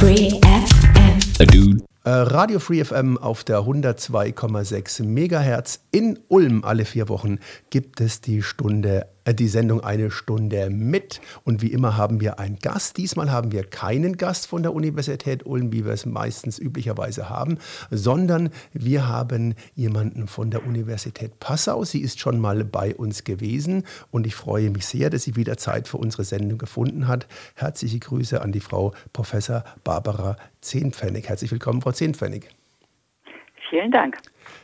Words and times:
Free 0.00 0.30
FM. 1.36 1.82
Äh, 2.04 2.10
Radio 2.10 2.58
Free 2.58 2.82
FM 2.82 3.18
auf 3.18 3.44
der 3.44 3.58
102,6 3.58 5.04
Megahertz 5.04 5.80
in 5.90 6.18
Ulm 6.28 6.64
alle 6.64 6.86
vier 6.86 7.10
Wochen 7.10 7.38
gibt 7.68 8.00
es 8.00 8.22
die 8.22 8.42
Stunde, 8.42 9.08
die 9.32 9.48
Sendung 9.48 9.82
eine 9.82 10.10
Stunde 10.10 10.70
mit. 10.70 11.20
Und 11.44 11.62
wie 11.62 11.72
immer 11.72 11.96
haben 11.96 12.20
wir 12.20 12.38
einen 12.38 12.58
Gast. 12.58 12.96
Diesmal 12.96 13.30
haben 13.30 13.52
wir 13.52 13.64
keinen 13.64 14.16
Gast 14.16 14.46
von 14.46 14.62
der 14.62 14.74
Universität 14.74 15.46
Ulm, 15.46 15.72
wie 15.72 15.84
wir 15.84 15.92
es 15.92 16.06
meistens 16.06 16.58
üblicherweise 16.58 17.28
haben, 17.28 17.58
sondern 17.90 18.50
wir 18.72 19.08
haben 19.08 19.54
jemanden 19.74 20.26
von 20.26 20.50
der 20.50 20.66
Universität 20.66 21.38
Passau. 21.40 21.84
Sie 21.84 22.00
ist 22.00 22.20
schon 22.20 22.40
mal 22.40 22.64
bei 22.64 22.94
uns 22.94 23.24
gewesen 23.24 23.84
und 24.10 24.26
ich 24.26 24.34
freue 24.34 24.70
mich 24.70 24.86
sehr, 24.86 25.10
dass 25.10 25.24
sie 25.24 25.36
wieder 25.36 25.56
Zeit 25.56 25.88
für 25.88 25.98
unsere 25.98 26.24
Sendung 26.24 26.58
gefunden 26.58 27.08
hat. 27.08 27.26
Herzliche 27.54 27.98
Grüße 27.98 28.40
an 28.42 28.52
die 28.52 28.60
Frau 28.60 28.92
Professor 29.12 29.64
Barbara 29.84 30.36
Zehnpfennig. 30.60 31.28
Herzlich 31.28 31.50
willkommen, 31.50 31.80
Frau 31.80 31.92
Zehnpfennig. 31.92 32.48
Vielen 33.70 33.92
Dank. 33.92 34.16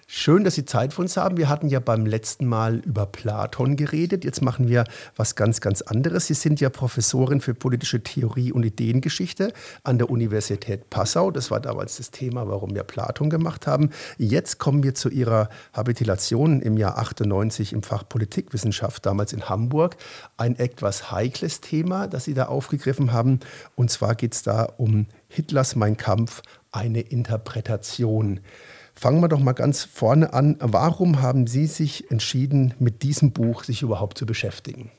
Schön, 0.09 0.45
dass 0.45 0.55
Sie 0.55 0.65
Zeit 0.65 0.93
für 0.93 1.03
uns 1.03 1.17
haben. 1.17 1.37
Wir 1.37 1.49
hatten 1.49 1.67
ja 1.67 1.81
beim 1.81 2.07
letzten 2.07 2.47
Mal 2.47 2.77
über 2.77 3.07
Platon 3.07 3.75
geredet. 3.75 4.25
Jetzt 4.25 4.41
machen 4.41 4.69
wir 4.69 4.85
was 5.17 5.35
ganz, 5.35 5.61
ganz 5.61 5.83
anderes. 5.83 6.29
Sie 6.29 6.35
sind 6.35 6.61
ja 6.61 6.71
Professorin 6.71 7.41
für 7.41 7.55
politische 7.55 8.01
Theorie 8.01 8.53
und 8.53 8.63
Ideengeschichte 8.63 9.53
an 9.83 9.99
der 9.99 10.09
Universität 10.09 10.91
Passau. 10.91 11.33
Das 11.33 11.51
war 11.51 11.59
damals 11.59 11.97
das 11.97 12.13
Thema, 12.13 12.47
warum 12.47 12.73
wir 12.73 12.85
Platon 12.85 13.31
gemacht 13.31 13.67
haben. 13.67 13.91
Jetzt 14.17 14.59
kommen 14.59 14.85
wir 14.85 14.95
zu 14.95 15.09
Ihrer 15.09 15.49
Habilitation 15.73 16.63
im 16.63 16.77
Jahr 16.77 16.99
98 16.99 17.73
im 17.73 17.83
Fach 17.83 18.09
Politikwissenschaft, 18.09 19.05
damals 19.05 19.33
in 19.33 19.49
Hamburg. 19.49 19.97
Ein 20.37 20.55
etwas 20.55 21.11
heikles 21.11 21.61
Thema, 21.61 22.07
das 22.07 22.27
Sie 22.27 22.35
da 22.35 22.47
aufgegriffen 22.47 23.13
haben. 23.13 23.41
Und 23.75 23.91
zwar 23.91 24.15
geht 24.15 24.35
es 24.35 24.45
da 24.45 24.69
um 24.77 25.09
Hitlers 25.27 25.75
Mein 25.75 25.97
Kampf, 25.97 26.43
eine 26.71 27.01
Interpretation. 27.01 28.39
Fangen 28.99 29.21
wir 29.21 29.29
doch 29.29 29.41
mal 29.41 29.53
ganz 29.53 29.85
vorne 29.85 30.33
an. 30.33 30.57
Warum 30.61 31.21
haben 31.21 31.47
Sie 31.47 31.67
sich 31.67 32.11
entschieden, 32.11 32.75
mit 32.79 33.03
diesem 33.03 33.33
Buch 33.33 33.63
sich 33.63 33.83
überhaupt 33.83 34.17
zu 34.17 34.25
beschäftigen? 34.25 34.91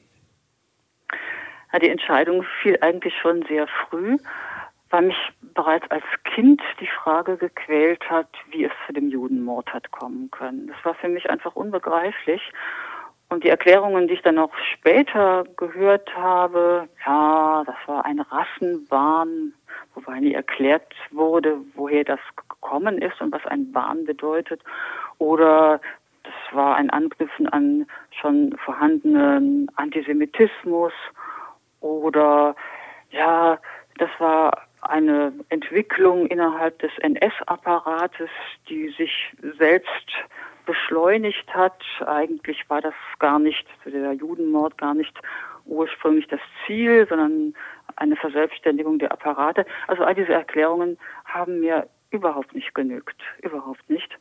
Die 1.82 1.90
Entscheidung 1.90 2.44
fiel 2.62 2.78
eigentlich 2.82 3.14
schon 3.22 3.44
sehr 3.48 3.68
früh, 3.68 4.18
weil 4.90 5.04
mich 5.04 5.18
bereits 5.54 5.90
als 5.92 6.04
Kind 6.24 6.62
die 6.80 6.90
Frage 7.04 7.38
gequält 7.38 8.08
hat, 8.10 8.30
wie 8.52 8.66
es 8.66 8.72
zu 8.86 8.94
dem 8.94 9.10
Judenmord 9.10 9.72
hat 9.74 9.92
kommen 9.92 10.32
können. 10.32 10.68
Das 10.68 10.78
war 10.84 10.96
für 10.96 11.10
mich 11.10 11.30
einfach 11.30 11.56
unbegreiflich. 11.56 12.42
Und 13.30 13.44
die 13.44 13.50
Erklärungen, 13.50 14.08
die 14.08 14.14
ich 14.14 14.22
dann 14.22 14.40
auch 14.40 14.54
später 14.74 15.44
gehört 15.58 16.16
habe, 16.16 16.88
ja, 17.06 17.64
das 17.66 17.76
war 17.86 18.06
ein 18.06 18.22
Rassenwahn, 18.22 19.54
wobei 19.98 20.20
nie 20.20 20.34
erklärt 20.34 20.94
wurde, 21.10 21.58
woher 21.74 22.04
das 22.04 22.20
gekommen 22.50 23.02
ist 23.02 23.20
und 23.20 23.32
was 23.32 23.46
ein 23.48 23.74
Wahn 23.74 24.06
bedeutet. 24.06 24.62
Oder 25.18 25.82
das 26.24 26.34
war 26.52 26.76
ein 26.76 26.92
Angriff 26.92 27.32
an 27.52 27.88
schon 28.12 28.56
vorhandenen 28.64 29.70
Antisemitismus. 29.76 30.94
Oder 31.82 32.56
ja, 33.10 33.58
das 33.98 34.10
war 34.20 34.68
eine 34.82 35.34
Entwicklung 35.50 36.28
innerhalb 36.28 36.78
des 36.80 36.92
NS-Apparates, 37.00 38.30
die 38.70 38.90
sich 38.90 39.34
selbst 39.58 40.12
beschleunigt 40.68 41.52
hat. 41.56 41.82
Eigentlich 42.06 42.70
war 42.70 42.82
das 42.82 42.94
gar 43.18 43.40
nicht, 43.40 43.66
der 43.86 44.14
Judenmord 44.14 44.78
gar 44.78 44.94
nicht 44.94 45.18
ursprünglich 45.66 46.28
das 46.28 46.40
Ziel, 46.66 47.08
sondern 47.08 47.56
eine 47.98 48.16
Verselbstständigung 48.16 49.00
der 49.00 49.12
Apparate. 49.12 49.66
Also 49.88 50.04
all 50.04 50.16
diese 50.16 50.34
Erklärungen 50.34 50.98
haben 51.26 51.60
mir 51.60 51.88
überhaupt 52.12 52.56
nicht 52.56 52.74
genügt, 52.74 53.22
überhaupt 53.42 53.90
nicht. 53.90 54.18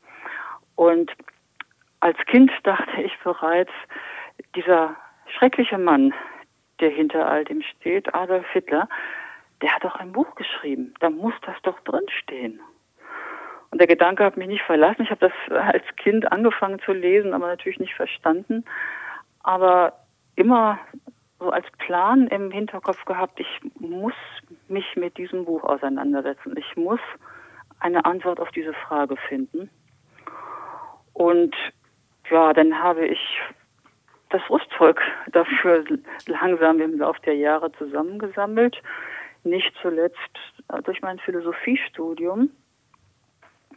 Und 0.74 1.12
als 2.00 2.18
Kind 2.26 2.50
dachte 2.64 3.00
ich 3.02 3.16
bereits, 3.22 3.72
dieser 4.54 4.96
schreckliche 5.38 5.78
Mann, 5.78 6.12
der 6.80 6.90
hinter 6.90 7.26
all 7.28 7.44
dem 7.44 7.62
steht, 7.62 8.14
Adolf 8.14 8.46
Hitler, 8.52 8.88
der 9.62 9.74
hat 9.74 9.84
doch 9.84 9.96
ein 9.96 10.12
Buch 10.12 10.34
geschrieben, 10.34 10.92
da 11.00 11.08
muss 11.08 11.32
das 11.42 11.56
doch 11.62 11.80
drinstehen. 11.80 12.60
Und 13.70 13.80
der 13.80 13.86
Gedanke 13.86 14.24
hat 14.24 14.36
mich 14.36 14.46
nicht 14.48 14.62
verlassen. 14.62 15.02
Ich 15.02 15.10
habe 15.10 15.28
das 15.28 15.56
als 15.56 15.84
Kind 15.96 16.30
angefangen 16.30 16.78
zu 16.80 16.92
lesen, 16.92 17.34
aber 17.34 17.48
natürlich 17.48 17.80
nicht 17.80 17.94
verstanden. 17.94 18.64
Aber 19.42 19.94
immer 20.36 20.78
so 21.38 21.50
als 21.50 21.66
Plan 21.78 22.28
im 22.28 22.50
Hinterkopf 22.50 23.04
gehabt, 23.04 23.40
ich 23.40 23.60
muss 23.78 24.14
mich 24.68 24.96
mit 24.96 25.18
diesem 25.18 25.44
Buch 25.44 25.62
auseinandersetzen. 25.64 26.54
Ich 26.56 26.76
muss 26.76 27.00
eine 27.80 28.04
Antwort 28.04 28.40
auf 28.40 28.50
diese 28.52 28.72
Frage 28.72 29.16
finden. 29.28 29.70
Und 31.12 31.54
ja, 32.30 32.52
dann 32.52 32.82
habe 32.82 33.06
ich 33.06 33.40
das 34.30 34.42
Rüstzeug 34.50 35.00
dafür 35.32 35.84
langsam 36.26 36.80
im 36.80 36.98
Laufe 36.98 37.20
der 37.22 37.36
Jahre 37.36 37.70
zusammengesammelt. 37.72 38.82
Nicht 39.44 39.72
zuletzt 39.80 40.18
durch 40.84 41.00
mein 41.02 41.18
Philosophiestudium 41.18 42.50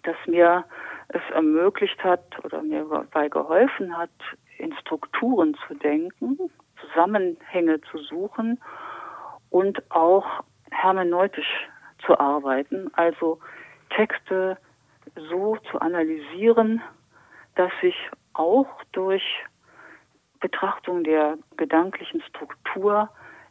das 0.03 0.15
mir 0.25 0.65
es 1.09 1.21
ermöglicht 1.33 2.03
hat 2.03 2.43
oder 2.43 2.61
mir 2.61 2.85
dabei 2.89 3.29
geholfen 3.29 3.97
hat, 3.97 4.09
in 4.57 4.73
Strukturen 4.77 5.55
zu 5.67 5.73
denken, 5.75 6.37
Zusammenhänge 6.81 7.81
zu 7.81 7.97
suchen 7.97 8.59
und 9.49 9.91
auch 9.91 10.25
hermeneutisch 10.71 11.69
zu 12.05 12.19
arbeiten, 12.19 12.89
also 12.93 13.39
Texte 13.89 14.57
so 15.29 15.57
zu 15.71 15.79
analysieren, 15.79 16.81
dass 17.55 17.71
sich 17.81 17.95
auch 18.33 18.67
durch 18.91 19.23
Betrachtung 20.39 21.03
der 21.03 21.37
gedanklichen 21.57 22.21
Struktur 22.21 23.09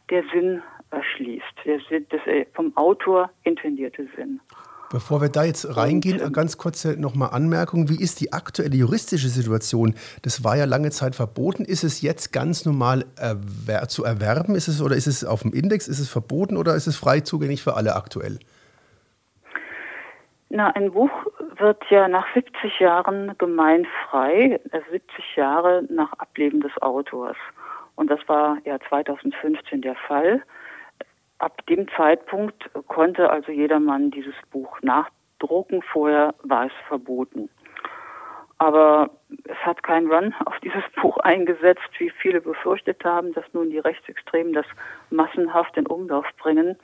der 0.09 0.23
Sinn 0.33 0.63
erschließt, 0.91 1.45
der 1.65 1.79
Sinn, 1.81 2.07
das 2.09 2.25
äh, 2.25 2.45
vom 2.53 2.75
Autor 2.75 3.29
intendierte 3.43 4.07
Sinn. 4.15 4.39
Bevor 4.91 5.21
wir 5.21 5.29
da 5.29 5.43
jetzt 5.43 5.77
reingehen, 5.77 6.19
eine 6.19 6.31
ganz 6.31 6.57
kurze 6.57 6.99
nochmal 6.99 7.29
Anmerkung. 7.31 7.89
Wie 7.89 8.01
ist 8.01 8.21
die 8.21 8.33
aktuelle 8.33 8.75
juristische 8.75 9.29
Situation? 9.29 9.93
Das 10.23 10.43
war 10.43 10.57
ja 10.57 10.65
lange 10.65 10.89
Zeit 10.89 11.13
verboten. 11.13 11.63
Ist 11.63 11.83
es 11.83 12.01
jetzt 12.01 12.33
ganz 12.33 12.65
normal 12.65 13.05
erwer 13.15 13.87
zu 13.87 14.03
erwerben? 14.03 14.55
Ist 14.55 14.67
es 14.67 14.81
oder 14.81 14.95
ist 14.95 15.05
es 15.05 15.23
auf 15.23 15.43
dem 15.43 15.53
Index? 15.53 15.87
Ist 15.87 15.99
es 15.99 16.09
verboten 16.09 16.57
oder 16.57 16.73
ist 16.73 16.87
es 16.87 16.97
frei 16.97 17.19
zugänglich 17.19 17.61
für 17.61 17.75
alle 17.75 17.95
aktuell? 17.95 18.39
Na, 20.49 20.71
ein 20.71 20.91
Buch 20.91 21.11
wird 21.59 21.83
ja 21.91 22.07
nach 22.07 22.25
70 22.33 22.79
Jahren 22.79 23.37
gemeinfrei, 23.37 24.59
also 24.71 24.85
70 24.89 25.35
Jahre 25.35 25.83
nach 25.91 26.13
Ableben 26.13 26.61
des 26.61 26.75
Autors. 26.81 27.37
Und 27.93 28.09
das 28.09 28.21
war 28.27 28.57
ja 28.65 28.79
2015 28.89 29.83
der 29.83 29.95
Fall. 30.07 30.41
Ab 31.39 31.65
dem 31.67 31.87
Zeitpunkt 31.95 32.69
konnte 32.87 33.29
also 33.29 33.51
jedermann 33.51 34.11
dieses 34.11 34.35
Buch 34.51 34.77
nachdrucken. 34.81 35.81
Vorher 35.81 36.35
war 36.43 36.65
es 36.65 36.73
verboten. 36.87 37.49
Aber 38.57 39.09
es 39.45 39.57
hat 39.65 39.81
kein 39.83 40.07
Run 40.07 40.35
auf 40.45 40.59
dieses 40.59 40.83
Buch 41.01 41.17
eingesetzt, 41.19 41.89
wie 41.97 42.09
viele 42.09 42.41
befürchtet 42.41 43.03
haben, 43.05 43.33
dass 43.33 43.45
nun 43.53 43.69
die 43.69 43.79
Rechtsextremen 43.79 44.53
das 44.53 44.65
massenhaft 45.09 45.75
in 45.77 45.87
Umlauf 45.87 46.25
bringen. 46.37 46.77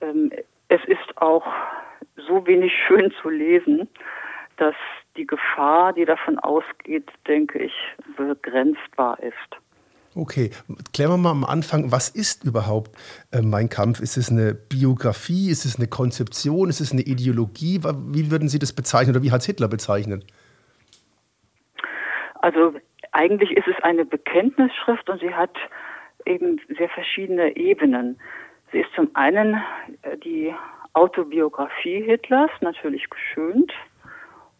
Ähm, 0.00 0.30
es 0.68 0.84
ist 0.84 1.20
auch 1.20 1.46
so 2.16 2.46
wenig 2.46 2.72
schön 2.86 3.12
zu 3.20 3.28
lesen, 3.28 3.88
dass 4.56 4.76
die 5.16 5.26
Gefahr, 5.26 5.92
die 5.92 6.04
davon 6.04 6.38
ausgeht, 6.38 7.10
denke 7.26 7.58
ich, 7.58 7.74
begrenzbar 8.16 9.18
ist. 9.20 9.58
Okay, 10.14 10.50
klären 10.92 11.10
wir 11.10 11.16
mal 11.16 11.30
am 11.30 11.44
Anfang, 11.44 11.90
was 11.90 12.10
ist 12.10 12.44
überhaupt 12.44 12.90
äh, 13.32 13.40
Mein 13.40 13.70
Kampf? 13.70 14.00
Ist 14.00 14.18
es 14.18 14.30
eine 14.30 14.52
Biografie? 14.52 15.48
Ist 15.48 15.64
es 15.64 15.76
eine 15.76 15.88
Konzeption? 15.88 16.68
Ist 16.68 16.80
es 16.80 16.92
eine 16.92 17.00
Ideologie? 17.00 17.80
Wie 17.82 18.30
würden 18.30 18.48
Sie 18.48 18.58
das 18.58 18.74
bezeichnen 18.74 19.16
oder 19.16 19.24
wie 19.24 19.32
hat 19.32 19.40
es 19.40 19.46
Hitler 19.46 19.68
bezeichnet? 19.68 20.26
Also 22.34 22.74
eigentlich 23.12 23.52
ist 23.52 23.68
es 23.68 23.82
eine 23.82 24.04
Bekenntnisschrift 24.04 25.08
und 25.08 25.20
sie 25.20 25.32
hat 25.32 25.56
eben 26.26 26.60
sehr 26.76 26.88
verschiedene 26.90 27.56
Ebenen. 27.56 28.18
Sie 28.70 28.80
ist 28.80 28.92
zum 28.94 29.10
einen 29.14 29.62
äh, 30.02 30.18
die 30.18 30.52
Autobiografie 30.92 32.02
Hitlers, 32.02 32.50
natürlich 32.60 33.08
geschönt, 33.08 33.72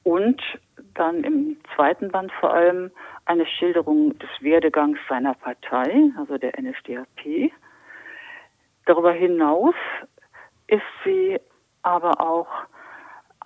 und 0.04 0.40
dann 0.94 1.24
im 1.24 1.56
zweiten 1.74 2.10
Band 2.10 2.32
vor 2.40 2.52
allem 2.52 2.90
eine 3.24 3.46
Schilderung 3.46 4.18
des 4.18 4.30
Werdegangs 4.40 4.98
seiner 5.08 5.34
Partei, 5.34 6.10
also 6.18 6.38
der 6.38 6.60
NSDAP. 6.60 7.52
Darüber 8.86 9.12
hinaus 9.12 9.74
ist 10.66 10.82
sie 11.04 11.38
aber 11.82 12.20
auch 12.20 12.48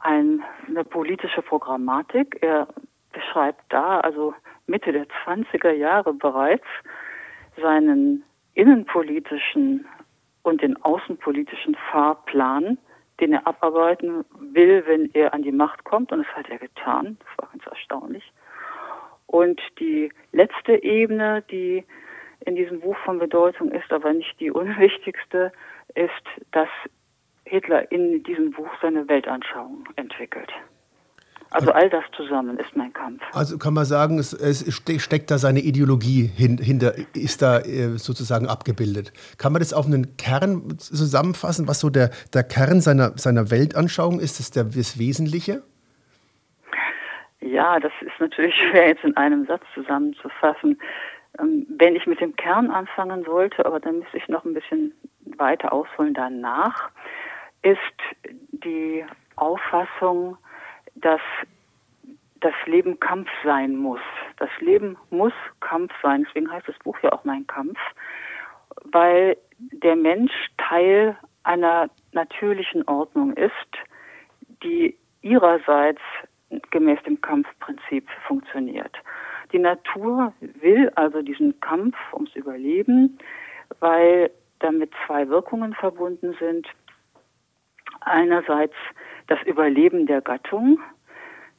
ein, 0.01 0.43
eine 0.67 0.85
politische 0.85 1.43
Programmatik. 1.43 2.39
Er 2.41 2.69
beschreibt 3.13 3.63
da, 3.69 4.01
also 4.01 4.35
Mitte 4.67 4.93
der 4.93 5.07
20er 5.25 5.73
Jahre 5.73 6.15
bereits, 6.15 6.67
seinen 7.61 8.25
innenpolitischen 8.55 9.87
und 10.43 10.63
den 10.63 10.83
außenpolitischen 10.83 11.77
Fahrplan 11.91 12.79
den 13.21 13.33
er 13.33 13.47
abarbeiten 13.47 14.25
will, 14.39 14.85
wenn 14.87 15.11
er 15.15 15.33
an 15.33 15.43
die 15.43 15.53
Macht 15.53 15.85
kommt. 15.85 16.13
Und 16.13 16.27
das 16.27 16.37
hat 16.37 16.49
er 16.49 16.59
getan. 16.59 17.19
Das 17.21 17.39
war 17.39 17.51
ganz 17.51 17.67
erstaunlich. 17.67 18.33
Und 19.27 19.61
die 19.79 20.13
letzte 20.33 20.83
Ebene, 20.83 21.43
die 21.51 21.85
in 22.45 22.57
diesem 22.57 22.81
Buch 22.81 22.97
von 23.05 23.19
Bedeutung 23.19 23.73
ist, 23.73 23.91
aber 23.93 24.13
nicht 24.13 24.39
die 24.41 24.51
unwichtigste, 24.53 25.53
ist, 25.95 26.51
dass 26.53 26.69
Hitler 27.45 27.91
in 27.93 28.23
diesem 28.25 28.51
Buch 28.51 28.71
seine 28.83 29.09
Weltanschauung 29.09 29.89
entwickelt. 29.97 30.51
Also 31.51 31.71
all 31.71 31.89
das 31.89 32.03
zusammen 32.17 32.59
ist 32.59 32.77
mein 32.77 32.93
Kampf. 32.93 33.23
Also 33.33 33.57
kann 33.57 33.73
man 33.73 33.85
sagen, 33.85 34.19
es, 34.19 34.33
es 34.33 34.65
steckt 34.99 35.31
da 35.31 35.39
seine 35.39 35.61
Ideologie 35.61 36.27
hin, 36.27 36.59
hinter, 36.59 36.95
ist 37.15 37.41
da 37.41 37.61
äh, 37.61 37.99
sozusagen 37.99 38.49
abgebildet. 38.49 39.13
Kann 39.39 39.53
man 39.53 39.61
das 39.61 39.73
auf 39.73 39.87
einen 39.87 40.17
Kern 40.17 40.77
zusammenfassen, 40.79 41.69
was 41.69 41.81
so 41.81 41.89
der, 41.89 42.11
der 42.35 42.43
Kern 42.43 42.81
seiner, 42.81 43.17
seiner 43.17 43.51
Weltanschauung 43.51 44.19
ist? 44.19 44.41
Ist 44.41 44.57
das 44.57 44.75
das 44.75 44.99
Wesentliche? 44.99 45.63
Ja, 47.47 47.79
das 47.79 47.93
ist 48.01 48.19
natürlich 48.19 48.55
schwer 48.71 48.89
jetzt 48.89 49.05
in 49.05 49.17
einem 49.17 49.47
Satz 49.47 49.63
zusammenzufassen. 49.75 50.81
Ähm, 51.39 51.67
wenn 51.69 51.97
ich 51.97 52.07
mit 52.07 52.21
dem 52.21 52.35
Kern 52.37 52.71
anfangen 52.71 53.25
sollte, 53.25 53.65
aber 53.65 53.81
dann 53.81 54.01
müsste 54.01 54.17
ich 54.17 54.29
noch 54.29 54.45
ein 54.45 54.55
bisschen 54.55 54.93
weiter 55.39 55.73
ausholen 55.73 56.15
danach, 56.15 56.91
ist 57.63 57.79
die 58.53 59.05
Auffassung, 59.37 60.37
dass 60.95 61.21
das 62.41 62.55
Leben 62.67 63.01
Kampf 63.01 63.29
sein 63.45 63.77
muss. 63.77 64.01
Das 64.39 64.51
Leben 64.61 64.97
muss 65.11 65.33
Kampf 65.61 65.93
sein. 66.03 66.25
Deswegen 66.27 66.51
heißt 66.51 66.69
das 66.69 66.79
Buch 66.81 66.99
ja 67.03 67.13
auch 67.13 67.25
Mein 67.25 67.47
Kampf, 67.47 67.79
weil 68.85 69.37
der 69.59 69.97
Mensch 69.97 70.33
Teil 70.59 71.17
einer 71.45 71.89
natürlichen 72.13 72.87
Ordnung 72.89 73.33
ist, 73.33 73.53
die 74.63 74.97
ihrerseits 75.23 76.01
gemäß 76.71 77.03
dem 77.05 77.21
Kampfprinzip 77.21 78.09
funktioniert. 78.27 78.95
Die 79.53 79.59
Natur 79.59 80.33
will 80.41 80.91
also 80.95 81.23
diesen 81.23 81.59
Kampf 81.61 81.97
ums 82.13 82.35
Überleben, 82.35 83.19
weil 83.81 84.31
damit 84.59 84.93
zwei 85.07 85.29
Wirkungen 85.29 85.75
verbunden 85.75 86.37
sind. 86.39 86.67
Einerseits 88.01 88.75
das 89.27 89.43
Überleben 89.43 90.07
der 90.07 90.21
Gattung, 90.21 90.79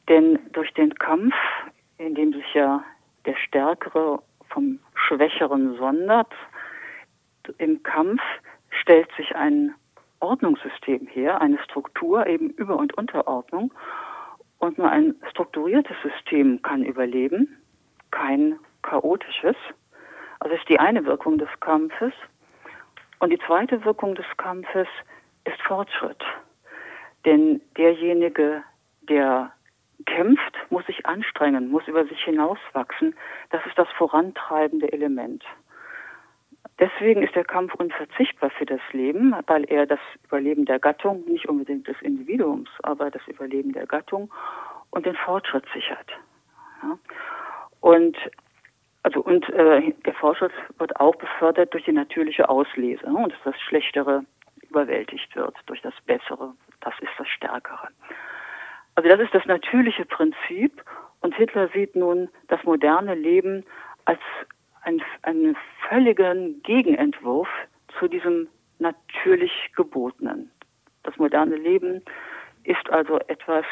denn 0.08 0.40
durch 0.54 0.74
den 0.74 0.94
Kampf, 0.96 1.36
in 1.98 2.16
dem 2.16 2.34
sich 2.34 2.54
ja 2.54 2.84
der 3.26 3.36
Stärkere 3.36 4.22
vom 4.50 4.80
Schwächeren 4.96 5.76
sondert, 5.78 6.34
im 7.58 7.84
Kampf 7.84 8.22
stellt 8.70 9.10
sich 9.18 9.36
ein 9.36 9.74
Ordnungssystem 10.20 11.08
her, 11.08 11.42
eine 11.42 11.60
Struktur, 11.60 12.26
eben 12.28 12.50
Über- 12.52 12.78
und 12.78 12.98
Unterordnung. 12.98 13.74
Und 14.60 14.78
nur 14.78 14.90
ein 14.90 15.16
strukturiertes 15.30 15.96
System 16.02 16.62
kann 16.62 16.84
überleben, 16.84 17.58
kein 18.12 18.60
chaotisches. 18.82 19.56
Also 20.40 20.56
ist 20.56 20.68
die 20.70 20.80
eine 20.80 21.06
Wirkung 21.06 21.38
des 21.38 21.50
Kampfes. 21.60 22.14
Und 23.20 23.32
die 23.32 23.40
zweite 23.46 23.84
Wirkung 23.86 24.16
des 24.16 24.26
Kampfes 24.38 24.88
ist 25.46 25.62
Fortschritt. 25.62 26.24
Denn 27.26 27.62
derjenige, 27.78 28.64
der 29.02 29.52
kämpft, 30.06 30.56
muss 30.70 30.86
sich 30.86 31.06
anstrengen, 31.06 31.70
muss 31.70 31.88
über 31.88 32.06
sich 32.06 32.24
hinauswachsen. 32.24 33.16
Das 33.50 33.66
ist 33.66 33.78
das 33.78 33.88
vorantreibende 33.98 34.92
Element. 34.92 35.44
Deswegen 36.80 37.24
ist 37.24 37.36
der 37.36 37.44
Kampf 37.44 37.74
unverzichtbar 37.74 38.52
für 38.52 38.66
das 38.66 38.82
Leben, 38.92 39.36
weil 39.48 39.64
er 39.66 39.88
das 39.88 40.00
Überleben 40.24 40.66
der 40.66 40.80
Gattung, 40.80 41.26
nicht 41.26 41.50
unbedingt 41.50 41.88
des 41.88 42.00
Individuums, 42.02 42.70
aber 42.84 43.10
das 43.10 43.26
Überleben 43.28 43.74
der 43.74 43.88
Gattung 43.88 44.32
und 44.92 45.06
den 45.06 45.16
Fortschritt 45.16 45.66
sichert. 45.74 46.12
Ja. 46.84 47.00
Und 47.82 48.18
also 49.04 49.22
und 49.22 49.48
äh, 49.50 49.94
der 50.06 50.14
Fortschritt 50.16 50.52
wird 50.78 51.00
auch 51.00 51.16
befördert 51.16 51.74
durch 51.74 51.86
die 51.86 51.94
natürliche 51.94 52.50
Auslese 52.50 53.10
ne, 53.10 53.18
und 53.18 53.32
dass 53.32 53.40
das 53.46 53.62
Schlechtere 53.62 54.26
überwältigt 54.70 55.34
wird 55.36 55.56
durch 55.66 55.82
das 55.82 55.94
Bessere. 56.06 56.54
Das 56.82 56.94
ist 57.00 57.12
das 57.18 57.28
Stärkere. 57.30 57.88
Also 58.96 59.10
das 59.10 59.22
ist 59.22 59.34
das 59.34 59.46
natürliche 59.46 60.06
Prinzip 60.06 60.84
und 61.22 61.36
Hitler 61.36 61.70
sieht 61.70 61.96
nun 61.96 62.30
das 62.50 62.62
moderne 62.64 63.16
Leben 63.16 63.64
als 64.06 64.20
völligen 65.98 66.62
Gegenentwurf 66.62 67.48
zu 67.98 68.08
diesem 68.08 68.48
natürlich 68.78 69.72
Gebotenen. 69.76 70.52
Das 71.02 71.18
moderne 71.18 71.56
Leben 71.56 72.04
ist 72.66 72.88
also 72.92 73.18
etwas, 73.22 73.66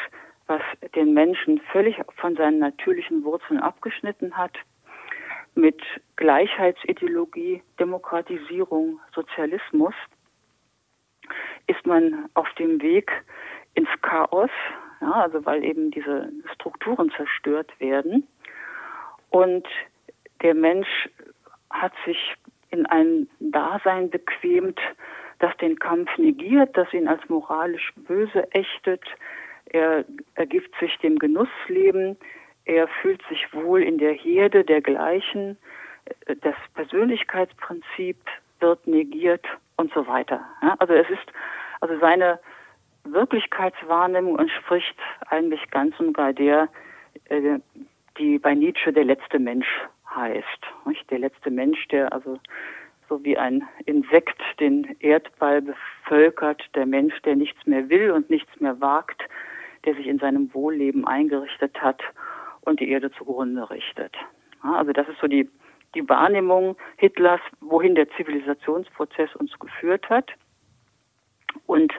was 0.48 0.60
den 0.96 1.14
Menschen 1.14 1.60
völlig 1.70 1.98
von 2.16 2.34
seinen 2.34 2.58
natürlichen 2.58 3.22
Wurzeln 3.22 3.60
abgeschnitten 3.60 4.36
hat, 4.36 4.58
mit 5.54 5.80
Gleichheitsideologie, 6.16 7.62
Demokratisierung, 7.78 8.98
Sozialismus, 9.14 9.94
ist 11.68 11.86
man 11.86 12.28
auf 12.34 12.52
dem 12.54 12.82
Weg 12.82 13.12
ins 13.74 13.88
Chaos, 14.02 14.50
ja, 15.00 15.12
also 15.12 15.46
weil 15.46 15.62
eben 15.62 15.92
diese 15.92 16.32
Strukturen 16.54 17.08
zerstört 17.16 17.78
werden. 17.78 18.26
Und 19.30 19.68
der 20.42 20.54
Mensch 20.54 20.88
hat 21.70 21.92
sich 22.04 22.34
in 22.70 22.86
ein 22.86 23.28
Dasein 23.40 24.10
bequemt, 24.10 24.80
das 25.38 25.56
den 25.58 25.78
Kampf 25.78 26.08
negiert, 26.18 26.76
das 26.76 26.92
ihn 26.92 27.08
als 27.08 27.26
moralisch 27.28 27.92
böse 27.96 28.50
ächtet. 28.52 29.02
Er 29.66 30.04
ergibt 30.34 30.74
sich 30.78 30.96
dem 30.98 31.18
Genussleben. 31.18 32.16
Er 32.64 32.88
fühlt 32.88 33.22
sich 33.28 33.52
wohl 33.52 33.82
in 33.82 33.98
der 33.98 34.12
Herde 34.12 34.64
der 34.64 34.80
Gleichen. 34.80 35.58
Das 36.40 36.54
Persönlichkeitsprinzip 36.74 38.16
wird 38.60 38.86
negiert 38.86 39.44
und 39.76 39.92
so 39.92 40.06
weiter. 40.06 40.40
Also 40.78 40.94
es 40.94 41.08
ist, 41.10 41.32
also 41.80 41.98
seine 41.98 42.40
Wirklichkeitswahrnehmung 43.04 44.38
entspricht 44.38 44.96
eigentlich 45.28 45.70
ganz 45.70 45.98
und 46.00 46.12
gar 46.14 46.32
der, 46.32 46.68
äh, 47.28 47.58
die 48.18 48.38
bei 48.38 48.54
Nietzsche 48.54 48.92
der 48.92 49.04
letzte 49.04 49.38
Mensch 49.38 49.68
heißt. 50.16 50.44
Der 51.10 51.18
letzte 51.18 51.50
Mensch, 51.50 51.86
der 51.88 52.12
also 52.12 52.38
so 53.08 53.22
wie 53.22 53.38
ein 53.38 53.62
Insekt 53.84 54.40
den 54.58 54.96
Erdball 55.00 55.62
bevölkert, 55.62 56.62
der 56.74 56.86
Mensch, 56.86 57.20
der 57.22 57.36
nichts 57.36 57.64
mehr 57.66 57.88
will 57.88 58.10
und 58.10 58.30
nichts 58.30 58.60
mehr 58.60 58.80
wagt, 58.80 59.22
der 59.84 59.94
sich 59.94 60.06
in 60.06 60.18
seinem 60.18 60.52
Wohlleben 60.52 61.06
eingerichtet 61.06 61.80
hat 61.80 62.02
und 62.62 62.80
die 62.80 62.90
Erde 62.90 63.10
zugrunde 63.12 63.70
richtet. 63.70 64.16
Also 64.62 64.92
das 64.92 65.08
ist 65.08 65.20
so 65.20 65.28
die, 65.28 65.48
die 65.94 66.08
Wahrnehmung 66.08 66.76
Hitlers, 66.96 67.40
wohin 67.60 67.94
der 67.94 68.10
Zivilisationsprozess 68.10 69.36
uns 69.36 69.56
geführt 69.58 70.08
hat. 70.10 70.32
Und 71.66 71.92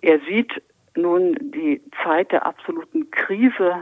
er 0.00 0.18
sieht 0.20 0.62
nun 0.96 1.36
die 1.40 1.82
Zeit 2.02 2.32
der 2.32 2.46
absoluten 2.46 3.10
Krise 3.10 3.76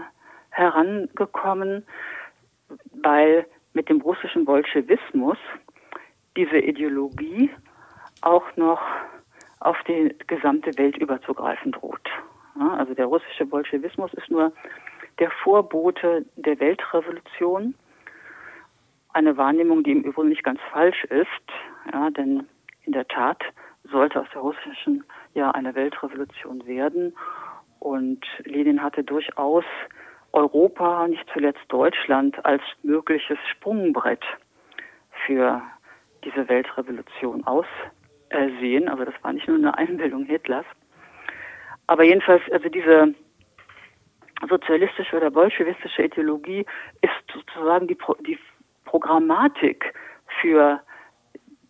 herangekommen, 0.51 1.87
weil 3.03 3.47
mit 3.77 3.91
dem 3.91 4.01
russischen 4.01 4.47
Bolschewismus 4.47 5.37
diese 6.35 6.59
Ideologie 6.59 7.51
auch 8.23 8.45
noch 8.57 8.81
auf 9.61 9.77
die 9.87 10.15
gesamte 10.27 10.77
Welt 10.79 10.97
überzugreifen 10.97 11.73
droht. 11.73 12.09
Also 12.79 12.95
der 12.95 13.05
russische 13.05 13.45
Bolschewismus 13.45 14.13
ist 14.15 14.31
nur 14.31 14.51
der 15.19 15.31
Vorbote 15.31 16.25
der 16.37 16.59
Weltrevolution. 16.59 17.75
Eine 19.13 19.37
Wahrnehmung, 19.37 19.83
die 19.85 19.93
im 19.93 20.03
Übrigen 20.03 20.31
nicht 20.31 20.43
ganz 20.43 20.61
falsch 20.73 21.05
ist, 21.05 21.47
ja, 21.93 22.09
denn 22.11 22.47
in 22.85 22.93
der 22.93 23.07
Tat 23.09 23.43
sollte 23.85 24.23
aus 24.23 24.29
der 24.33 24.41
russischen 24.41 25.05
ja 25.35 25.51
eine 25.51 25.75
Weltrevolution 25.75 26.67
werden. 26.67 27.15
Und 27.79 28.25
Lenin 28.45 28.83
hatte 28.83 29.05
durchaus 29.05 29.65
Europa, 30.37 31.09
nicht 31.09 31.27
zuletzt 31.33 31.65
Deutschland, 31.69 32.45
als 32.45 32.63
mögliches 32.83 33.39
Sprungbrett 33.51 34.23
für 35.25 35.63
diese 36.25 36.47
Weltrevolution 36.49 37.43
aussehen. 37.45 38.89
Also 38.89 39.05
das 39.07 39.15
war 39.23 39.33
nicht 39.33 39.49
nur 39.49 39.57
eine 39.57 39.77
Einbildung 39.79 40.27
Hitlers. 40.27 40.67
Aber 41.87 42.05
jedenfalls, 42.05 42.43
also 42.53 42.69
diese 42.69 43.15
sozialistische 44.47 45.17
oder 45.17 45.31
bolschewistische 45.31 46.03
Ideologie 46.03 46.67
ist 47.01 47.33
sozusagen 47.33 47.89
die, 47.89 47.97
die 48.27 48.39
Programmatik 48.85 49.95
für 50.43 50.83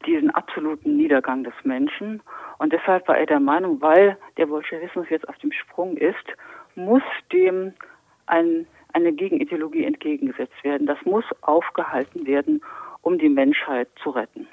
diesen 0.06 0.30
absoluten 0.30 0.96
Niedergang 0.96 1.44
des 1.44 1.54
Menschen. 1.62 2.20
Und 2.58 2.72
deshalb 2.72 3.06
war 3.06 3.16
er 3.16 3.26
der 3.26 3.40
Meinung, 3.40 3.80
weil 3.80 4.18
der 4.36 4.46
Bolschewismus 4.46 5.08
jetzt 5.08 5.28
auf 5.28 5.38
dem 5.38 5.52
Sprung 5.52 5.96
ist, 5.96 6.26
muss 6.74 7.02
dem 7.32 7.72
ein, 8.26 8.66
eine 8.92 9.12
Gegenideologie 9.12 9.84
entgegengesetzt 9.84 10.62
werden. 10.62 10.86
Das 10.86 10.98
muss 11.04 11.24
aufgehalten 11.42 12.26
werden, 12.26 12.62
um 13.02 13.18
die 13.18 13.28
Menschheit 13.28 13.88
zu 14.02 14.10
retten. 14.10 14.46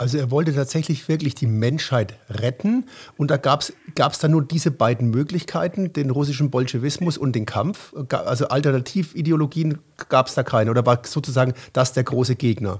Also 0.00 0.16
er 0.16 0.30
wollte 0.30 0.54
tatsächlich 0.54 1.08
wirklich 1.08 1.34
die 1.34 1.48
Menschheit 1.48 2.14
retten 2.30 2.86
und 3.16 3.32
da 3.32 3.36
gab 3.36 3.62
es 3.62 4.18
dann 4.20 4.30
nur 4.30 4.42
diese 4.42 4.70
beiden 4.70 5.10
Möglichkeiten, 5.10 5.92
den 5.92 6.10
russischen 6.10 6.52
Bolschewismus 6.52 7.18
und 7.18 7.34
den 7.34 7.46
Kampf. 7.46 7.92
Also 8.08 8.46
Alternativideologien 8.46 9.80
gab 10.08 10.26
es 10.28 10.36
da 10.36 10.44
keine 10.44 10.70
oder 10.70 10.86
war 10.86 11.00
sozusagen 11.04 11.52
das 11.72 11.94
der 11.94 12.04
große 12.04 12.36
Gegner? 12.36 12.78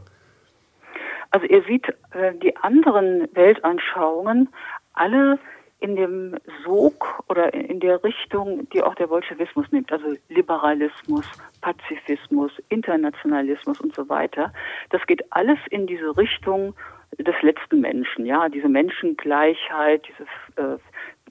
Also 1.30 1.46
er 1.46 1.62
sieht 1.64 1.88
äh, 2.12 2.34
die 2.40 2.56
anderen 2.56 3.28
Weltanschauungen 3.34 4.48
alle 4.94 5.40
in 5.80 5.96
dem 5.96 6.36
Sog 6.64 7.22
oder 7.28 7.54
in 7.54 7.80
der 7.80 8.02
Richtung, 8.02 8.68
die 8.70 8.82
auch 8.82 8.94
der 8.96 9.06
Bolschewismus 9.06 9.66
nimmt, 9.70 9.92
also 9.92 10.14
Liberalismus, 10.28 11.24
Pazifismus, 11.60 12.52
Internationalismus 12.68 13.80
und 13.80 13.94
so 13.94 14.08
weiter. 14.08 14.52
Das 14.90 15.06
geht 15.06 15.24
alles 15.30 15.58
in 15.70 15.86
diese 15.86 16.16
Richtung 16.16 16.74
des 17.18 17.34
letzten 17.42 17.80
Menschen, 17.80 18.26
ja, 18.26 18.48
diese 18.48 18.68
Menschengleichheit, 18.68 20.06
diese, 20.08 20.74
äh, 20.74 20.78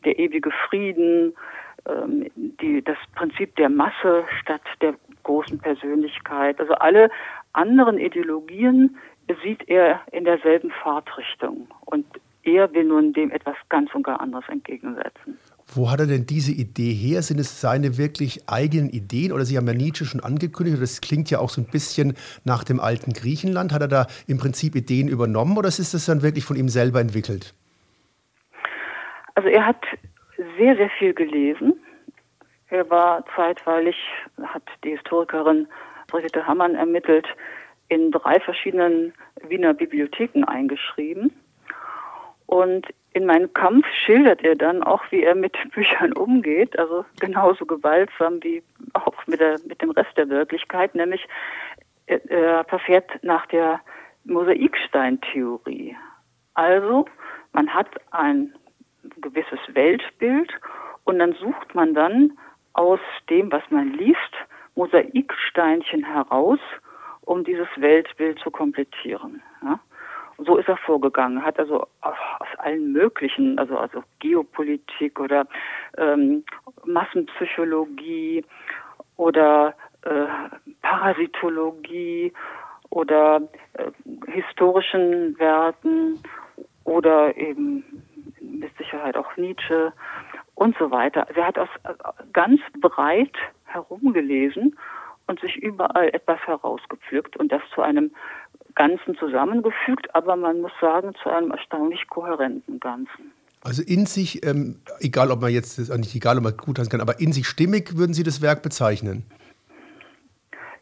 der 0.05 0.17
ewige 0.17 0.51
Frieden, 0.69 1.35
ähm, 1.87 2.29
die, 2.35 2.81
das 2.81 2.97
Prinzip 3.15 3.55
der 3.57 3.69
Masse 3.69 4.25
statt 4.41 4.61
der 4.81 4.95
großen 5.23 5.59
Persönlichkeit. 5.59 6.59
Also 6.59 6.73
alle 6.75 7.09
anderen 7.53 7.97
Ideologien 7.97 8.97
sieht 9.43 9.67
er 9.67 10.01
in 10.11 10.23
derselben 10.23 10.71
Fahrtrichtung. 10.71 11.67
Und 11.85 12.05
er 12.55 12.73
will 12.73 12.85
nun 12.85 13.13
dem 13.13 13.31
etwas 13.31 13.55
ganz 13.69 13.93
und 13.93 14.03
gar 14.03 14.19
anderes 14.21 14.45
entgegensetzen. 14.49 15.37
Wo 15.67 15.91
hat 15.91 15.99
er 15.99 16.07
denn 16.07 16.25
diese 16.25 16.53
Idee 16.53 16.93
her? 16.93 17.21
Sind 17.21 17.39
es 17.39 17.59
seine 17.59 17.97
wirklich 17.97 18.49
eigenen 18.49 18.89
Ideen? 18.89 19.33
Oder 19.33 19.43
Sie 19.43 19.57
haben 19.57 19.67
ja 19.67 19.73
Nietzsche 19.73 20.05
schon 20.05 20.21
angekündigt, 20.21 20.81
das 20.81 21.01
klingt 21.01 21.29
ja 21.29 21.39
auch 21.39 21.49
so 21.49 21.61
ein 21.61 21.67
bisschen 21.67 22.15
nach 22.45 22.63
dem 22.63 22.79
alten 22.79 23.11
Griechenland. 23.11 23.73
Hat 23.73 23.81
er 23.81 23.89
da 23.89 24.07
im 24.27 24.37
Prinzip 24.37 24.75
Ideen 24.75 25.09
übernommen 25.09 25.57
oder 25.57 25.67
ist 25.67 25.93
das 25.93 26.05
dann 26.05 26.23
wirklich 26.23 26.45
von 26.45 26.55
ihm 26.55 26.69
selber 26.69 27.01
entwickelt? 27.01 27.53
Also 29.35 29.49
er 29.49 29.65
hat 29.65 29.83
sehr, 30.57 30.75
sehr 30.77 30.89
viel 30.97 31.13
gelesen. 31.13 31.73
Er 32.69 32.89
war 32.89 33.25
zeitweilig, 33.35 33.95
hat 34.41 34.63
die 34.83 34.91
Historikerin 34.91 35.67
Brigitte 36.07 36.47
Hammann 36.47 36.75
ermittelt, 36.75 37.27
in 37.89 38.11
drei 38.11 38.39
verschiedenen 38.39 39.13
Wiener 39.47 39.73
Bibliotheken 39.73 40.43
eingeschrieben. 40.45 41.31
Und 42.47 42.87
in 43.13 43.25
meinem 43.25 43.53
Kampf 43.53 43.85
schildert 44.05 44.43
er 44.43 44.55
dann 44.55 44.83
auch, 44.83 45.03
wie 45.11 45.23
er 45.23 45.35
mit 45.35 45.55
Büchern 45.73 46.13
umgeht, 46.13 46.77
also 46.79 47.05
genauso 47.19 47.65
gewaltsam 47.65 48.43
wie 48.43 48.63
auch 48.93 49.25
mit, 49.27 49.39
der, 49.39 49.59
mit 49.67 49.81
dem 49.81 49.91
Rest 49.91 50.17
der 50.17 50.29
Wirklichkeit, 50.29 50.95
nämlich 50.95 51.27
er 52.07 52.63
verfährt 52.63 53.21
nach 53.21 53.45
der 53.47 53.81
Mosaiksteintheorie. 54.23 55.95
Also 56.53 57.05
man 57.51 57.73
hat 57.73 57.89
ein 58.11 58.53
gewisses 59.21 59.59
Weltbild 59.73 60.51
und 61.03 61.19
dann 61.19 61.33
sucht 61.33 61.75
man 61.75 61.93
dann 61.93 62.37
aus 62.73 62.99
dem, 63.29 63.51
was 63.51 63.63
man 63.69 63.93
liest, 63.93 64.33
Mosaiksteinchen 64.75 66.03
heraus, 66.03 66.59
um 67.21 67.43
dieses 67.43 67.67
Weltbild 67.77 68.39
zu 68.39 68.51
komplettieren. 68.51 69.41
Ja? 69.61 69.79
So 70.37 70.57
ist 70.57 70.67
er 70.67 70.77
vorgegangen, 70.77 71.43
hat 71.43 71.59
also 71.59 71.87
aus 72.01 72.47
allen 72.59 72.91
möglichen, 72.93 73.57
also 73.57 73.77
also 73.77 74.03
Geopolitik 74.19 75.19
oder 75.19 75.47
ähm, 75.97 76.43
Massenpsychologie 76.85 78.45
oder 79.15 79.73
äh, 80.03 80.27
Parasitologie 80.81 82.33
oder 82.89 83.41
äh, 83.73 83.91
historischen 84.31 85.37
Werten 85.39 86.19
oder 86.83 87.35
eben 87.35 87.83
mit 88.39 88.75
Sicherheit 88.77 89.17
auch 89.17 89.35
Nietzsche 89.37 89.91
und 90.55 90.77
so 90.77 90.91
weiter. 90.91 91.27
Also 91.27 91.41
er 91.41 91.47
hat 91.47 91.59
aus 91.59 91.69
äh, 91.83 91.93
ganz 92.33 92.61
breit 92.79 93.35
herumgelesen 93.65 94.77
und 95.27 95.39
sich 95.41 95.57
überall 95.57 96.09
etwas 96.09 96.39
herausgepflückt 96.45 97.37
und 97.37 97.51
das 97.51 97.61
zu 97.73 97.81
einem 97.81 98.11
Ganzen 98.77 99.17
zusammengefügt, 99.17 100.13
aber 100.15 100.35
man 100.35 100.61
muss 100.61 100.71
sagen, 100.79 101.13
zu 101.21 101.29
einem 101.29 101.51
erstaunlich 101.51 102.07
kohärenten 102.07 102.79
Ganzen. 102.79 103.33
Also 103.63 103.81
in 103.83 104.05
sich, 104.05 104.45
ähm, 104.45 104.79
egal 104.99 105.31
ob 105.31 105.41
man 105.41 105.51
jetzt, 105.51 105.77
nicht 105.97 106.15
egal 106.15 106.37
ob 106.37 106.43
man 106.43 106.55
gut 106.55 106.77
kann, 106.89 107.01
aber 107.01 107.19
in 107.19 107.33
sich 107.33 107.47
stimmig 107.47 107.97
würden 107.97 108.13
Sie 108.13 108.23
das 108.23 108.41
Werk 108.41 108.61
bezeichnen? 108.61 109.25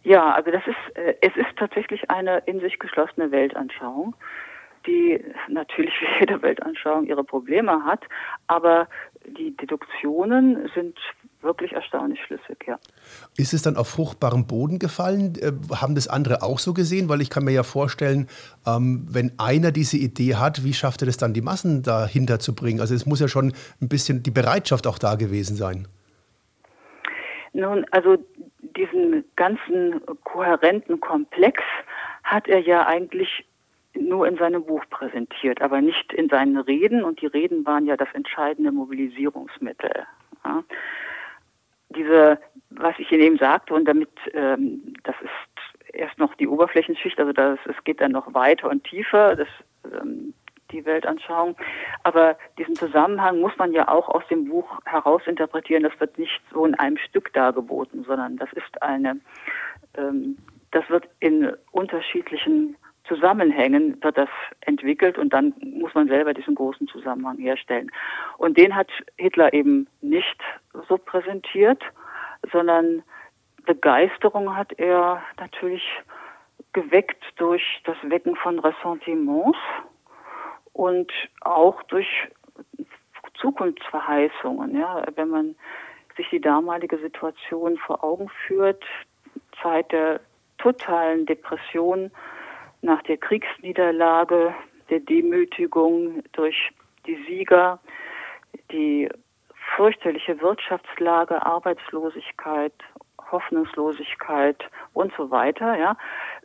Ja, 0.03 0.33
also 0.33 0.51
das 0.51 0.61
ist, 0.67 0.97
äh, 0.97 1.15
es 1.21 1.35
ist 1.35 1.57
tatsächlich 1.57 2.11
eine 2.11 2.39
in 2.45 2.59
sich 2.59 2.77
geschlossene 2.77 3.31
Weltanschauung, 3.31 4.13
die 4.85 5.23
natürlich 5.47 5.93
wie 6.01 6.19
jede 6.19 6.41
Weltanschauung 6.41 7.05
ihre 7.05 7.23
Probleme 7.23 7.83
hat, 7.85 8.03
aber 8.47 8.87
die 9.25 9.55
Deduktionen 9.55 10.69
sind 10.75 10.99
wirklich 11.45 11.71
erstaunlich 11.71 12.19
schlüssig, 12.25 12.65
ja. 12.67 12.77
Ist 13.37 13.53
es 13.53 13.61
dann 13.61 13.77
auf 13.77 13.87
fruchtbarem 13.87 14.47
Boden 14.47 14.79
gefallen? 14.79 15.35
Äh, 15.39 15.51
haben 15.75 15.95
das 15.95 16.07
andere 16.07 16.43
auch 16.43 16.59
so 16.59 16.73
gesehen? 16.73 17.07
Weil 17.07 17.21
ich 17.21 17.29
kann 17.29 17.45
mir 17.45 17.51
ja 17.51 17.63
vorstellen, 17.63 18.27
ähm, 18.67 19.05
wenn 19.09 19.31
einer 19.37 19.71
diese 19.71 19.97
Idee 19.97 20.35
hat, 20.35 20.63
wie 20.63 20.73
schafft 20.73 21.01
er 21.01 21.05
das 21.05 21.17
dann, 21.17 21.33
die 21.33 21.41
Massen 21.41 21.83
dahinter 21.83 22.39
zu 22.39 22.53
bringen? 22.53 22.81
Also 22.81 22.93
es 22.93 23.05
muss 23.05 23.19
ja 23.19 23.27
schon 23.27 23.53
ein 23.81 23.87
bisschen 23.87 24.23
die 24.23 24.31
Bereitschaft 24.31 24.87
auch 24.87 24.97
da 24.97 25.15
gewesen 25.15 25.55
sein. 25.55 25.87
Nun, 27.53 27.85
also 27.91 28.17
diesen 28.75 29.23
ganzen 29.37 30.01
kohärenten 30.25 30.99
Komplex 30.99 31.63
hat 32.23 32.49
er 32.49 32.59
ja 32.59 32.85
eigentlich 32.85 33.45
nur 33.97 34.27
in 34.27 34.37
seinem 34.37 34.65
Buch 34.65 34.83
präsentiert, 34.89 35.61
aber 35.61 35.81
nicht 35.81 36.11
in 36.13 36.27
seinen 36.29 36.57
Reden. 36.57 37.03
Und 37.03 37.21
die 37.21 37.27
Reden 37.27 37.65
waren 37.65 37.85
ja 37.85 37.95
das 37.95 38.09
entscheidende 38.13 38.71
Mobilisierungsmittel. 38.71 40.05
Ja. 40.43 40.63
Diese, 41.95 42.39
was 42.69 42.97
ich 42.99 43.11
in 43.11 43.21
ihm 43.21 43.37
sagte, 43.37 43.73
und 43.73 43.85
damit, 43.85 44.09
ähm, 44.33 44.93
das 45.03 45.15
ist 45.21 45.93
erst 45.93 46.17
noch 46.17 46.35
die 46.35 46.47
Oberflächenschicht, 46.47 47.19
also 47.19 47.31
das, 47.31 47.59
es 47.65 47.83
geht 47.83 48.01
dann 48.01 48.11
noch 48.11 48.33
weiter 48.33 48.69
und 48.69 48.83
tiefer, 48.83 49.35
das, 49.35 49.47
ähm, 49.93 50.33
die 50.71 50.85
Weltanschauung. 50.85 51.55
Aber 52.03 52.37
diesen 52.57 52.75
Zusammenhang 52.75 53.39
muss 53.39 53.55
man 53.57 53.71
ja 53.71 53.87
auch 53.87 54.09
aus 54.09 54.23
dem 54.29 54.49
Buch 54.49 54.79
herausinterpretieren. 54.85 55.83
Das 55.83 55.99
wird 55.99 56.17
nicht 56.17 56.41
so 56.51 56.65
in 56.65 56.75
einem 56.75 56.97
Stück 56.97 57.31
dargeboten, 57.33 58.03
sondern 58.03 58.37
das 58.37 58.51
ist 58.53 58.81
eine, 58.81 59.19
ähm, 59.97 60.37
das 60.71 60.89
wird 60.89 61.07
in 61.19 61.53
unterschiedlichen 61.71 62.75
Zusammenhängen 63.07 64.01
wird 64.03 64.17
das 64.17 64.29
entwickelt 64.61 65.17
und 65.17 65.33
dann 65.33 65.53
muss 65.59 65.93
man 65.93 66.07
selber 66.07 66.33
diesen 66.33 66.55
großen 66.55 66.87
Zusammenhang 66.87 67.37
herstellen. 67.37 67.91
Und 68.37 68.57
den 68.57 68.75
hat 68.75 68.89
Hitler 69.17 69.53
eben 69.53 69.87
nicht 70.01 70.41
so 70.87 70.97
präsentiert, 70.97 71.83
sondern 72.51 73.03
Begeisterung 73.65 74.55
hat 74.55 74.73
er 74.73 75.21
natürlich 75.39 75.83
geweckt 76.73 77.23
durch 77.37 77.81
das 77.85 77.97
Wecken 78.03 78.35
von 78.35 78.59
Ressentiments 78.59 79.57
und 80.73 81.11
auch 81.41 81.81
durch 81.83 82.07
Zukunftsverheißungen. 83.39 84.77
Ja, 84.77 85.03
wenn 85.15 85.29
man 85.29 85.55
sich 86.17 86.29
die 86.29 86.41
damalige 86.41 86.97
Situation 86.97 87.77
vor 87.77 88.03
Augen 88.03 88.29
führt, 88.47 88.83
Zeit 89.61 89.91
der 89.91 90.19
totalen 90.57 91.25
Depression, 91.25 92.11
nach 92.85 93.01
der 93.03 93.17
Kriegsniederlage, 93.17 94.53
der 94.89 94.99
Demütigung 94.99 96.23
durch 96.33 96.71
die 97.05 97.17
Sieger, 97.27 97.79
die 98.71 99.09
fürchterliche 99.75 100.39
Wirtschaftslage, 100.39 101.43
Arbeitslosigkeit, 101.45 102.73
Hoffnungslosigkeit 103.31 104.63
und 104.93 105.11
so 105.17 105.31
weiter, 105.31 105.75
ja, 105.77 105.97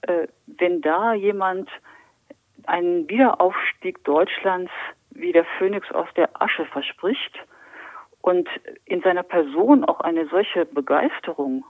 äh, 0.03 0.27
wenn 0.47 0.81
da 0.81 1.13
jemand 1.13 1.69
einen 2.67 3.09
Wiederaufstieg 3.09 4.03
Deutschlands 4.05 4.73
wie 5.11 5.33
der 5.33 5.45
Phönix 5.59 5.91
aus 5.93 6.09
der 6.17 6.31
Asche 6.41 6.65
verspricht 6.67 7.39
und 8.23 8.49
in 8.87 9.03
seiner 9.03 9.23
Person 9.23 9.85
auch 9.85 10.01
eine 10.01 10.27
solche 10.29 10.65
Begeisterung 10.65 11.65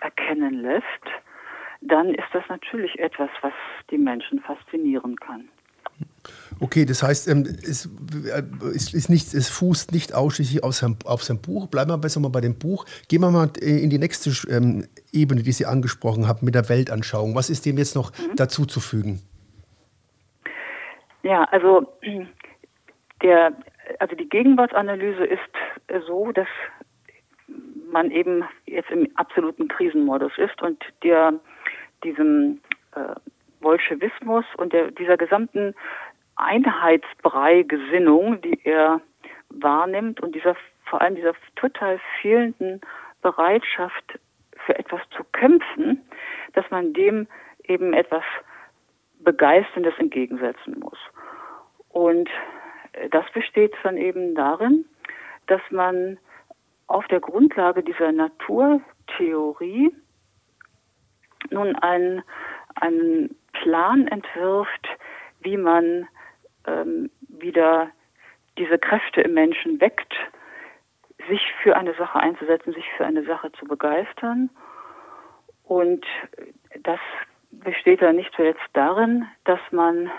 erkennen 0.00 0.62
lässt, 0.62 1.04
dann 1.86 2.14
ist 2.14 2.28
das 2.32 2.44
natürlich 2.48 2.98
etwas, 2.98 3.30
was 3.42 3.52
die 3.90 3.98
Menschen 3.98 4.40
faszinieren 4.40 5.16
kann. 5.16 5.48
Okay, 6.60 6.84
das 6.84 7.02
heißt, 7.02 7.28
ähm, 7.28 7.42
es, 7.42 7.86
äh, 7.86 8.42
es, 8.74 8.94
ist 8.94 9.10
nicht, 9.10 9.34
es 9.34 9.48
fußt 9.50 9.92
nicht 9.92 10.14
ausschließlich 10.14 10.64
auf 10.64 10.74
seinem, 10.74 10.96
auf 11.04 11.22
seinem 11.22 11.42
Buch. 11.42 11.68
Bleiben 11.68 11.90
wir 11.90 11.98
besser 11.98 12.20
mal 12.20 12.30
bei 12.30 12.40
dem 12.40 12.58
Buch. 12.58 12.86
Gehen 13.08 13.20
wir 13.20 13.30
mal 13.30 13.50
äh, 13.60 13.82
in 13.82 13.90
die 13.90 13.98
nächste 13.98 14.30
ähm, 14.50 14.86
Ebene, 15.12 15.42
die 15.42 15.52
Sie 15.52 15.66
angesprochen 15.66 16.26
haben, 16.26 16.44
mit 16.44 16.54
der 16.54 16.68
Weltanschauung. 16.68 17.34
Was 17.34 17.50
ist 17.50 17.66
dem 17.66 17.78
jetzt 17.78 17.94
noch 17.94 18.12
mhm. 18.12 18.36
dazu 18.36 18.64
zu 18.66 18.80
fügen? 18.80 19.20
Ja, 21.22 21.44
also, 21.44 21.86
der, 23.22 23.52
also 23.98 24.16
die 24.16 24.28
Gegenwartsanalyse 24.28 25.24
ist 25.24 26.06
so, 26.06 26.32
dass 26.32 26.48
man 27.92 28.10
eben 28.10 28.44
jetzt 28.66 28.90
im 28.90 29.08
absoluten 29.16 29.68
Krisenmodus 29.68 30.32
ist 30.38 30.60
und 30.62 30.82
der 31.02 31.34
diesem 32.04 32.60
äh, 32.94 33.14
Bolschewismus 33.60 34.44
und 34.56 34.72
der, 34.72 34.92
dieser 34.92 35.16
gesamten 35.16 35.74
Einheitsbrei-Gesinnung, 36.36 38.40
die 38.42 38.60
er 38.64 39.00
wahrnimmt 39.48 40.20
und 40.20 40.34
dieser 40.34 40.56
vor 40.84 41.00
allem 41.00 41.14
dieser 41.16 41.34
total 41.56 41.98
fehlenden 42.20 42.80
Bereitschaft 43.22 44.20
für 44.66 44.78
etwas 44.78 45.00
zu 45.16 45.24
kämpfen, 45.32 46.06
dass 46.52 46.70
man 46.70 46.92
dem 46.92 47.26
eben 47.64 47.94
etwas 47.94 48.22
Begeisterndes 49.20 49.94
entgegensetzen 49.98 50.78
muss. 50.78 50.98
Und 51.88 52.28
das 53.10 53.24
besteht 53.32 53.72
dann 53.82 53.96
eben 53.96 54.34
darin, 54.34 54.84
dass 55.46 55.62
man 55.70 56.18
auf 56.86 57.06
der 57.08 57.20
Grundlage 57.20 57.82
dieser 57.82 58.12
Naturtheorie 58.12 59.94
nun 61.50 61.76
einen, 61.76 62.22
einen 62.74 63.36
Plan 63.52 64.06
entwirft, 64.08 64.88
wie 65.40 65.56
man 65.56 66.08
ähm, 66.66 67.10
wieder 67.28 67.90
diese 68.58 68.78
Kräfte 68.78 69.22
im 69.22 69.34
Menschen 69.34 69.80
weckt, 69.80 70.14
sich 71.28 71.40
für 71.62 71.76
eine 71.76 71.94
Sache 71.94 72.18
einzusetzen, 72.18 72.72
sich 72.74 72.86
für 72.96 73.04
eine 73.04 73.24
Sache 73.24 73.50
zu 73.52 73.66
begeistern. 73.66 74.50
Und 75.64 76.04
das 76.82 77.00
besteht 77.50 78.02
dann 78.02 78.16
nicht 78.16 78.32
zuletzt 78.34 78.60
darin, 78.72 79.26
dass 79.44 79.60
man 79.70 80.10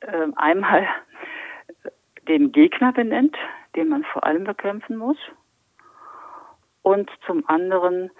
äh, 0.00 0.28
einmal 0.36 0.86
den 2.28 2.52
Gegner 2.52 2.92
benennt, 2.92 3.36
den 3.74 3.88
man 3.88 4.04
vor 4.04 4.24
allem 4.24 4.44
bekämpfen 4.44 4.96
muss, 4.96 5.18
und 6.82 7.10
zum 7.26 7.48
anderen 7.48 8.10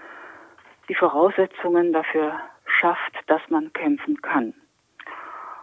die 0.92 0.99
Voraussetzungen 0.99 1.94
dafür 1.94 2.38
schafft, 2.66 3.14
dass 3.26 3.40
man 3.49 3.72
kämpfen 3.72 4.20
kann. 4.20 4.52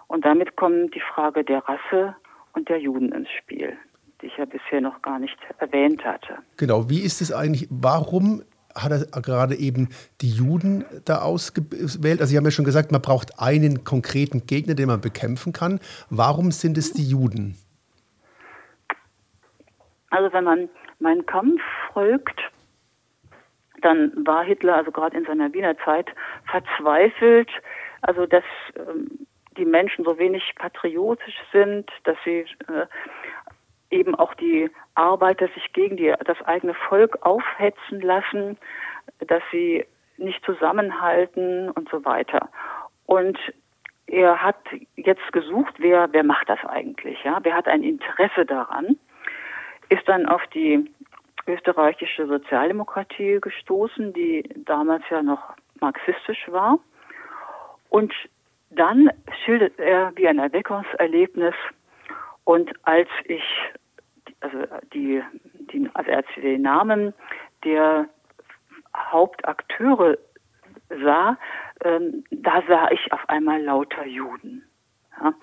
Und 0.07 0.25
damit 0.25 0.55
kommt 0.55 0.95
die 0.95 1.03
Frage 1.13 1.43
der 1.43 1.59
Rasse 1.67 2.15
und 2.53 2.67
der 2.67 2.79
Juden 2.79 3.11
ins 3.11 3.29
Spiel, 3.29 3.77
die 4.21 4.25
ich 4.25 4.37
ja 4.37 4.45
bisher 4.45 4.81
noch 4.81 5.03
gar 5.03 5.19
nicht 5.19 5.37
erwähnt 5.59 6.03
hatte. 6.03 6.39
Genau, 6.57 6.89
wie 6.89 7.01
ist 7.01 7.21
es 7.21 7.31
eigentlich, 7.31 7.67
warum 7.69 8.41
hat 8.73 8.91
er 8.91 9.21
gerade 9.21 9.53
eben 9.55 9.89
die 10.21 10.31
Juden 10.31 10.83
da 11.05 11.21
ausgewählt? 11.21 12.21
Also 12.21 12.31
Sie 12.31 12.37
haben 12.37 12.45
ja 12.45 12.51
schon 12.51 12.65
gesagt, 12.65 12.91
man 12.91 13.01
braucht 13.01 13.39
einen 13.39 13.83
konkreten 13.83 14.47
Gegner, 14.47 14.73
den 14.73 14.87
man 14.87 14.99
bekämpfen 14.99 15.53
kann. 15.53 15.79
Warum 16.09 16.49
sind 16.49 16.75
es 16.75 16.91
die 16.91 17.07
Juden? 17.07 17.55
Also 20.09 20.33
wenn 20.33 20.43
man 20.43 20.69
meinen 20.97 21.23
Kampf 21.27 21.61
folgt, 21.93 22.39
dann 23.81 24.11
war 24.25 24.43
Hitler, 24.43 24.75
also 24.75 24.91
gerade 24.91 25.17
in 25.17 25.25
seiner 25.25 25.53
Wiener 25.53 25.77
Zeit, 25.79 26.07
verzweifelt, 26.49 27.49
also 28.01 28.25
dass 28.25 28.43
ähm, 28.75 29.27
die 29.57 29.65
Menschen 29.65 30.05
so 30.05 30.17
wenig 30.17 30.53
patriotisch 30.55 31.37
sind, 31.51 31.89
dass 32.03 32.17
sie 32.23 32.45
äh, 32.67 32.85
eben 33.91 34.15
auch 34.15 34.33
die 34.35 34.69
Arbeiter 34.95 35.47
sich 35.49 35.73
gegen 35.73 35.97
die, 35.97 36.13
das 36.25 36.41
eigene 36.43 36.73
Volk 36.73 37.17
aufhetzen 37.25 38.01
lassen, 38.01 38.57
dass 39.27 39.43
sie 39.51 39.85
nicht 40.17 40.43
zusammenhalten 40.45 41.69
und 41.71 41.89
so 41.89 42.03
weiter. 42.05 42.49
Und 43.05 43.37
er 44.07 44.41
hat 44.41 44.57
jetzt 44.95 45.31
gesucht, 45.31 45.73
wer, 45.77 46.09
wer 46.11 46.23
macht 46.23 46.49
das 46.49 46.59
eigentlich? 46.65 47.23
Ja? 47.23 47.39
Wer 47.43 47.55
hat 47.55 47.67
ein 47.67 47.83
Interesse 47.83 48.45
daran? 48.45 48.97
Ist 49.89 50.07
dann 50.07 50.25
auf 50.25 50.45
die 50.53 50.91
österreichische 51.47 52.27
Sozialdemokratie 52.27 53.39
gestoßen, 53.41 54.13
die 54.13 54.43
damals 54.65 55.03
ja 55.09 55.21
noch 55.21 55.53
marxistisch 55.79 56.47
war. 56.49 56.79
Und 57.89 58.13
dann 58.69 59.09
schildert 59.43 59.79
er 59.79 60.11
wie 60.15 60.27
ein 60.27 60.39
Erweckungserlebnis. 60.39 61.55
Und 62.43 62.71
als 62.83 63.09
ich, 63.25 63.43
also 64.41 64.57
die, 64.93 65.23
die 65.71 65.89
also 65.93 66.11
als 66.11 66.27
ich 66.35 66.41
den 66.41 66.61
Namen 66.61 67.13
der 67.63 68.07
Hauptakteure 68.95 70.17
sah, 70.89 71.37
ähm, 71.83 72.23
da 72.31 72.61
sah 72.67 72.89
ich 72.91 73.11
auf 73.11 73.27
einmal 73.29 73.61
lauter 73.61 74.05
Juden. 74.05 74.63
Ja? 75.21 75.33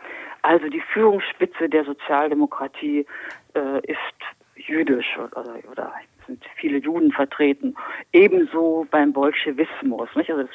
Also 0.43 0.69
die 0.69 0.81
Führungsspitze 0.81 1.69
der 1.69 1.85
Sozialdemokratie 1.85 3.07
äh, 3.55 3.81
ist 3.81 4.37
jüdisch 4.69 5.17
oder, 5.19 5.45
oder 5.71 5.93
sind 6.27 6.45
viele 6.57 6.79
Juden 6.79 7.13
vertreten. 7.13 7.75
Ebenso 8.13 8.87
beim 8.91 9.13
Bolschewismus. 9.13 10.09
Nicht? 10.15 10.31
Also 10.31 10.49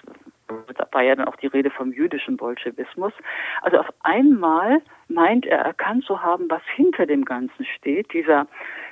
da 0.76 0.88
war 0.92 1.04
ja 1.04 1.16
dann 1.16 1.28
auch 1.28 1.36
die 1.38 1.48
Rede 1.48 1.70
vom 1.70 1.92
jüdischen 1.94 2.38
Bolschewismus. 2.38 3.14
Also 3.62 3.78
auf 3.80 3.90
einmal 4.02 4.82
meint 5.08 5.46
er 5.46 5.60
erkannt 5.60 6.06
zu 6.06 6.22
haben, 6.22 6.50
was 6.50 6.62
hinter 6.76 7.06
dem 7.06 7.26
Ganzen 7.26 7.66
steht. 7.66 8.12
Dieser 8.14 8.48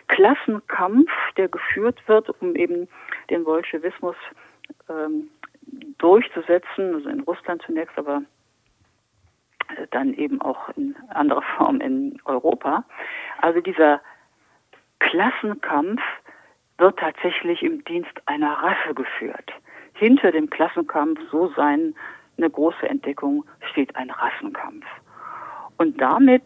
Klassenkampf, 0.07 1.11
der 1.37 1.47
geführt 1.47 2.01
wird, 2.07 2.29
um 2.41 2.55
eben 2.55 2.87
den 3.29 3.43
Bolschewismus 3.43 4.15
ähm, 4.89 5.29
durchzusetzen, 5.97 6.95
also 6.95 7.09
in 7.09 7.21
Russland 7.21 7.61
zunächst, 7.63 7.97
aber 7.97 8.23
äh, 9.77 9.87
dann 9.91 10.13
eben 10.13 10.41
auch 10.41 10.69
in 10.75 10.95
anderer 11.09 11.43
Form 11.57 11.81
in 11.81 12.19
Europa. 12.25 12.85
Also 13.41 13.61
dieser 13.61 14.01
Klassenkampf 15.09 16.01
wird 16.77 16.99
tatsächlich 16.99 17.63
im 17.63 17.83
Dienst 17.85 18.11
einer 18.27 18.53
Rasse 18.53 18.93
geführt. 18.93 19.51
Hinter 19.93 20.31
dem 20.31 20.49
Klassenkampf, 20.49 21.19
so 21.31 21.51
sein 21.55 21.95
eine 22.37 22.49
große 22.49 22.87
Entdeckung, 22.87 23.43
steht 23.71 23.95
ein 23.95 24.11
Rassenkampf. 24.11 24.85
Und 25.77 25.99
damit 25.99 26.45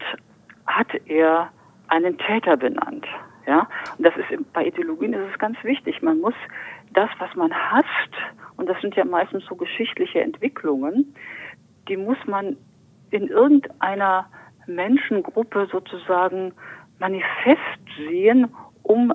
hat 0.65 0.87
er 1.05 1.51
einen 1.89 2.17
Täter 2.17 2.55
benannt. 2.55 3.05
Ja, 3.45 3.67
und 3.97 4.05
das 4.05 4.13
ist 4.15 4.53
bei 4.53 4.65
Ideologien 4.65 5.13
ist 5.13 5.33
es 5.33 5.39
ganz 5.39 5.61
wichtig. 5.63 6.01
Man 6.01 6.21
muss 6.21 6.35
das, 6.93 7.09
was 7.19 7.35
man 7.35 7.53
hasst, 7.53 8.13
und 8.55 8.69
das 8.69 8.79
sind 8.79 8.95
ja 8.95 9.03
meistens 9.03 9.43
so 9.45 9.55
geschichtliche 9.55 10.21
Entwicklungen, 10.21 11.13
die 11.89 11.97
muss 11.97 12.17
man 12.25 12.55
in 13.11 13.27
irgendeiner 13.27 14.29
Menschengruppe 14.67 15.67
sozusagen 15.69 16.53
manifest 17.03 17.59
sehen, 17.97 18.47
um 18.83 19.13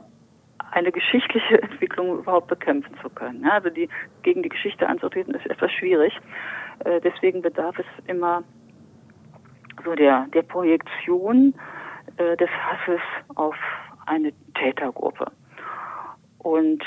eine 0.73 0.93
geschichtliche 0.93 1.63
Entwicklung 1.63 2.19
überhaupt 2.19 2.49
bekämpfen 2.49 2.95
zu 3.01 3.09
können. 3.09 3.43
Ja, 3.43 3.53
also 3.53 3.71
die, 3.71 3.89
gegen 4.23 4.43
die 4.43 4.51
Geschichte 4.51 4.87
anzutreten 4.87 5.35
ist 5.35 5.47
etwas 5.47 5.73
schwierig. 5.73 6.13
Äh, 6.85 7.01
deswegen 7.01 7.41
bedarf 7.41 7.79
es 7.79 7.87
immer 8.07 8.43
so 9.85 9.95
der, 9.95 10.27
der 10.35 10.43
Projektion 10.43 11.55
äh, 12.19 12.37
des 12.37 12.51
Hasses 12.51 13.01
auf 13.37 13.57
eine 14.05 14.33
Tätergruppe. 14.55 15.33
Und 16.39 16.85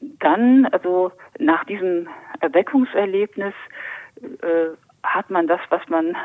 dann, 0.00 0.66
also 0.66 1.12
nach 1.38 1.64
diesem 1.64 2.08
Erweckungserlebnis, 2.40 3.54
äh, 4.20 4.70
hat 5.04 5.30
man 5.30 5.46
das, 5.46 5.60
was 5.70 5.86
man 5.88 6.16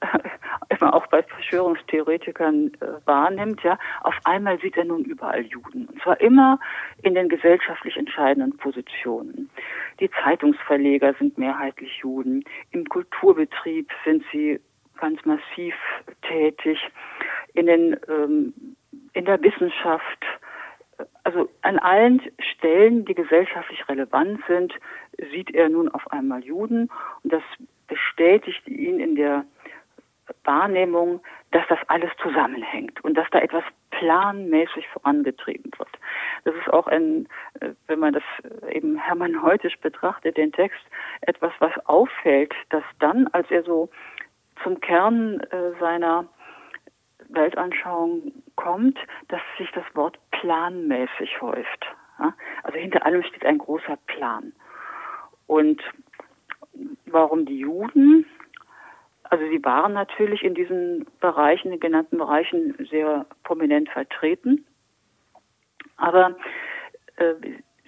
immer 0.68 0.94
auch 0.94 1.06
bei 1.08 1.22
Verschwörungstheoretikern 1.22 2.72
äh, 2.80 3.06
wahrnimmt, 3.06 3.62
ja, 3.62 3.78
auf 4.02 4.14
einmal 4.24 4.58
sieht 4.60 4.76
er 4.76 4.84
nun 4.84 5.04
überall 5.04 5.42
Juden. 5.42 5.86
Und 5.86 6.02
zwar 6.02 6.20
immer 6.20 6.58
in 7.02 7.14
den 7.14 7.28
gesellschaftlich 7.28 7.96
entscheidenden 7.96 8.56
Positionen. 8.56 9.50
Die 10.00 10.10
Zeitungsverleger 10.22 11.14
sind 11.18 11.38
mehrheitlich 11.38 11.98
Juden. 11.98 12.44
Im 12.70 12.88
Kulturbetrieb 12.88 13.90
sind 14.04 14.24
sie 14.32 14.60
ganz 14.98 15.24
massiv 15.24 15.74
tätig. 16.22 16.78
In 17.54 17.66
den, 17.66 17.96
ähm, 18.08 18.76
in 19.12 19.24
der 19.24 19.42
Wissenschaft, 19.42 20.24
also 21.24 21.48
an 21.62 21.78
allen 21.78 22.20
Stellen, 22.38 23.04
die 23.04 23.14
gesellschaftlich 23.14 23.88
relevant 23.88 24.40
sind, 24.46 24.72
sieht 25.32 25.54
er 25.54 25.68
nun 25.68 25.88
auf 25.88 26.10
einmal 26.12 26.44
Juden 26.44 26.90
und 27.22 27.32
das 27.32 27.42
bestätigt 27.88 28.66
ihn 28.68 29.00
in 29.00 29.16
der 29.16 29.44
Wahrnehmung, 30.44 31.20
dass 31.50 31.66
das 31.68 31.78
alles 31.88 32.10
zusammenhängt 32.22 33.02
und 33.04 33.14
dass 33.14 33.28
da 33.30 33.38
etwas 33.40 33.64
planmäßig 33.90 34.88
vorangetrieben 34.88 35.70
wird. 35.76 35.88
Das 36.44 36.54
ist 36.54 36.72
auch 36.72 36.86
ein, 36.86 37.28
äh, 37.60 37.70
wenn 37.86 37.98
man 37.98 38.12
das 38.12 38.22
eben 38.70 38.96
hermeneutisch 38.96 39.78
betrachtet, 39.80 40.36
den 40.36 40.52
Text, 40.52 40.80
etwas, 41.22 41.52
was 41.58 41.72
auffällt, 41.86 42.54
dass 42.70 42.84
dann, 42.98 43.26
als 43.28 43.50
er 43.50 43.62
so 43.62 43.90
zum 44.62 44.80
Kern 44.80 45.40
äh, 45.40 45.72
seiner 45.80 46.26
Weltanschauung 47.28 48.32
kommt, 48.56 48.98
dass 49.28 49.40
sich 49.58 49.70
das 49.72 49.84
Wort 49.94 50.18
planmäßig 50.30 51.40
häuft. 51.40 51.86
Also 52.62 52.78
hinter 52.78 53.06
allem 53.06 53.22
steht 53.22 53.46
ein 53.46 53.58
großer 53.58 53.96
Plan. 54.06 54.52
Und 55.46 55.80
warum 57.06 57.46
die 57.46 57.58
Juden? 57.58 58.26
Also 59.30 59.46
sie 59.48 59.64
waren 59.64 59.92
natürlich 59.92 60.42
in 60.42 60.54
diesen 60.54 61.06
Bereichen, 61.20 61.70
den 61.70 61.78
genannten 61.78 62.18
Bereichen, 62.18 62.74
sehr 62.90 63.26
prominent 63.44 63.88
vertreten. 63.88 64.66
Aber 65.96 66.36
äh, 67.16 67.34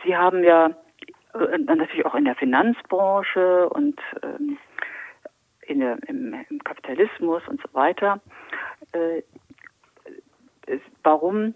sie 0.04 0.16
haben 0.16 0.44
ja 0.44 0.70
äh, 1.34 1.58
natürlich 1.58 2.06
auch 2.06 2.14
in 2.14 2.26
der 2.26 2.36
Finanzbranche 2.36 3.68
und 3.70 4.00
ähm, 4.22 4.56
in 5.62 5.80
der, 5.80 5.98
im, 6.06 6.34
im 6.48 6.58
Kapitalismus 6.62 7.42
und 7.48 7.60
so 7.60 7.68
weiter. 7.74 8.20
Äh, 8.92 9.22
warum 11.02 11.54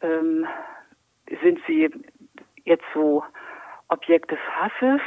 ähm, 0.00 0.46
sind 1.42 1.60
sie 1.68 1.90
jetzt 2.64 2.84
so 2.92 3.22
Objekt 3.88 4.32
des 4.32 4.40
Hasses? 4.50 5.00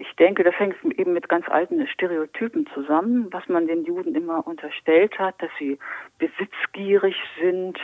Ich 0.00 0.14
denke, 0.14 0.44
das 0.44 0.56
hängt 0.60 0.76
eben 0.96 1.12
mit 1.12 1.28
ganz 1.28 1.48
alten 1.48 1.84
Stereotypen 1.88 2.68
zusammen, 2.72 3.26
was 3.32 3.48
man 3.48 3.66
den 3.66 3.84
Juden 3.84 4.14
immer 4.14 4.46
unterstellt 4.46 5.18
hat, 5.18 5.34
dass 5.42 5.50
sie 5.58 5.76
besitzgierig 6.18 7.16
sind, 7.40 7.76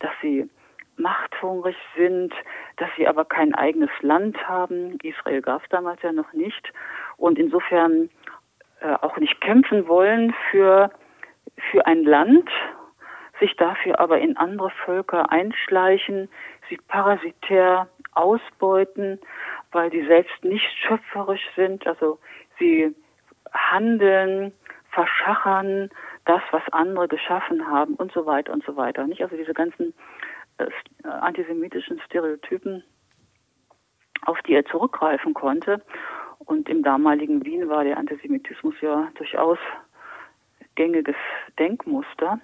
dass 0.00 0.10
sie 0.20 0.50
machthungrig 0.96 1.76
sind, 1.96 2.34
dass 2.76 2.88
sie 2.96 3.06
aber 3.06 3.24
kein 3.24 3.54
eigenes 3.54 3.90
Land 4.00 4.36
haben. 4.48 4.98
Israel 5.04 5.42
gab 5.42 5.62
es 5.62 5.68
damals 5.68 6.02
ja 6.02 6.10
noch 6.10 6.32
nicht 6.32 6.72
und 7.16 7.38
insofern 7.38 8.10
äh, 8.80 8.94
auch 9.00 9.16
nicht 9.18 9.40
kämpfen 9.40 9.86
wollen 9.86 10.34
für, 10.50 10.90
für 11.70 11.86
ein 11.86 12.02
Land, 12.02 12.50
sich 13.38 13.54
dafür 13.56 14.00
aber 14.00 14.18
in 14.18 14.36
andere 14.36 14.70
Völker 14.84 15.30
einschleichen, 15.30 16.28
sie 16.68 16.78
parasitär 16.88 17.86
ausbeuten, 18.12 19.20
weil 19.72 19.90
sie 19.90 20.06
selbst 20.06 20.44
nicht 20.44 20.66
schöpferisch 20.86 21.46
sind. 21.56 21.86
Also 21.86 22.18
sie 22.58 22.94
handeln, 23.52 24.52
verschachern 24.90 25.90
das, 26.24 26.42
was 26.50 26.62
andere 26.72 27.08
geschaffen 27.08 27.66
haben 27.66 27.94
und 27.94 28.12
so 28.12 28.26
weiter 28.26 28.52
und 28.52 28.64
so 28.64 28.76
weiter. 28.76 29.06
Nicht 29.06 29.22
also 29.22 29.36
diese 29.36 29.54
ganzen 29.54 29.94
äh, 30.58 30.66
antisemitischen 31.08 32.00
Stereotypen, 32.06 32.84
auf 34.26 34.38
die 34.42 34.54
er 34.54 34.64
zurückgreifen 34.66 35.34
konnte. 35.34 35.82
Und 36.38 36.68
im 36.68 36.82
damaligen 36.82 37.44
Wien 37.44 37.68
war 37.68 37.84
der 37.84 37.98
Antisemitismus 37.98 38.74
ja 38.80 39.10
durchaus 39.14 39.58
gängiges 40.74 41.16
Denkmuster, 41.58 42.40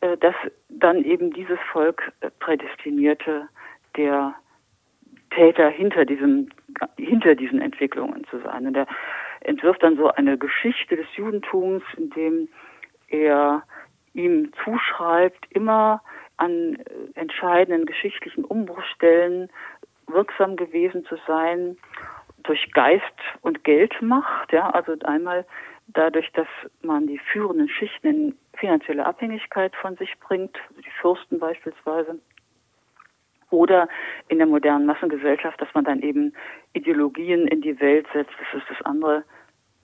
äh, 0.00 0.16
das 0.18 0.34
dann 0.68 1.04
eben 1.04 1.32
dieses 1.32 1.58
Volk 1.72 2.12
äh, 2.20 2.30
prädestinierte, 2.30 3.48
der 3.96 4.34
Täter 5.34 5.68
hinter 5.68 6.04
diesem, 6.04 6.48
hinter 6.96 7.34
diesen 7.34 7.60
Entwicklungen 7.60 8.24
zu 8.30 8.38
sein. 8.40 8.66
Und 8.66 8.76
er 8.76 8.86
entwirft 9.40 9.82
dann 9.82 9.96
so 9.96 10.10
eine 10.10 10.38
Geschichte 10.38 10.96
des 10.96 11.06
Judentums, 11.16 11.82
in 11.96 12.10
dem 12.10 12.48
er 13.08 13.62
ihm 14.14 14.52
zuschreibt, 14.64 15.46
immer 15.50 16.02
an 16.36 16.76
äh, 16.76 17.20
entscheidenden 17.20 17.86
geschichtlichen 17.86 18.44
Umbruchstellen 18.44 19.50
wirksam 20.06 20.56
gewesen 20.56 21.04
zu 21.06 21.16
sein 21.26 21.76
durch 22.42 22.72
Geist 22.72 23.02
und 23.40 23.64
Geldmacht, 23.64 24.52
ja, 24.52 24.70
also 24.70 24.94
einmal 25.04 25.46
dadurch, 25.88 26.30
dass 26.32 26.48
man 26.82 27.06
die 27.06 27.18
führenden 27.18 27.68
Schichten 27.68 28.06
in 28.06 28.38
finanzielle 28.54 29.06
Abhängigkeit 29.06 29.74
von 29.76 29.96
sich 29.96 30.12
bringt, 30.20 30.56
die 30.78 30.90
Fürsten 31.00 31.38
beispielsweise, 31.38 32.18
oder 33.54 33.88
in 34.28 34.38
der 34.38 34.46
modernen 34.46 34.86
Massengesellschaft, 34.86 35.60
dass 35.60 35.72
man 35.74 35.84
dann 35.84 36.00
eben 36.02 36.32
Ideologien 36.72 37.46
in 37.46 37.60
die 37.60 37.78
Welt 37.80 38.06
setzt. 38.12 38.32
Das 38.38 38.62
ist 38.62 38.70
das 38.70 38.84
andere 38.84 39.24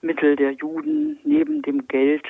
Mittel 0.01 0.35
der 0.35 0.51
Juden 0.51 1.19
neben 1.23 1.61
dem 1.61 1.87
Geld, 1.87 2.25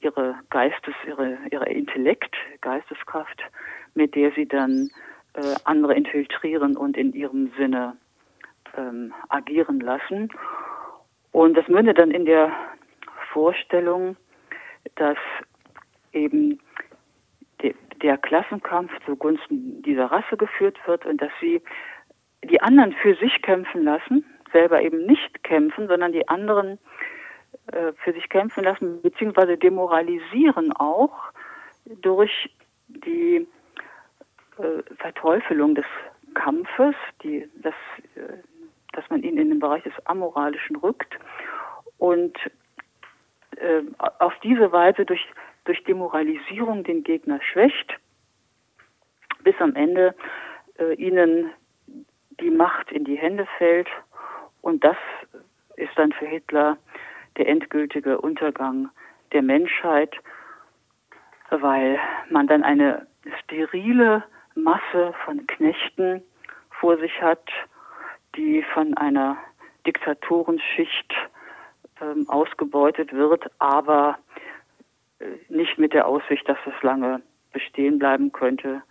ihre 0.00 0.34
Geistes, 0.50 0.94
ihre, 1.06 1.38
ihre 1.50 1.68
Intellekt, 1.68 2.34
Geisteskraft, 2.60 3.42
mit 3.94 4.14
der 4.14 4.32
sie 4.32 4.46
dann 4.46 4.90
äh, 5.34 5.54
andere 5.64 5.94
infiltrieren 5.94 6.76
und 6.76 6.96
in 6.96 7.12
ihrem 7.12 7.52
Sinne 7.58 7.96
ähm, 8.76 9.12
agieren 9.28 9.80
lassen. 9.80 10.30
Und 11.32 11.56
das 11.56 11.68
mündet 11.68 11.98
dann 11.98 12.10
in 12.10 12.24
der 12.24 12.52
Vorstellung, 13.32 14.16
dass 14.96 15.18
eben 16.12 16.60
der 18.02 18.18
Klassenkampf 18.18 18.92
zugunsten 19.04 19.82
dieser 19.82 20.06
Rasse 20.06 20.36
geführt 20.36 20.78
wird 20.86 21.06
und 21.06 21.20
dass 21.20 21.32
sie 21.40 21.62
die 22.44 22.60
anderen 22.60 22.92
für 22.92 23.14
sich 23.16 23.42
kämpfen 23.42 23.84
lassen, 23.84 24.24
selber 24.52 24.82
eben 24.82 25.06
nicht 25.06 25.42
kämpfen, 25.44 25.88
sondern 25.88 26.12
die 26.12 26.28
anderen 26.28 26.78
äh, 27.72 27.92
für 28.02 28.12
sich 28.12 28.28
kämpfen 28.28 28.64
lassen, 28.64 29.02
beziehungsweise 29.02 29.56
demoralisieren 29.56 30.72
auch 30.72 31.32
durch 31.84 32.50
die 32.88 33.46
äh, 34.58 34.94
Verteufelung 34.96 35.74
des 35.74 35.86
Kampfes, 36.34 36.94
die, 37.22 37.48
dass, 37.56 37.74
äh, 38.14 38.38
dass 38.92 39.08
man 39.10 39.22
ihn 39.22 39.38
in 39.38 39.50
den 39.50 39.58
Bereich 39.58 39.82
des 39.82 39.94
Amoralischen 40.06 40.76
rückt 40.76 41.18
und 41.98 42.36
äh, 43.56 43.82
auf 44.18 44.32
diese 44.42 44.72
Weise 44.72 45.04
durch 45.04 45.24
durch 45.64 45.82
Demoralisierung 45.84 46.84
den 46.84 47.04
Gegner 47.04 47.40
schwächt, 47.42 47.98
bis 49.42 49.54
am 49.60 49.74
Ende 49.74 50.14
äh, 50.78 50.94
ihnen 50.94 51.50
die 52.40 52.50
Macht 52.50 52.90
in 52.90 53.04
die 53.04 53.16
Hände 53.16 53.46
fällt. 53.58 53.88
Und 54.62 54.84
das 54.84 54.96
ist 55.76 55.92
dann 55.96 56.12
für 56.12 56.26
Hitler 56.26 56.76
der 57.36 57.48
endgültige 57.48 58.20
Untergang 58.20 58.90
der 59.32 59.42
Menschheit, 59.42 60.14
weil 61.50 61.98
man 62.30 62.46
dann 62.46 62.62
eine 62.62 63.06
sterile 63.42 64.24
Masse 64.54 65.14
von 65.24 65.46
Knechten 65.46 66.22
vor 66.70 66.96
sich 66.98 67.20
hat, 67.20 67.48
die 68.36 68.62
von 68.74 68.96
einer 68.96 69.36
Diktatorenschicht 69.86 71.14
ähm, 72.00 72.28
ausgebeutet 72.28 73.12
wird, 73.12 73.50
aber 73.58 74.18
nicht 75.48 75.78
mit 75.78 75.92
der 75.92 76.06
Aussicht, 76.06 76.48
dass 76.48 76.58
es 76.66 76.82
lange 76.82 77.22
bestehen 77.52 77.98
bleiben 77.98 78.32
könnte, 78.32 78.82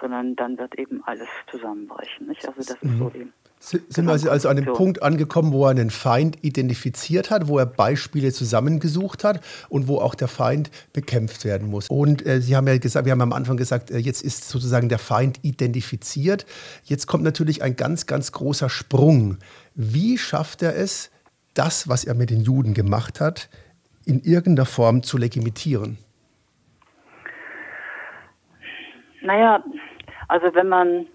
sondern 0.00 0.36
dann 0.36 0.58
wird 0.58 0.78
eben 0.78 1.02
alles 1.04 1.28
zusammenbrechen. 1.50 2.28
Nicht? 2.28 2.46
Also 2.46 2.58
das 2.58 2.82
ist 2.82 2.98
so 2.98 3.04
mhm. 3.04 3.12
die 3.14 3.32
sind 3.60 4.06
wir 4.06 4.12
also, 4.12 4.30
also 4.30 4.48
an 4.48 4.56
dem 4.56 4.66
Punkt 4.66 5.02
angekommen, 5.02 5.52
wo 5.52 5.64
er 5.64 5.70
einen 5.70 5.90
Feind 5.90 6.38
identifiziert 6.42 7.30
hat, 7.30 7.48
wo 7.48 7.58
er 7.58 7.66
Beispiele 7.66 8.32
zusammengesucht 8.32 9.24
hat 9.24 9.40
und 9.68 9.88
wo 9.88 9.98
auch 9.98 10.14
der 10.14 10.28
Feind 10.28 10.70
bekämpft 10.92 11.44
werden 11.44 11.68
muss. 11.68 11.88
Und 11.88 12.24
äh, 12.24 12.40
Sie 12.40 12.56
haben 12.56 12.68
ja 12.68 12.78
gesagt, 12.78 13.04
wir 13.04 13.12
haben 13.12 13.20
am 13.20 13.32
Anfang 13.32 13.56
gesagt, 13.56 13.90
äh, 13.90 13.98
jetzt 13.98 14.22
ist 14.22 14.48
sozusagen 14.48 14.88
der 14.88 14.98
Feind 14.98 15.40
identifiziert. 15.42 16.46
Jetzt 16.84 17.06
kommt 17.06 17.24
natürlich 17.24 17.62
ein 17.62 17.74
ganz, 17.74 18.06
ganz 18.06 18.32
großer 18.32 18.70
Sprung. 18.70 19.38
Wie 19.74 20.18
schafft 20.18 20.62
er 20.62 20.76
es, 20.76 21.10
das, 21.54 21.88
was 21.88 22.04
er 22.04 22.14
mit 22.14 22.30
den 22.30 22.42
Juden 22.42 22.74
gemacht 22.74 23.20
hat, 23.20 23.48
in 24.08 24.20
irgendeiner 24.20 24.66
Form 24.66 25.02
zu 25.02 25.18
legitimieren? 25.18 25.98
Naja, 29.20 29.62
also 30.28 30.54
wenn 30.54 30.68
man 30.68 31.06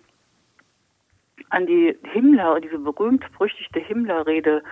an 1.49 1.65
die 1.65 1.97
Himmler, 2.03 2.60
diese 2.62 2.77
berühmt-berüchtigte 2.77 3.79
Himmler-Rede 3.79 4.63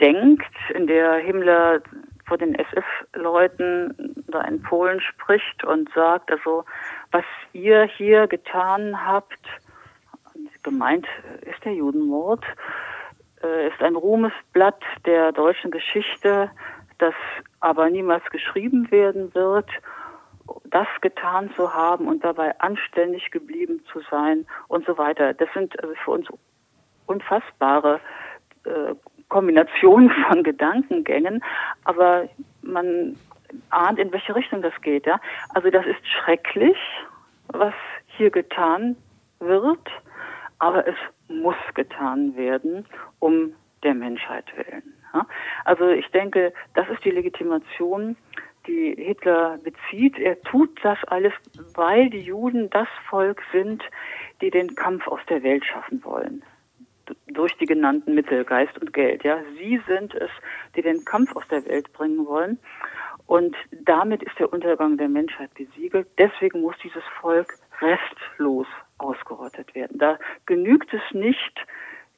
denkt, 0.00 0.54
in 0.74 0.86
der 0.86 1.14
Himmler 1.16 1.80
vor 2.26 2.38
den 2.38 2.54
SF-Leuten 2.54 4.14
da 4.28 4.42
in 4.42 4.62
Polen 4.62 5.00
spricht 5.00 5.64
und 5.64 5.90
sagt, 5.94 6.30
also 6.30 6.64
was 7.10 7.24
ihr 7.52 7.84
hier 7.84 8.26
getan 8.26 9.06
habt, 9.06 9.40
gemeint 10.62 11.06
ist 11.42 11.64
der 11.64 11.74
Judenmord, 11.74 12.44
äh, 13.42 13.68
ist 13.68 13.82
ein 13.82 13.96
Ruhmesblatt 13.96 14.82
der 15.06 15.32
deutschen 15.32 15.70
Geschichte, 15.70 16.50
das 17.00 17.14
aber 17.60 17.90
niemals 17.90 18.24
geschrieben 18.30 18.90
werden 18.90 19.34
wird, 19.34 19.68
das 20.64 20.86
getan 21.00 21.50
zu 21.54 21.74
haben 21.74 22.08
und 22.08 22.24
dabei 22.24 22.58
anständig 22.60 23.30
geblieben 23.30 23.82
zu 23.92 24.00
sein 24.10 24.46
und 24.68 24.84
so 24.86 24.98
weiter. 24.98 25.34
Das 25.34 25.48
sind 25.54 25.78
also 25.82 25.94
für 26.04 26.10
uns 26.12 26.26
unfassbare 27.06 28.00
äh, 28.64 28.94
Kombinationen 29.28 30.10
von 30.28 30.42
Gedankengängen, 30.42 31.42
aber 31.84 32.28
man 32.62 33.16
ahnt, 33.70 33.98
in 33.98 34.12
welche 34.12 34.34
Richtung 34.34 34.62
das 34.62 34.74
geht. 34.82 35.06
Ja? 35.06 35.20
Also 35.54 35.70
das 35.70 35.86
ist 35.86 36.06
schrecklich, 36.06 36.78
was 37.48 37.74
hier 38.06 38.30
getan 38.30 38.96
wird, 39.40 39.88
aber 40.58 40.86
es 40.86 40.96
muss 41.28 41.56
getan 41.74 42.36
werden, 42.36 42.86
um 43.18 43.54
der 43.82 43.94
Menschheit 43.94 44.44
willen. 44.56 44.99
Also 45.64 45.88
ich 45.88 46.06
denke, 46.08 46.52
das 46.74 46.88
ist 46.88 47.04
die 47.04 47.10
Legitimation, 47.10 48.16
die 48.66 48.94
Hitler 48.96 49.58
bezieht. 49.62 50.18
Er 50.18 50.40
tut 50.42 50.78
das 50.82 50.98
alles, 51.06 51.32
weil 51.74 52.10
die 52.10 52.20
Juden 52.20 52.70
das 52.70 52.88
Volk 53.08 53.42
sind, 53.52 53.82
die 54.40 54.50
den 54.50 54.74
Kampf 54.74 55.06
aus 55.08 55.20
der 55.28 55.42
Welt 55.42 55.64
schaffen 55.64 56.04
wollen. 56.04 56.42
Durch 57.26 57.56
die 57.58 57.66
genannten 57.66 58.14
Mittel, 58.14 58.44
Geist 58.44 58.78
und 58.78 58.92
Geld. 58.92 59.24
Ja, 59.24 59.38
sie 59.58 59.80
sind 59.88 60.14
es, 60.14 60.30
die 60.76 60.82
den 60.82 61.04
Kampf 61.04 61.34
aus 61.34 61.46
der 61.48 61.66
Welt 61.66 61.92
bringen 61.92 62.26
wollen. 62.26 62.58
Und 63.26 63.56
damit 63.70 64.22
ist 64.22 64.38
der 64.38 64.52
Untergang 64.52 64.96
der 64.96 65.08
Menschheit 65.08 65.54
besiegelt. 65.54 66.08
Deswegen 66.18 66.60
muss 66.60 66.76
dieses 66.82 67.02
Volk 67.20 67.54
restlos 67.80 68.66
ausgerottet 68.98 69.74
werden. 69.74 69.98
Da 69.98 70.18
genügt 70.46 70.92
es 70.92 71.02
nicht, 71.12 71.66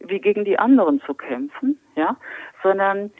wie 0.06 0.20
gegen 0.20 0.44
die 0.44 0.58
anderen 0.58 1.00
zu 1.02 1.14
kämpfen, 1.14 1.78
ja, 1.96 2.16
sondern 2.62 3.10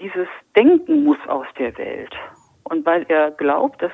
dieses 0.00 0.28
Denken 0.56 1.04
muss 1.04 1.18
aus 1.26 1.46
der 1.58 1.76
Welt. 1.78 2.14
Und 2.64 2.86
weil 2.86 3.04
er 3.08 3.30
glaubt, 3.32 3.82
dass 3.82 3.92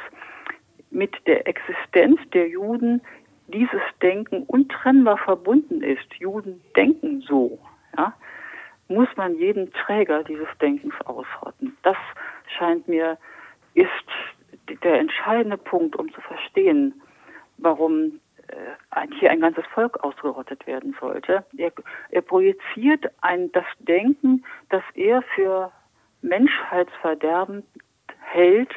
mit 0.91 1.15
der 1.27 1.47
Existenz 1.47 2.21
der 2.33 2.49
Juden 2.49 3.03
dieses 3.49 3.81
Denken 4.03 4.43
untrennbar 4.45 5.19
verbunden 5.19 5.83
ist, 5.83 6.15
Juden 6.19 6.61
denken 6.77 7.23
so, 7.23 7.59
ja, 7.97 8.15
muss 8.89 9.09
man 9.17 9.35
jeden 9.37 9.73
Träger 9.73 10.25
dieses 10.25 10.49
Denkens 10.61 10.95
ausrotten. 11.05 11.77
Das 11.83 11.97
scheint 12.57 12.89
mir 12.89 13.19
ist 13.75 13.89
der 14.83 14.99
entscheidende 14.99 15.57
Punkt, 15.57 15.97
um 15.97 16.13
zu 16.13 16.21
verstehen, 16.21 17.01
warum 17.59 18.21
hier 19.19 19.31
ein 19.31 19.41
ganzes 19.41 19.67
Volk 19.67 20.03
ausgerottet 20.03 20.67
werden 20.67 20.97
sollte. 21.01 21.45
Er, 21.57 21.73
er 22.11 22.23
projiziert 22.23 23.07
ein, 23.21 23.51
das 23.53 23.65
Denken, 23.79 24.45
das 24.71 24.83
er 24.95 25.23
für 25.35 25.73
Menschheitsverderben 26.23 27.65
hält, 28.21 28.71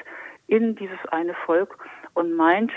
in 0.47 0.75
dieses 0.75 0.99
eine 1.11 1.33
Volk 1.45 1.77
und 2.13 2.33
meint, 2.33 2.71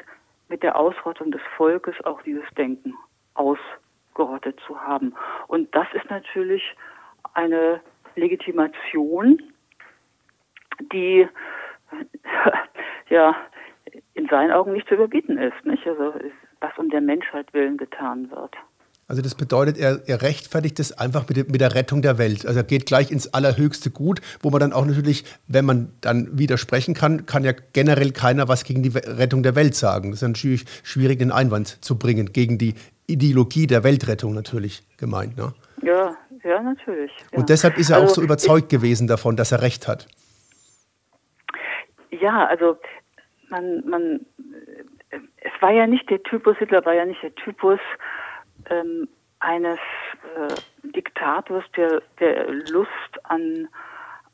mit 0.48 0.62
der 0.62 0.76
Ausrottung 0.76 1.30
des 1.30 1.40
Volkes 1.56 1.94
auch 2.04 2.22
dieses 2.22 2.48
Denken 2.56 2.94
ausgerottet 3.34 4.60
zu 4.66 4.80
haben. 4.80 5.14
Und 5.48 5.74
das 5.74 5.86
ist 5.94 6.08
natürlich 6.10 6.62
eine 7.32 7.80
Legitimation, 8.14 9.42
die 10.92 11.28
ja 13.08 13.34
in 14.14 14.28
seinen 14.28 14.52
Augen 14.52 14.72
nicht 14.72 14.88
zu 14.88 14.94
überbieten 14.94 15.38
ist, 15.38 15.64
nicht? 15.64 15.86
Also 15.86 16.14
was 16.64 16.78
um 16.78 16.88
der 16.90 17.00
Menschheit 17.00 17.52
willen 17.52 17.76
getan 17.76 18.30
wird. 18.30 18.54
Also 19.06 19.20
das 19.20 19.34
bedeutet, 19.34 19.76
er, 19.76 20.00
er 20.06 20.22
rechtfertigt 20.22 20.80
es 20.80 20.96
einfach 20.98 21.28
mit, 21.28 21.50
mit, 21.50 21.60
der 21.60 21.74
Rettung 21.74 22.00
der 22.00 22.16
Welt. 22.16 22.46
Also 22.46 22.60
er 22.60 22.64
geht 22.64 22.86
gleich 22.86 23.10
ins 23.10 23.34
allerhöchste 23.34 23.90
Gut, 23.90 24.22
wo 24.40 24.48
man 24.48 24.60
dann 24.60 24.72
auch 24.72 24.86
natürlich, 24.86 25.24
wenn 25.46 25.66
man 25.66 25.92
dann 26.00 26.38
widersprechen 26.38 26.94
kann, 26.94 27.26
kann 27.26 27.44
ja 27.44 27.52
generell 27.74 28.12
keiner 28.12 28.48
was 28.48 28.64
gegen 28.64 28.82
die 28.82 28.96
Rettung 28.96 29.42
der 29.42 29.56
Welt 29.56 29.74
sagen. 29.74 30.10
Das 30.10 30.22
ist 30.22 30.28
natürlich 30.28 30.64
schwierig, 30.82 31.18
den 31.18 31.32
Einwand 31.32 31.84
zu 31.84 31.98
bringen, 31.98 32.32
gegen 32.32 32.56
die 32.56 32.74
Ideologie 33.06 33.66
der 33.66 33.84
Weltrettung 33.84 34.32
natürlich 34.32 34.82
gemeint. 34.96 35.36
Ne? 35.36 35.52
Ja, 35.82 36.16
ja, 36.42 36.62
natürlich. 36.62 37.12
Ja. 37.30 37.38
Und 37.38 37.50
deshalb 37.50 37.76
ist 37.76 37.90
er 37.90 37.96
also, 37.96 38.08
auch 38.08 38.14
so 38.14 38.22
überzeugt 38.22 38.72
ich, 38.72 38.78
gewesen 38.78 39.06
davon, 39.06 39.36
dass 39.36 39.52
er 39.52 39.60
recht 39.60 39.86
hat. 39.86 40.06
Ja, 42.10 42.46
also 42.46 42.78
man, 43.50 43.86
man, 43.86 44.20
es 45.44 45.52
war 45.60 45.70
ja 45.70 45.86
nicht 45.86 46.08
der 46.10 46.22
Typus, 46.22 46.56
Hitler 46.58 46.84
war 46.84 46.94
ja 46.94 47.04
nicht 47.04 47.22
der 47.22 47.34
Typus 47.34 47.78
ähm, 48.70 49.08
eines 49.40 49.78
äh, 50.36 50.54
Diktators, 50.82 51.64
der, 51.76 52.02
der 52.18 52.50
Lust 52.70 52.90
an, 53.24 53.68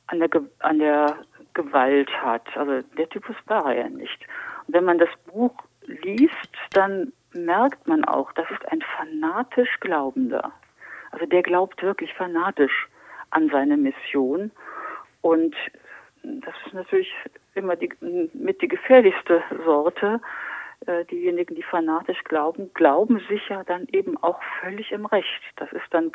an, 0.06 0.20
der, 0.20 0.30
an 0.60 0.78
der 0.78 1.18
Gewalt 1.54 2.10
hat. 2.22 2.46
Also 2.56 2.80
der 2.96 3.08
Typus 3.08 3.34
war 3.46 3.74
er 3.74 3.82
ja 3.82 3.88
nicht. 3.88 4.24
Und 4.66 4.74
wenn 4.74 4.84
man 4.84 4.98
das 4.98 5.10
Buch 5.26 5.54
liest, 5.86 6.54
dann 6.72 7.12
merkt 7.32 7.86
man 7.88 8.04
auch, 8.04 8.32
das 8.32 8.48
ist 8.50 8.66
ein 8.70 8.82
fanatisch 8.96 9.80
Glaubender. 9.80 10.52
Also 11.10 11.26
der 11.26 11.42
glaubt 11.42 11.82
wirklich 11.82 12.14
fanatisch 12.14 12.88
an 13.30 13.50
seine 13.50 13.76
Mission. 13.76 14.52
Und 15.22 15.56
das 16.22 16.54
ist 16.66 16.74
natürlich 16.74 17.12
immer 17.54 17.74
die, 17.74 17.92
mit 18.32 18.62
die 18.62 18.68
gefährlichste 18.68 19.42
Sorte. 19.64 20.20
Äh, 20.86 21.04
diejenigen, 21.04 21.54
die 21.54 21.62
fanatisch 21.62 22.24
glauben, 22.24 22.70
glauben 22.72 23.20
sich 23.28 23.46
ja 23.50 23.62
dann 23.64 23.86
eben 23.92 24.16
auch 24.22 24.40
völlig 24.62 24.90
im 24.92 25.04
Recht. 25.04 25.42
Das 25.56 25.70
ist 25.72 25.84
dann, 25.90 26.10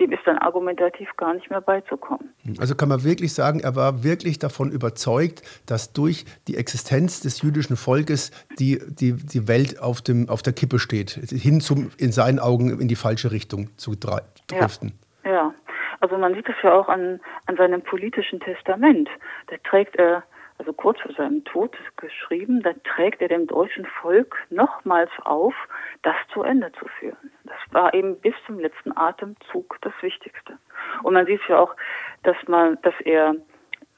dem 0.00 0.10
ist 0.10 0.22
dann 0.24 0.38
argumentativ 0.38 1.14
gar 1.18 1.34
nicht 1.34 1.50
mehr 1.50 1.60
beizukommen. 1.60 2.32
Also 2.58 2.74
kann 2.74 2.88
man 2.88 3.04
wirklich 3.04 3.34
sagen, 3.34 3.60
er 3.60 3.76
war 3.76 4.04
wirklich 4.04 4.38
davon 4.38 4.70
überzeugt, 4.70 5.42
dass 5.66 5.92
durch 5.92 6.24
die 6.48 6.56
Existenz 6.56 7.20
des 7.20 7.42
jüdischen 7.42 7.76
Volkes 7.76 8.30
die, 8.58 8.80
die, 8.88 9.12
die 9.12 9.48
Welt 9.48 9.82
auf, 9.82 10.00
dem, 10.00 10.30
auf 10.30 10.40
der 10.40 10.54
Kippe 10.54 10.78
steht, 10.78 11.10
hin 11.10 11.60
zum, 11.60 11.90
in 11.98 12.10
seinen 12.10 12.38
Augen 12.38 12.70
in 12.80 12.88
die 12.88 12.96
falsche 12.96 13.32
Richtung 13.32 13.68
zu 13.76 13.96
driften. 13.96 14.98
Ja, 15.26 15.30
ja. 15.30 15.54
also 16.00 16.16
man 16.16 16.32
sieht 16.32 16.48
es 16.48 16.56
ja 16.62 16.72
auch 16.72 16.88
an, 16.88 17.20
an 17.44 17.56
seinem 17.58 17.82
politischen 17.82 18.40
Testament. 18.40 19.10
Da 19.48 19.56
trägt 19.62 19.96
er 19.96 20.22
also 20.58 20.72
kurz 20.72 21.00
vor 21.00 21.12
seinem 21.12 21.44
Tod 21.44 21.76
geschrieben, 21.96 22.62
da 22.62 22.72
trägt 22.84 23.20
er 23.20 23.28
dem 23.28 23.46
deutschen 23.46 23.86
Volk 23.86 24.36
nochmals 24.50 25.10
auf, 25.24 25.54
das 26.02 26.16
zu 26.32 26.42
Ende 26.42 26.72
zu 26.72 26.86
führen. 26.98 27.30
Das 27.44 27.58
war 27.70 27.92
eben 27.94 28.18
bis 28.20 28.34
zum 28.46 28.58
letzten 28.58 28.96
Atemzug 28.96 29.78
das 29.82 29.92
Wichtigste. 30.00 30.58
Und 31.02 31.14
man 31.14 31.26
sieht 31.26 31.40
ja 31.48 31.58
auch, 31.58 31.76
dass 32.22 32.36
man, 32.46 32.78
dass 32.82 32.94
er 33.04 33.34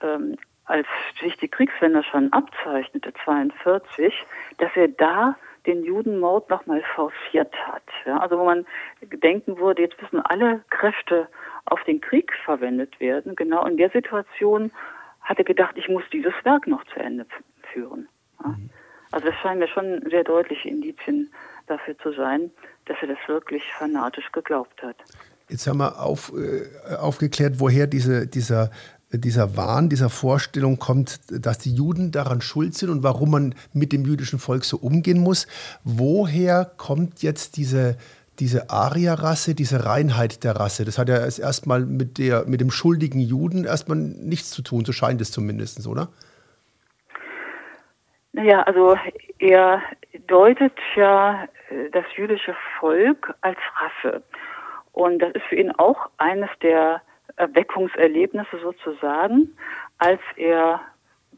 ähm, 0.01 0.37
als 0.69 0.87
sich 1.21 1.37
die 1.39 1.49
Kriegswende 1.49 2.03
schon 2.05 2.33
abzeichnete, 2.33 3.13
42, 3.25 4.13
dass 4.59 4.71
er 4.75 4.89
da 4.89 5.37
den 5.67 5.83
Judenmord 5.83 6.49
nochmal 6.51 6.83
forciert 6.95 7.55
hat. 7.67 7.83
Ja, 8.07 8.19
also 8.19 8.39
wo 8.39 8.45
man 8.45 8.67
denken 9.03 9.59
würde, 9.59 9.83
jetzt 9.83 10.01
müssen 10.01 10.21
alle 10.21 10.63
Kräfte 10.71 11.29
auf 11.65 11.83
den 11.85 12.01
Krieg 12.01 12.33
verwendet 12.45 13.01
werden. 13.01 13.35
Genau 13.35 13.67
in 13.67 13.77
der 13.77 13.91
Situation 13.91 14.71
hatte 15.29 15.45
gedacht, 15.45 15.77
ich 15.77 15.89
muss 15.89 16.03
dieses 16.13 16.33
Werk 16.45 16.67
noch 16.67 16.85
zu 16.93 17.01
Ende 17.01 17.27
führen. 17.73 18.09
Ja. 18.43 18.51
Mhm. 18.51 18.71
Also 19.11 19.27
das 19.27 19.37
scheinen 19.37 19.61
mir 19.61 19.69
schon 19.69 20.03
sehr 20.11 20.25
deutliche 20.25 20.69
Indizien 20.69 21.33
dafür 21.67 21.97
zu 21.99 22.13
sein, 22.13 22.51
dass 22.87 22.97
er 23.01 23.09
das 23.09 23.19
wirklich 23.27 23.63
fanatisch 23.79 24.31
geglaubt 24.33 24.83
hat. 24.83 24.97
Jetzt 25.49 25.67
haben 25.67 25.79
wir 25.79 26.01
auf, 26.01 26.33
äh, 26.37 26.95
aufgeklärt, 26.97 27.55
woher 27.59 27.87
diese, 27.87 28.27
dieser, 28.27 28.71
dieser 29.11 29.57
Wahn, 29.57 29.89
dieser 29.89 30.11
Vorstellung 30.11 30.79
kommt, 30.79 31.21
dass 31.31 31.59
die 31.59 31.75
Juden 31.75 32.11
daran 32.13 32.43
schuld 32.43 32.75
sind 32.75 32.91
und 32.91 33.03
warum 33.03 33.31
man 33.31 33.55
mit 33.73 33.93
dem 33.93 34.05
jüdischen 34.05 34.39
Volk 34.39 34.65
so 34.65 34.77
umgehen 34.77 35.21
muss. 35.21 35.47
Woher 35.85 36.71
kommt 36.77 37.23
jetzt 37.23 37.57
diese, 37.57 37.97
diese 38.39 38.71
Arierrasse, 38.71 39.55
diese 39.55 39.85
Reinheit 39.85 40.45
der 40.45 40.57
Rasse, 40.57 40.85
das 40.85 40.99
hat 40.99 41.09
ja 41.09 41.17
erstmal 41.17 41.81
mit, 41.81 42.19
mit 42.19 42.61
dem 42.61 42.71
schuldigen 42.71 43.21
Juden 43.21 43.65
erstmal 43.65 43.99
nichts 43.99 44.51
zu 44.51 44.63
tun, 44.63 44.85
so 44.85 44.93
scheint 44.93 45.21
es 45.21 45.33
zumindest, 45.33 45.87
oder? 45.87 46.09
Naja, 48.33 48.63
also 48.63 48.97
er 49.39 49.83
deutet 50.27 50.75
ja 50.95 51.45
äh, 51.71 51.91
das 51.91 52.05
jüdische 52.17 52.55
Volk 52.79 53.35
als 53.41 53.59
Rasse. 53.77 54.23
Und 54.93 55.21
das 55.21 55.33
ist 55.33 55.45
für 55.49 55.57
ihn 55.57 55.73
auch 55.73 56.09
eines 56.19 56.51
der 56.63 57.03
Erweckungserlebnisse 57.37 58.59
sozusagen, 58.63 59.57
als 59.99 60.21
er 60.37 60.81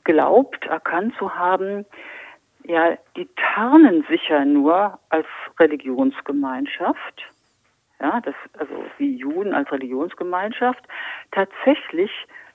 glaubt, 0.05 0.65
erkannt 0.67 1.15
zu 1.19 1.35
haben, 1.35 1.85
ja, 2.65 2.97
die 3.17 3.29
tarnen 3.55 4.05
sich 4.09 4.29
ja 4.29 4.45
nur 4.45 4.99
als 5.09 5.27
Religionsgemeinschaft. 5.59 7.23
Ja, 8.01 8.21
das, 8.21 8.35
also 8.59 8.85
wie 8.99 9.17
Juden 9.17 9.53
als 9.53 9.71
Religionsgemeinschaft. 9.71 10.83
Tatsächlich 11.33 12.11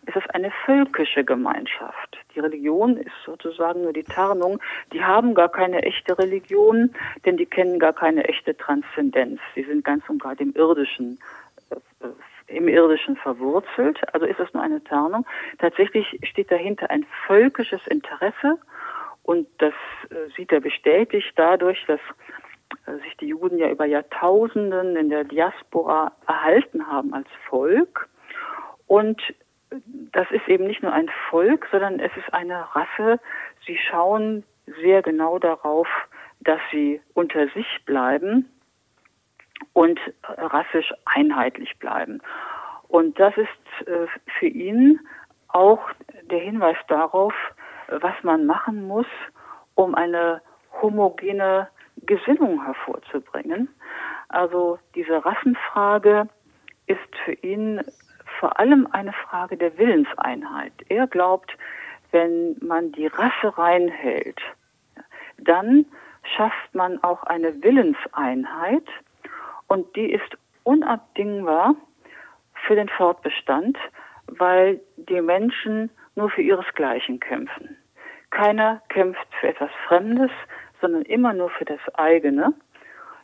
ist 0.08 0.16
es 0.16 0.28
eine 0.32 0.52
völkische 0.66 1.24
Gemeinschaft. 1.24 2.18
Die 2.34 2.40
Religion 2.40 2.98
ist 2.98 3.14
sozusagen 3.26 3.84
nur 3.84 3.94
die 3.94 4.04
Tarnung. 4.04 4.60
Die 4.92 5.04
haben 5.04 5.34
gar 5.34 5.50
keine 5.50 5.84
echte 5.84 6.18
Religion, 6.18 6.94
denn 7.26 7.38
die 7.38 7.46
kennen 7.46 7.80
gar 7.80 7.94
keine 7.94 8.24
echte 8.26 8.56
Transzendenz. 8.56 9.40
Sie 9.54 9.64
sind 9.64 9.84
ganz 9.84 10.08
und 10.10 10.22
gar 10.22 10.40
im 10.40 10.54
Irdischen, 10.54 11.20
äh, 11.70 12.08
im 12.48 12.68
Irdischen 12.68 13.16
verwurzelt. 13.16 14.00
Also 14.14 14.26
ist 14.26 14.40
es 14.40 14.54
nur 14.54 14.64
eine 14.64 14.84
Tarnung. 14.84 15.26
Tatsächlich 15.60 16.20
steht 16.24 16.52
dahinter 16.52 16.90
ein 16.90 17.06
völkisches 17.26 17.86
Interesse 17.88 18.60
und 19.26 19.48
das 19.58 19.74
äh, 20.12 20.30
sieht 20.38 20.52
er 20.52 20.60
bestätigt 20.60 21.34
dadurch, 21.36 21.84
dass 21.88 22.00
äh, 22.86 22.94
sich 23.04 23.18
die 23.18 23.28
Juden 23.28 23.58
ja 23.58 23.70
über 23.70 23.86
Jahrtausenden 23.86 24.96
in 24.96 25.10
der 25.10 25.24
Diaspora 25.24 26.12
erhalten 26.28 26.86
haben 26.86 27.12
als 27.14 27.28
Volk. 27.50 28.08
Und 28.86 29.20
das 30.12 30.30
ist 30.30 30.48
eben 30.48 30.68
nicht 30.68 30.84
nur 30.84 30.94
ein 30.94 31.10
Volk, 31.32 31.68
sondern 31.72 32.00
es 32.00 32.16
ist 32.16 32.32
eine 32.36 32.68
Rasse. 32.76 33.20
Sie 33.66 33.78
schauen 33.78 34.44
sehr 34.80 35.02
genau 35.02 35.40
darauf, 35.40 35.88
dass 36.42 36.60
sie 36.72 37.02
unter 37.16 37.48
sich 37.50 37.80
bleiben 37.86 38.48
und 39.74 40.00
rassisch 40.22 40.94
einheitlich 41.06 41.80
bleiben. 41.80 42.22
Und 42.90 43.20
das 43.20 43.36
ist 43.38 43.88
äh, 43.88 44.06
für 44.38 44.48
ihn 44.48 45.00
auch 45.48 45.82
der 46.30 46.40
Hinweis 46.40 46.78
darauf, 46.88 47.34
was 47.90 48.14
man 48.24 48.46
machen 48.46 48.88
muss, 48.88 49.08
um 49.76 49.96
eine 49.96 50.42
homogene 50.82 51.68
Gesinnung 52.06 52.64
hervorzubringen. 52.64 53.70
Also 54.30 54.80
diese 54.96 55.24
Rassenfrage 55.24 56.28
ist 56.88 57.16
für 57.24 57.34
ihn 57.34 57.82
vor 58.40 58.60
allem 58.60 58.88
eine 58.92 59.14
Frage 59.14 59.58
der 59.58 59.78
Willenseinheit. 59.78 60.74
Er 60.90 61.08
glaubt, 61.08 61.56
wenn 62.12 62.58
man 62.62 62.92
die 62.92 63.08
Rasse 63.08 63.58
reinhält, 63.58 64.40
dann 65.38 65.86
schafft 66.36 66.74
man 66.74 67.02
auch 67.04 67.24
eine 67.24 67.62
Willenseinheit 67.64 68.88
und 69.68 69.96
die 69.96 70.12
ist 70.12 70.38
unabdingbar 70.64 71.76
für 72.66 72.76
den 72.76 72.90
Fortbestand, 72.90 73.78
weil 74.28 74.82
die 74.98 75.22
Menschen 75.22 75.92
nur 76.16 76.30
für 76.30 76.42
ihresgleichen 76.42 77.20
kämpfen. 77.20 77.78
Keiner 78.32 78.82
kämpft 78.90 79.28
für 79.40 79.48
etwas 79.48 79.72
Fremdes, 79.88 80.32
sondern 80.82 81.04
immer 81.04 81.34
nur 81.34 81.50
für 81.50 81.66
das 81.66 81.80
eigene. 81.96 82.54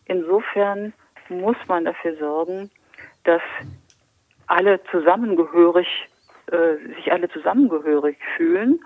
Insofern 0.05 0.93
muss 1.29 1.57
man 1.67 1.85
dafür 1.85 2.15
sorgen, 2.17 2.69
dass 3.23 3.41
alle 4.47 4.83
zusammengehörig, 4.85 5.87
äh, 6.51 6.75
sich 6.95 7.11
alle 7.11 7.29
zusammengehörig 7.29 8.17
fühlen. 8.35 8.83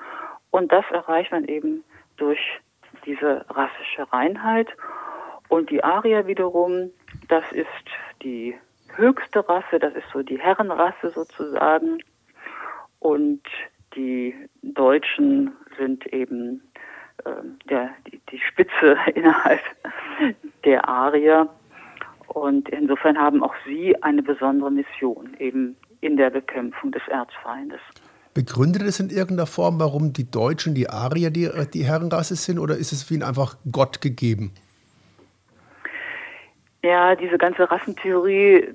Und 0.52 0.72
das 0.72 0.86
erreicht 0.92 1.32
man 1.32 1.46
eben 1.46 1.84
durch 2.18 2.40
diese 3.06 3.46
rassische 3.50 4.12
Reinheit. 4.12 4.70
Und 5.50 5.70
die 5.70 5.84
Arier 5.84 6.28
wiederum, 6.28 6.92
das 7.28 7.44
ist 7.52 7.68
die 8.24 8.56
höchste 8.96 9.48
Rasse, 9.48 9.80
das 9.80 9.94
ist 9.96 10.10
so 10.12 10.22
die 10.24 10.40
Herrenrasse 10.40 11.12
sozusagen. 11.12 12.00
Und 13.00 13.44
die 13.96 14.36
Deutschen 14.62 15.52
sind 15.78 16.06
eben 16.14 16.62
äh, 17.24 17.32
der, 17.70 17.92
die, 18.08 18.22
die 18.32 18.40
Spitze 18.40 18.98
innerhalb 19.16 19.62
der 20.64 20.88
Arier. 20.88 21.50
Und 22.28 22.70
insofern 22.70 23.18
haben 23.18 23.44
auch 23.44 23.54
sie 23.66 24.02
eine 24.04 24.24
besondere 24.24 24.72
Mission, 24.72 25.36
eben 25.40 25.78
in 26.02 26.18
der 26.18 26.30
Bekämpfung 26.30 26.92
des 26.92 27.08
Erzfeindes. 27.08 27.80
Begründet 28.34 28.82
es 28.82 29.00
in 29.00 29.10
irgendeiner 29.10 29.48
Form, 29.48 29.80
warum 29.80 30.12
die 30.12 30.30
Deutschen, 30.30 30.76
die 30.76 30.90
Arier, 30.90 31.30
die, 31.30 31.50
die 31.74 31.86
Herrenrasse 31.86 32.36
sind, 32.36 32.60
oder 32.60 32.76
ist 32.76 32.92
es 32.92 33.04
für 33.04 33.14
ihn 33.14 33.24
einfach 33.24 33.56
Gott 33.72 34.02
gegeben? 34.02 34.52
Ja, 36.84 37.16
diese 37.16 37.38
ganze 37.38 37.72
Rassentheorie 37.72 38.68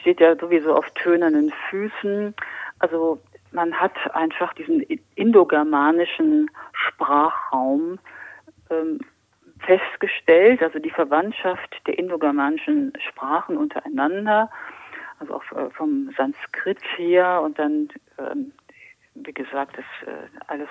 steht 0.00 0.18
ja 0.20 0.34
sowieso 0.36 0.74
auf 0.74 0.86
tönernen 0.94 1.52
Füßen. 1.68 2.34
Also 2.78 3.20
man 3.52 3.78
hat 3.78 3.94
einfach 4.14 4.52
diesen 4.54 4.80
indogermanischen 5.14 6.50
Sprachraum 6.72 7.98
ähm, 8.70 9.00
festgestellt, 9.60 10.62
also 10.62 10.78
die 10.78 10.90
Verwandtschaft 10.90 11.80
der 11.86 11.98
indogermanischen 11.98 12.92
Sprachen 13.08 13.56
untereinander, 13.56 14.50
also 15.20 15.34
auch 15.34 15.52
äh, 15.52 15.70
vom 15.70 16.10
Sanskrit 16.16 16.80
her 16.96 17.42
und 17.42 17.58
dann, 17.58 17.88
ähm, 18.18 18.52
wie 19.14 19.32
gesagt, 19.32 19.76
das 19.76 20.08
äh, 20.08 20.28
alles, 20.48 20.68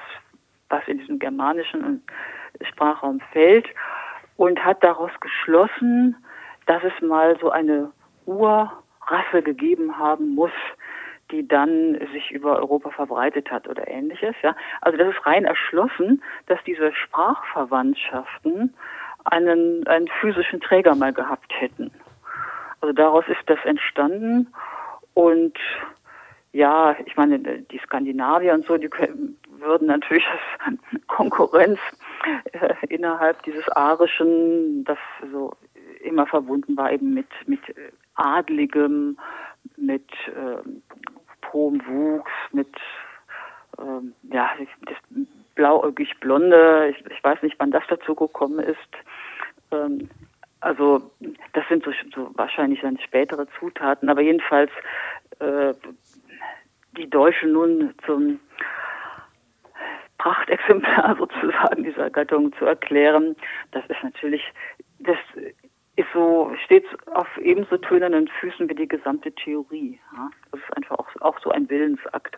was 0.70 0.86
in 0.88 1.00
diesem 1.00 1.20
germanischen 1.20 2.04
Sprachraum 2.62 3.22
fällt 3.32 3.68
und 4.38 4.64
hat 4.64 4.84
daraus 4.84 5.12
geschlossen, 5.20 6.16
dass 6.66 6.84
es 6.84 7.02
mal 7.02 7.38
so 7.40 7.50
eine 7.50 7.92
Urrasse 8.26 9.42
gegeben 9.44 9.98
haben 9.98 10.36
muss, 10.36 10.52
die 11.32 11.48
dann 11.48 11.98
sich 12.14 12.32
über 12.32 12.58
Europa 12.58 12.92
verbreitet 12.92 13.52
hat 13.52 13.68
oder 13.68 13.88
ähnliches. 13.88 14.36
Ja. 14.44 14.56
Also 14.82 14.98
das 14.98 15.16
ist 15.16 15.26
rein 15.26 15.46
erschlossen, 15.46 16.22
dass 16.48 16.60
diese 16.66 16.94
Sprachverwandtschaften 16.94 18.74
einen, 19.26 19.86
einen 19.88 20.08
physischen 20.20 20.62
Träger 20.62 20.96
mal 20.96 21.14
gehabt 21.14 21.52
hätten. 21.60 21.92
Also 22.82 22.94
daraus 22.94 23.26
ist 23.28 23.42
das 23.48 23.60
entstanden 23.64 24.54
und 25.14 25.58
ja, 26.54 26.96
ich 27.06 27.16
meine, 27.16 27.40
die 27.40 27.80
Skandinavier 27.80 28.54
und 28.54 28.66
so, 28.66 28.78
die 28.78 28.90
würden 29.60 29.88
natürlich 29.88 30.26
als 30.66 30.80
Konkurrenz 31.08 31.80
äh, 32.52 32.74
innerhalb 32.90 33.42
dieses 33.44 33.68
Arischen, 33.70 34.84
das 34.84 34.98
so 35.32 35.54
immer 36.04 36.26
verbunden 36.28 36.76
war 36.76 36.92
eben 36.92 37.14
mit, 37.14 37.28
mit 37.46 37.62
Adligem, 38.16 39.18
mit 39.78 40.10
äh, 40.28 40.62
hohem 41.54 41.82
Wuchs, 41.86 42.32
mit 42.52 42.70
ähm, 43.80 44.14
ja, 44.32 44.52
das 44.86 44.98
blauäugig 45.56 46.20
Blonde, 46.20 46.90
ich, 46.90 47.06
ich, 47.12 47.24
weiß 47.24 47.42
nicht, 47.44 47.56
wann 47.60 47.72
das 47.72 47.84
dazu 47.90 48.16
gekommen 48.16 48.60
ist. 48.60 48.78
Ähm, 49.72 50.10
also 50.60 51.12
das 51.54 51.68
sind 51.70 51.84
so, 51.84 51.92
so, 52.16 52.32
wahrscheinlich 52.36 52.82
dann 52.82 53.00
spätere 53.00 53.48
Zutaten, 53.60 54.10
aber 54.10 54.22
jedenfalls 54.22 54.72
äh, 55.40 55.74
die 56.98 57.10
Deutschen 57.10 57.54
nun 57.54 57.94
zum 58.06 58.40
Prachtexemplar 60.18 61.16
sozusagen 61.20 61.84
dieser 61.84 62.10
Gattung 62.10 62.54
zu 62.54 62.66
erklären, 62.66 63.36
das 63.72 63.84
ist 63.88 64.04
natürlich, 64.04 64.44
das 65.00 65.18
ist 66.02 66.14
so, 66.14 66.52
steht 66.66 66.86
auf 67.14 67.28
ebenso 67.42 67.78
tönernen 67.78 68.28
Füßen 68.40 68.68
wie 68.70 68.76
die 68.76 68.88
gesamte 68.88 69.32
Theorie. 69.32 70.00
Ja? 70.16 70.30
Das 70.52 70.62
ist 70.62 70.78
einfach 70.78 71.00
auch, 71.00 71.08
auch 71.22 71.40
so 71.44 71.52
ein 71.52 71.70
Willensakt. 71.70 72.38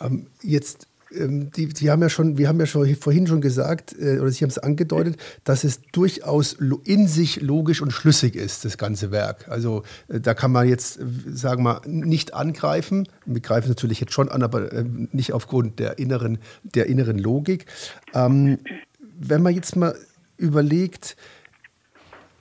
Ähm, 0.00 0.28
jetzt 0.42 0.88
ähm, 1.10 1.50
die, 1.50 1.68
die, 1.68 1.90
haben 1.90 2.02
ja 2.02 2.08
schon, 2.08 2.38
wir 2.38 2.48
haben 2.48 2.60
ja 2.60 2.66
schon 2.66 2.94
vorhin 2.96 3.26
schon 3.26 3.40
gesagt, 3.40 3.94
äh, 3.98 4.18
oder 4.18 4.30
Sie 4.30 4.44
haben 4.44 4.50
es 4.50 4.58
angedeutet, 4.58 5.16
dass 5.44 5.64
es 5.64 5.80
durchaus 5.92 6.58
in 6.84 7.08
sich 7.08 7.40
logisch 7.40 7.80
und 7.80 7.92
schlüssig 7.92 8.36
ist, 8.36 8.64
das 8.64 8.78
ganze 8.78 9.10
Werk. 9.10 9.48
Also 9.48 9.82
äh, 10.08 10.20
da 10.20 10.34
kann 10.34 10.52
man 10.52 10.68
jetzt, 10.68 11.00
äh, 11.00 11.04
sagen 11.26 11.62
wir 11.64 11.80
mal, 11.80 11.80
nicht 11.86 12.34
angreifen. 12.34 13.08
Wir 13.24 13.40
greifen 13.40 13.68
natürlich 13.68 14.00
jetzt 14.00 14.12
schon 14.12 14.28
an, 14.28 14.42
aber 14.42 14.68
nicht 15.12 15.32
aufgrund 15.32 15.78
der 15.78 15.98
inneren, 15.98 16.38
der 16.62 16.86
inneren 16.86 17.18
Logik. 17.18 17.66
Ähm, 18.14 18.58
wenn 19.00 19.42
man 19.42 19.54
jetzt 19.54 19.76
mal 19.76 19.96
überlegt, 20.36 21.16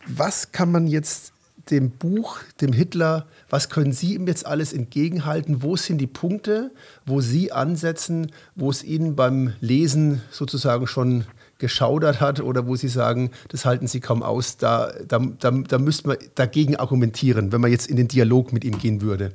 was 0.08 0.52
kann 0.52 0.72
man 0.72 0.88
jetzt 0.88 1.34
dem 1.70 1.91
Buch, 1.91 2.39
dem 2.62 2.72
Hitler, 2.72 3.26
was 3.50 3.70
können 3.70 3.91
Sie 3.91 4.15
ihm 4.15 4.28
jetzt 4.28 4.46
alles 4.46 4.74
entgegenhalten? 4.74 5.63
Wo 5.63 5.76
sind 5.76 5.98
die 6.00 6.08
Punkte, 6.08 6.72
wo 7.06 7.22
Sie 7.22 7.52
ansetzen, 7.52 8.32
wo 8.56 8.70
es 8.70 8.84
Ihnen 8.84 9.15
beim 9.15 9.54
Lesen 9.60 10.22
sozusagen 10.32 10.88
schon 10.88 11.26
geschaudert 11.60 12.22
hat 12.22 12.39
oder 12.39 12.67
wo 12.67 12.76
Sie 12.76 12.88
sagen, 12.88 13.32
das 13.50 13.65
halten 13.65 13.88
Sie 13.88 14.00
kaum 14.00 14.24
aus, 14.24 14.58
da, 14.58 14.93
da, 15.08 15.20
da, 15.20 15.52
da 15.52 15.78
müsste 15.78 16.08
man 16.08 16.17
dagegen 16.36 16.76
argumentieren, 16.76 17.52
wenn 17.52 17.62
man 17.62 17.72
jetzt 17.72 17.88
in 17.88 17.96
den 17.98 18.08
Dialog 18.08 18.54
mit 18.54 18.63
ihm 18.63 18.78
gehen 18.78 19.02
würde? 19.02 19.34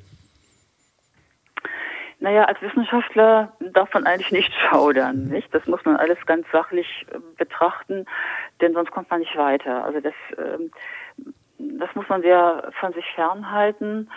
Naja, 2.23 2.45
als 2.45 2.63
Wissenschaftler 2.63 3.53
darf 3.59 3.93
man 3.93 4.07
eigentlich 4.07 4.31
nicht 4.31 4.53
schaudern, 4.71 5.25
nicht? 5.25 5.53
Das 5.53 5.67
muss 5.67 5.85
man 5.85 5.97
alles 5.97 6.25
ganz 6.25 6.47
sachlich 6.53 7.05
äh, 7.11 7.19
betrachten, 7.37 8.07
denn 8.61 8.75
sonst 8.75 8.93
kommt 8.93 9.11
man 9.11 9.19
nicht 9.21 9.37
weiter. 9.37 9.85
Also 9.85 9.99
das, 9.99 10.15
ähm, 10.39 10.71
das 11.59 11.93
muss 11.97 12.09
man 12.09 12.23
sehr 12.23 12.71
von 12.79 12.93
sich 12.93 13.05
fernhalten, 13.17 14.09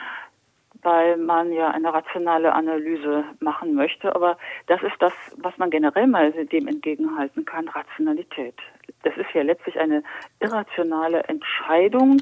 weil 0.83 1.17
man 1.17 1.51
ja 1.51 1.71
eine 1.71 1.91
rationale 1.91 2.53
Analyse 2.53 3.23
machen 3.39 3.73
möchte. 3.73 4.13
Aber 4.13 4.37
das 4.67 4.83
ist 4.83 4.97
das, 4.99 5.13
was 5.37 5.57
man 5.57 5.71
generell 5.71 6.05
mal 6.05 6.31
dem 6.31 6.67
entgegenhalten 6.67 7.43
kann, 7.43 7.67
Rationalität. 7.69 8.53
Das 9.01 9.17
ist 9.17 9.33
ja 9.33 9.41
letztlich 9.41 9.79
eine 9.79 10.03
irrationale 10.39 11.23
Entscheidung, 11.23 12.21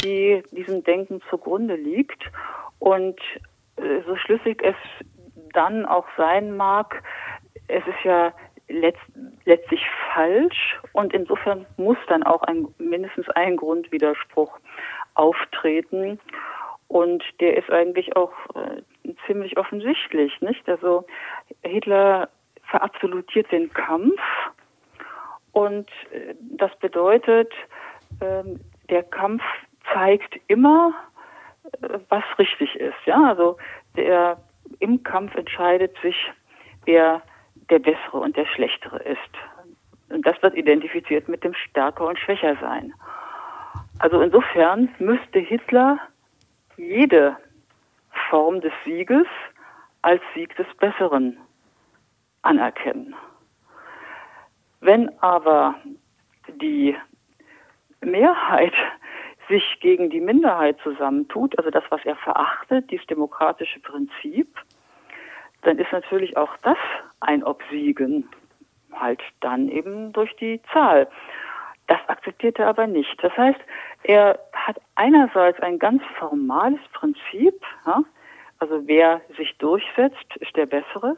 die 0.00 0.44
diesem 0.52 0.84
Denken 0.84 1.20
zugrunde 1.28 1.74
liegt. 1.74 2.22
Und 2.78 3.18
äh, 3.78 4.00
so 4.06 4.14
schlüssig 4.14 4.62
es 4.62 4.76
dann 5.54 5.86
auch 5.86 6.06
sein 6.16 6.56
mag, 6.56 7.02
es 7.68 7.86
ist 7.86 8.04
ja 8.04 8.32
letzt, 8.68 9.00
letztlich 9.44 9.82
falsch 10.12 10.78
und 10.92 11.12
insofern 11.12 11.66
muss 11.76 11.98
dann 12.08 12.22
auch 12.22 12.42
ein, 12.42 12.68
mindestens 12.78 13.28
ein 13.30 13.56
Grundwiderspruch 13.56 14.58
auftreten. 15.14 16.20
Und 16.88 17.24
der 17.40 17.56
ist 17.56 17.70
eigentlich 17.70 18.14
auch 18.14 18.32
äh, 18.54 18.82
ziemlich 19.26 19.56
offensichtlich, 19.56 20.40
nicht? 20.40 20.68
Also 20.68 21.04
Hitler 21.62 22.28
verabsolutiert 22.64 23.50
den 23.50 23.72
Kampf 23.72 24.20
und 25.52 25.88
äh, 26.10 26.34
das 26.40 26.76
bedeutet, 26.80 27.52
äh, 28.20 28.42
der 28.90 29.02
Kampf 29.04 29.42
zeigt 29.92 30.38
immer, 30.48 30.92
äh, 31.80 31.98
was 32.08 32.24
richtig 32.38 32.74
ist. 32.76 32.98
Ja, 33.06 33.30
also 33.30 33.56
der 33.96 34.36
im 34.80 35.02
Kampf 35.02 35.34
entscheidet 35.34 35.96
sich, 36.02 36.16
wer 36.84 37.22
der 37.70 37.78
Bessere 37.78 38.18
und 38.18 38.36
der 38.36 38.46
Schlechtere 38.46 38.98
ist. 38.98 39.18
Und 40.10 40.26
das 40.26 40.40
wird 40.42 40.54
identifiziert 40.54 41.28
mit 41.28 41.44
dem 41.44 41.54
Stärker 41.54 42.06
und 42.06 42.18
Schwächer 42.18 42.56
sein. 42.60 42.92
Also 43.98 44.20
insofern 44.20 44.88
müsste 44.98 45.38
Hitler 45.38 45.98
jede 46.76 47.36
Form 48.28 48.60
des 48.60 48.72
Sieges 48.84 49.26
als 50.02 50.22
Sieg 50.34 50.54
des 50.56 50.66
Besseren 50.78 51.38
anerkennen. 52.42 53.14
Wenn 54.80 55.08
aber 55.20 55.76
die 56.60 56.96
Mehrheit 58.02 58.74
sich 59.48 59.78
gegen 59.80 60.10
die 60.10 60.20
Minderheit 60.20 60.78
zusammentut, 60.82 61.56
also 61.58 61.70
das, 61.70 61.84
was 61.90 62.04
er 62.04 62.16
verachtet, 62.16 62.90
dieses 62.90 63.06
demokratische 63.06 63.80
Prinzip, 63.80 64.48
dann 65.62 65.78
ist 65.78 65.92
natürlich 65.92 66.36
auch 66.36 66.54
das 66.62 66.76
ein 67.20 67.42
Obsiegen, 67.42 68.28
halt 68.92 69.20
dann 69.40 69.68
eben 69.68 70.12
durch 70.12 70.34
die 70.36 70.60
Zahl. 70.72 71.08
Das 71.86 71.98
akzeptiert 72.08 72.58
er 72.58 72.68
aber 72.68 72.86
nicht. 72.86 73.22
Das 73.22 73.36
heißt, 73.36 73.60
er 74.04 74.38
hat 74.52 74.80
einerseits 74.94 75.60
ein 75.60 75.78
ganz 75.78 76.02
formales 76.18 76.80
Prinzip, 76.92 77.54
ja, 77.86 78.02
also 78.58 78.86
wer 78.86 79.20
sich 79.36 79.56
durchsetzt, 79.58 80.36
ist 80.40 80.56
der 80.56 80.66
Bessere. 80.66 81.16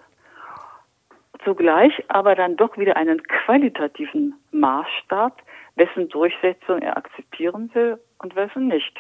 zugleich 1.45 2.03
aber 2.09 2.35
dann 2.35 2.57
doch 2.57 2.77
wieder 2.79 2.97
einen 2.97 3.23
qualitativen 3.23 4.35
Maßstab, 4.53 5.43
wessen 5.77 6.09
Durchsetzung 6.09 6.81
er 6.81 6.97
akzeptieren 6.97 7.71
will 7.75 8.01
und 8.19 8.37
wessen 8.37 8.69
nicht. 8.69 8.97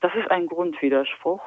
Das 0.00 0.12
ist 0.14 0.30
ein 0.30 0.46
Grundwiderspruch. 0.46 1.42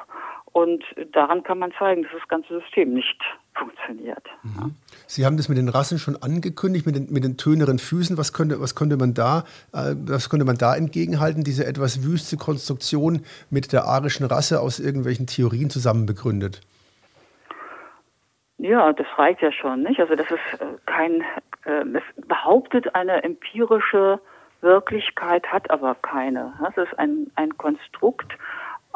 Und 0.53 0.83
daran 1.13 1.43
kann 1.43 1.59
man 1.59 1.71
zeigen, 1.79 2.03
dass 2.03 2.11
das 2.11 2.27
ganze 2.27 2.59
System 2.59 2.93
nicht 2.93 3.21
funktioniert. 3.53 4.23
Mhm. 4.43 4.75
Sie 5.07 5.25
haben 5.25 5.37
das 5.37 5.47
mit 5.47 5.57
den 5.57 5.69
Rassen 5.69 5.97
schon 5.97 6.17
angekündigt, 6.17 6.85
mit 6.85 6.95
den, 6.95 7.11
mit 7.11 7.23
den 7.23 7.37
töneren 7.37 7.79
Füßen. 7.79 8.17
Was 8.17 8.33
könnte, 8.33 8.59
was, 8.59 8.75
könnte 8.75 8.97
man 8.97 9.13
da, 9.13 9.45
äh, 9.73 9.95
was 9.95 10.29
könnte 10.29 10.45
man 10.45 10.57
da 10.57 10.75
entgegenhalten, 10.75 11.45
diese 11.45 11.65
etwas 11.65 12.03
wüste 12.03 12.35
Konstruktion 12.35 13.23
mit 13.49 13.71
der 13.71 13.85
arischen 13.85 14.25
Rasse 14.25 14.59
aus 14.59 14.79
irgendwelchen 14.79 15.25
Theorien 15.25 15.69
zusammen 15.69 16.05
begründet? 16.05 16.59
Ja, 18.57 18.91
das 18.91 19.07
reicht 19.17 19.41
ja 19.41 19.51
schon, 19.51 19.83
nicht? 19.83 19.99
Also 19.99 20.15
das 20.15 20.29
ist 20.29 20.61
äh, 20.61 20.65
kein, 20.85 21.21
äh, 21.63 21.83
es 21.97 22.27
behauptet 22.27 22.93
eine 22.93 23.23
empirische 23.23 24.19
Wirklichkeit, 24.61 25.45
hat 25.51 25.69
aber 25.69 25.95
keine. 25.95 26.53
Das 26.61 26.77
ist 26.87 26.97
ein, 26.99 27.31
ein 27.35 27.57
Konstrukt 27.57 28.37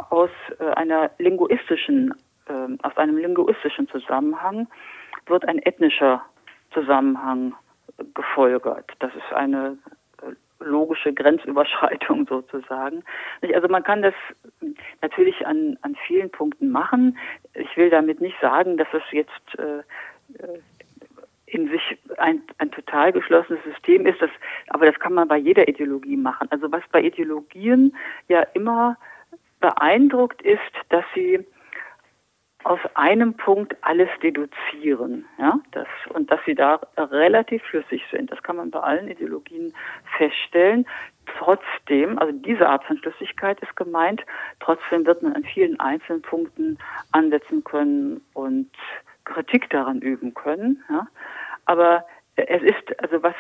aus 0.10 0.30
äh, 0.60 0.66
einer 0.72 1.12
linguistischen, 1.18 2.14
äh, 2.48 2.84
aus 2.84 2.98
einem 2.98 3.18
linguistischen 3.18 3.88
Zusammenhang 3.90 4.68
wird 5.28 5.48
ein 5.48 5.60
ethnischer 5.60 6.24
Zusammenhang 6.72 7.56
gefolgert. 8.14 8.92
Das 9.00 9.14
ist 9.16 9.34
eine 9.34 9.78
äh, 10.22 10.64
logische 10.64 11.14
Grenzüberschreitung 11.14 12.28
sozusagen. 12.30 13.04
Also 13.54 13.68
man 13.68 13.84
kann 13.84 14.02
das 14.02 14.14
natürlich 15.02 15.46
an, 15.48 15.78
an 15.82 15.96
vielen 16.08 16.30
Punkten 16.30 16.70
machen. 16.70 17.18
Ich 17.54 17.76
will 17.78 17.90
damit 17.90 18.22
nicht 18.22 18.40
sagen, 18.42 18.78
dass 18.78 18.88
es 18.94 19.04
jetzt 19.12 19.60
äh, 19.60 19.80
äh 20.44 20.60
in 21.48 21.70
sich 21.70 21.98
ein, 22.18 22.42
ein 22.58 22.72
total 22.72 23.12
geschlossenes 23.12 23.64
System 23.64 24.06
ist, 24.08 24.22
das, 24.22 24.32
aber 24.70 24.86
das 24.86 25.00
kann 25.00 25.14
man 25.14 25.28
bei 25.28 25.38
jeder 25.38 25.68
Ideologie 25.68 26.18
machen. 26.18 26.48
Also 26.50 26.72
was 26.72 26.82
bei 26.92 27.02
Ideologien 27.02 27.96
ja 28.28 28.42
immer 28.54 28.98
beeindruckt 29.60 30.42
ist, 30.42 30.60
dass 30.90 31.06
sie 31.14 31.46
aus 32.66 32.80
einem 32.96 33.36
Punkt 33.36 33.76
alles 33.82 34.10
deduzieren, 34.24 35.26
ja, 35.38 35.60
das, 35.72 35.88
und 36.10 36.32
dass 36.32 36.40
sie 36.48 36.56
da 36.56 36.82
relativ 36.98 37.62
flüssig 37.64 38.04
sind. 38.12 38.32
Das 38.32 38.42
kann 38.42 38.56
man 38.56 38.72
bei 38.72 38.80
allen 38.80 39.08
Ideologien 39.08 39.72
feststellen. 40.18 40.88
Trotzdem, 41.38 42.18
also 42.18 42.32
diese 42.34 42.68
Art 42.68 42.84
von 42.86 42.98
Flüssigkeit 42.98 43.60
ist 43.60 43.76
gemeint, 43.76 44.24
trotzdem 44.60 45.06
wird 45.06 45.22
man 45.22 45.34
an 45.34 45.44
vielen 45.44 45.80
einzelnen 45.80 46.24
Punkten 46.24 46.80
ansetzen 47.12 47.64
können 47.64 48.22
und 48.34 48.72
Kritik 49.26 49.70
daran 49.70 50.02
üben 50.02 50.34
können. 50.34 50.84
Ja. 50.90 51.08
Aber 51.66 52.06
es 52.36 52.62
ist, 52.62 53.00
also 53.02 53.22
was, 53.24 53.36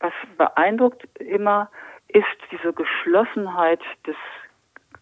was 0.00 0.12
beeindruckt 0.36 1.04
immer, 1.20 1.70
ist 2.08 2.26
diese 2.50 2.72
Geschlossenheit 2.72 3.80
des 4.06 4.16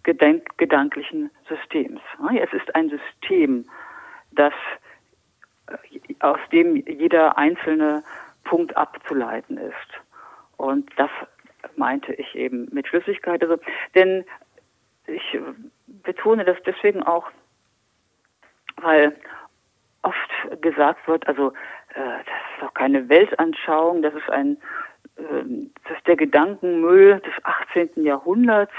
gedenk 0.03 0.57
gedanklichen 0.57 1.31
Systems. 1.49 2.01
Es 2.39 2.53
ist 2.53 2.75
ein 2.75 2.91
System, 2.91 3.69
das 4.33 4.55
äh, 5.67 6.15
aus 6.21 6.39
dem 6.53 6.77
jeder 6.77 7.37
einzelne 7.37 8.03
Punkt 8.45 8.77
abzuleiten 8.77 9.59
ist. 9.59 9.75
Und 10.57 10.91
das 10.97 11.11
meinte 11.77 12.13
ich 12.15 12.35
eben 12.35 12.69
mit 12.73 12.89
Flüssigkeit. 12.89 13.43
Also, 13.43 13.59
denn 13.95 14.25
ich 15.07 15.39
betone 15.87 16.45
das 16.45 16.57
deswegen 16.65 17.03
auch, 17.03 17.31
weil 18.77 19.17
oft 20.03 20.63
gesagt 20.63 21.07
wird, 21.09 21.27
also 21.27 21.53
äh, 21.95 22.19
das 22.25 22.27
ist 22.55 22.63
doch 22.63 22.75
keine 22.75 23.09
Weltanschauung, 23.09 24.03
das 24.03 24.15
ist 24.15 24.31
ein, 24.31 24.57
äh, 25.17 25.69
das 25.89 25.99
ist 25.99 26.07
der 26.07 26.17
Gedankenmüll 26.17 27.21
des 27.21 27.35
18. 27.45 28.05
Jahrhunderts 28.05 28.73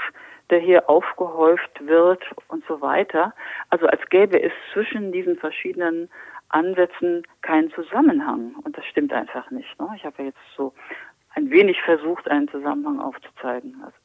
der 0.52 0.60
hier 0.60 0.88
aufgehäuft 0.90 1.86
wird 1.86 2.22
und 2.48 2.62
so 2.66 2.82
weiter. 2.82 3.32
Also 3.70 3.86
als 3.86 4.02
gäbe 4.10 4.40
es 4.40 4.52
zwischen 4.74 5.10
diesen 5.10 5.36
verschiedenen 5.38 6.10
Ansätzen 6.50 7.26
keinen 7.40 7.70
Zusammenhang. 7.70 8.54
Und 8.62 8.76
das 8.76 8.84
stimmt 8.84 9.14
einfach 9.14 9.50
nicht. 9.50 9.80
Ne? 9.80 9.88
Ich 9.96 10.04
habe 10.04 10.16
ja 10.18 10.24
jetzt 10.26 10.38
so 10.54 10.74
ein 11.34 11.50
wenig 11.50 11.80
versucht, 11.80 12.30
einen 12.30 12.48
Zusammenhang 12.48 13.00
aufzuzeigen. 13.00 13.80
Also 13.82 13.96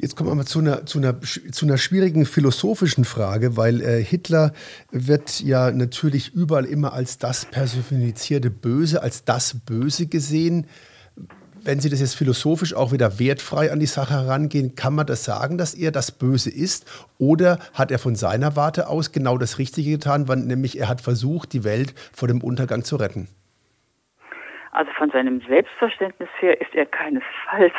Jetzt 0.00 0.14
kommen 0.14 0.30
wir 0.30 0.34
mal 0.36 0.46
zu 0.46 0.60
einer, 0.60 0.86
zu 0.86 0.98
einer, 0.98 1.20
zu 1.20 1.66
einer 1.66 1.76
schwierigen 1.76 2.24
philosophischen 2.24 3.04
Frage, 3.04 3.56
weil 3.56 3.82
äh, 3.82 4.02
Hitler 4.02 4.52
wird 4.92 5.40
ja 5.40 5.72
natürlich 5.72 6.32
überall 6.32 6.66
immer 6.66 6.92
als 6.92 7.18
das 7.18 7.46
personifizierte 7.46 8.48
Böse, 8.48 9.02
als 9.02 9.24
das 9.24 9.58
Böse 9.66 10.06
gesehen 10.06 10.66
wenn 11.64 11.80
Sie 11.80 11.90
das 11.90 12.00
jetzt 12.00 12.14
philosophisch 12.14 12.72
auch 12.72 12.92
wieder 12.92 13.18
wertfrei 13.18 13.70
an 13.72 13.80
die 13.80 13.86
Sache 13.86 14.14
herangehen, 14.14 14.74
kann 14.74 14.94
man 14.94 15.06
das 15.06 15.24
sagen, 15.24 15.58
dass 15.58 15.74
er 15.74 15.90
das 15.90 16.16
Böse 16.16 16.50
ist? 16.50 17.08
Oder 17.18 17.58
hat 17.74 17.90
er 17.90 17.98
von 17.98 18.14
seiner 18.14 18.56
Warte 18.56 18.88
aus 18.88 19.12
genau 19.12 19.36
das 19.36 19.58
Richtige 19.58 19.90
getan, 19.90 20.28
wann, 20.28 20.46
nämlich 20.46 20.78
er 20.78 20.88
hat 20.88 21.00
versucht, 21.00 21.52
die 21.52 21.64
Welt 21.64 21.94
vor 22.14 22.28
dem 22.28 22.42
Untergang 22.42 22.84
zu 22.84 22.96
retten? 22.96 23.28
Also 24.72 24.90
von 24.96 25.10
seinem 25.10 25.42
Selbstverständnis 25.48 26.28
her 26.40 26.60
ist 26.60 26.74
er 26.74 26.86
keinesfalls 26.86 27.74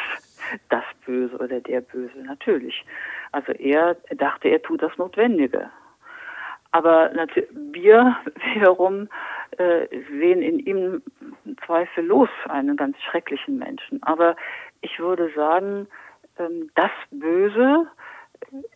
das 0.70 0.84
Böse 1.06 1.36
oder 1.38 1.60
der 1.60 1.82
Böse, 1.82 2.18
natürlich. 2.24 2.86
Also 3.32 3.52
er 3.54 3.96
dachte, 4.16 4.50
er 4.50 4.62
tut 4.62 4.82
das 4.82 4.98
Notwendige. 4.98 5.70
Aber 6.72 7.12
wir 7.52 8.16
wiederum 8.54 9.10
äh, 9.58 9.88
sehen 10.10 10.42
in 10.42 10.60
ihm 10.60 11.02
zweifellos 11.66 12.30
einen 12.48 12.78
ganz 12.78 12.98
schrecklichen 13.02 13.58
Menschen. 13.58 14.02
Aber 14.04 14.36
ich 14.82 15.00
würde 15.00 15.32
sagen, 15.36 15.88
ähm, 16.38 16.70
das 16.76 16.92
Böse 17.12 17.88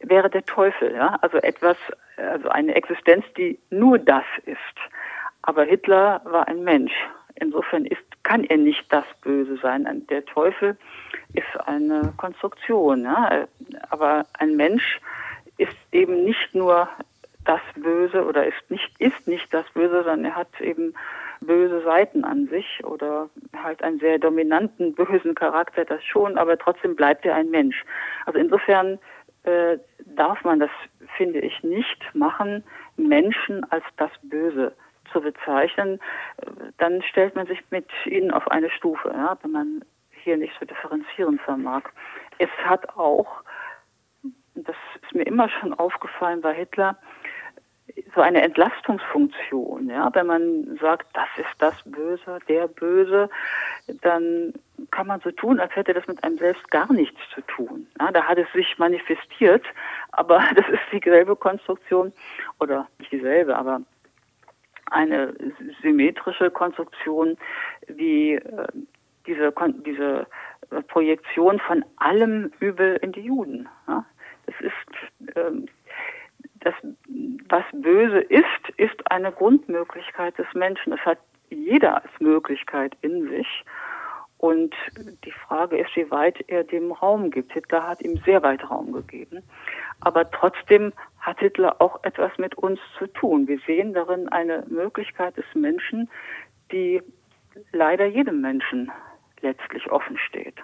wäre 0.01 0.29
der 0.29 0.45
Teufel, 0.45 0.93
ja, 0.93 1.17
also 1.21 1.37
etwas, 1.37 1.77
also 2.17 2.49
eine 2.49 2.75
Existenz, 2.75 3.25
die 3.37 3.59
nur 3.69 3.97
das 3.97 4.25
ist. 4.45 4.57
Aber 5.43 5.63
Hitler 5.63 6.21
war 6.25 6.47
ein 6.47 6.63
Mensch. 6.63 6.93
Insofern 7.35 7.85
ist, 7.85 8.03
kann 8.23 8.43
er 8.45 8.57
nicht 8.57 8.85
das 8.89 9.05
Böse 9.21 9.57
sein. 9.57 10.05
Der 10.09 10.25
Teufel 10.25 10.77
ist 11.33 11.67
eine 11.67 12.13
Konstruktion, 12.17 13.03
ja. 13.03 13.45
Aber 13.89 14.25
ein 14.39 14.55
Mensch 14.55 14.99
ist 15.57 15.75
eben 15.91 16.23
nicht 16.23 16.55
nur 16.55 16.87
das 17.45 17.61
Böse 17.75 18.25
oder 18.25 18.45
ist 18.47 18.69
nicht, 18.69 18.89
ist 18.99 19.27
nicht 19.27 19.53
das 19.53 19.65
Böse, 19.73 20.03
sondern 20.03 20.25
er 20.25 20.35
hat 20.35 20.61
eben 20.61 20.93
böse 21.41 21.81
Seiten 21.83 22.23
an 22.23 22.47
sich 22.47 22.81
oder 22.85 23.29
halt 23.61 23.83
einen 23.83 23.99
sehr 23.99 24.17
dominanten 24.17 24.93
bösen 24.95 25.35
Charakter, 25.35 25.83
das 25.83 26.03
schon, 26.03 26.37
aber 26.37 26.57
trotzdem 26.57 26.95
bleibt 26.95 27.25
er 27.25 27.35
ein 27.35 27.49
Mensch. 27.49 27.83
Also 28.25 28.39
insofern 28.39 28.97
äh, 29.43 29.77
darf 30.05 30.43
man 30.45 30.59
das, 30.59 30.69
finde 31.17 31.39
ich, 31.39 31.61
nicht 31.63 32.01
machen, 32.13 32.63
Menschen 32.95 33.69
als 33.71 33.83
das 33.97 34.11
Böse 34.23 34.73
zu 35.13 35.21
bezeichnen. 35.21 35.99
Dann 36.77 37.01
stellt 37.03 37.35
man 37.35 37.47
sich 37.47 37.59
mit 37.69 37.87
ihnen 38.05 38.31
auf 38.31 38.49
eine 38.51 38.69
Stufe, 38.69 39.09
ja, 39.09 39.37
wenn 39.41 39.51
man 39.51 39.85
hier 40.23 40.37
nicht 40.37 40.53
so 40.59 40.65
differenzieren 40.65 41.39
vermag. 41.39 41.83
Es 42.39 42.49
hat 42.65 42.97
auch, 42.97 43.43
das 44.55 44.75
ist 45.01 45.13
mir 45.13 45.23
immer 45.23 45.49
schon 45.49 45.73
aufgefallen 45.73 46.41
bei 46.41 46.53
Hitler, 46.53 46.97
so 48.15 48.21
eine 48.21 48.41
Entlastungsfunktion. 48.41 49.89
Ja? 49.89 50.09
Wenn 50.13 50.27
man 50.27 50.77
sagt, 50.81 51.07
das 51.13 51.27
ist 51.37 51.55
das 51.59 51.75
Böse, 51.85 52.39
der 52.47 52.67
Böse, 52.67 53.29
dann 54.01 54.53
kann 54.91 55.07
man 55.07 55.19
so 55.21 55.31
tun, 55.31 55.59
als 55.59 55.75
hätte 55.75 55.93
das 55.93 56.07
mit 56.07 56.23
einem 56.23 56.37
selbst 56.37 56.69
gar 56.71 56.91
nichts 56.91 57.19
zu 57.33 57.41
tun. 57.41 57.87
Ja? 57.99 58.11
Da 58.11 58.23
hat 58.23 58.37
es 58.37 58.51
sich 58.53 58.77
manifestiert, 58.77 59.65
aber 60.11 60.39
das 60.55 60.67
ist 60.69 60.81
dieselbe 60.91 61.35
Konstruktion, 61.35 62.13
oder 62.59 62.87
nicht 62.99 63.11
dieselbe, 63.11 63.55
aber 63.55 63.81
eine 64.93 65.33
symmetrische 65.81 66.51
Konstruktion 66.51 67.37
wie 67.87 68.35
äh, 68.35 68.67
diese, 69.25 69.53
diese 69.85 70.27
Projektion 70.87 71.59
von 71.59 71.83
allem 71.97 72.51
Übel 72.59 72.97
in 73.01 73.11
die 73.11 73.21
Juden. 73.21 73.69
Das 73.87 74.55
ist 74.59 75.35
ähm, 75.37 75.67
das, 76.61 76.73
was 77.49 77.63
böse 77.73 78.19
ist, 78.19 78.69
ist 78.77 79.11
eine 79.11 79.31
Grundmöglichkeit 79.31 80.37
des 80.37 80.47
Menschen. 80.53 80.91
Das 80.91 80.99
hat 81.01 81.19
jeder 81.49 82.01
als 82.01 82.11
Möglichkeit 82.19 82.95
in 83.01 83.29
sich. 83.29 83.47
Und 84.43 84.75
die 85.23 85.31
Frage 85.31 85.77
ist, 85.77 85.95
wie 85.95 86.11
weit 86.11 86.43
er 86.49 86.65
dem 86.65 86.91
Raum 86.91 87.31
gibt. 87.31 87.53
Hitler 87.53 87.87
hat 87.87 88.01
ihm 88.01 88.19
sehr 88.25 88.43
weit 88.43 88.69
Raum 88.69 88.91
gegeben. 88.91 89.41
Aber 90.01 90.29
trotzdem 90.29 90.91
hat 91.17 91.39
Hitler 91.39 91.79
auch 91.79 92.03
etwas 92.03 92.37
mit 92.37 92.53
uns 92.55 92.77
zu 92.99 93.07
tun. 93.07 93.47
Wir 93.47 93.57
sehen 93.65 93.93
darin 93.93 94.27
eine 94.27 94.65
Möglichkeit 94.67 95.37
des 95.37 95.45
Menschen, 95.55 96.09
die 96.73 97.01
leider 97.71 98.05
jedem 98.05 98.41
Menschen 98.41 98.91
letztlich 99.39 99.89
offen 99.89 100.17
steht. 100.17 100.55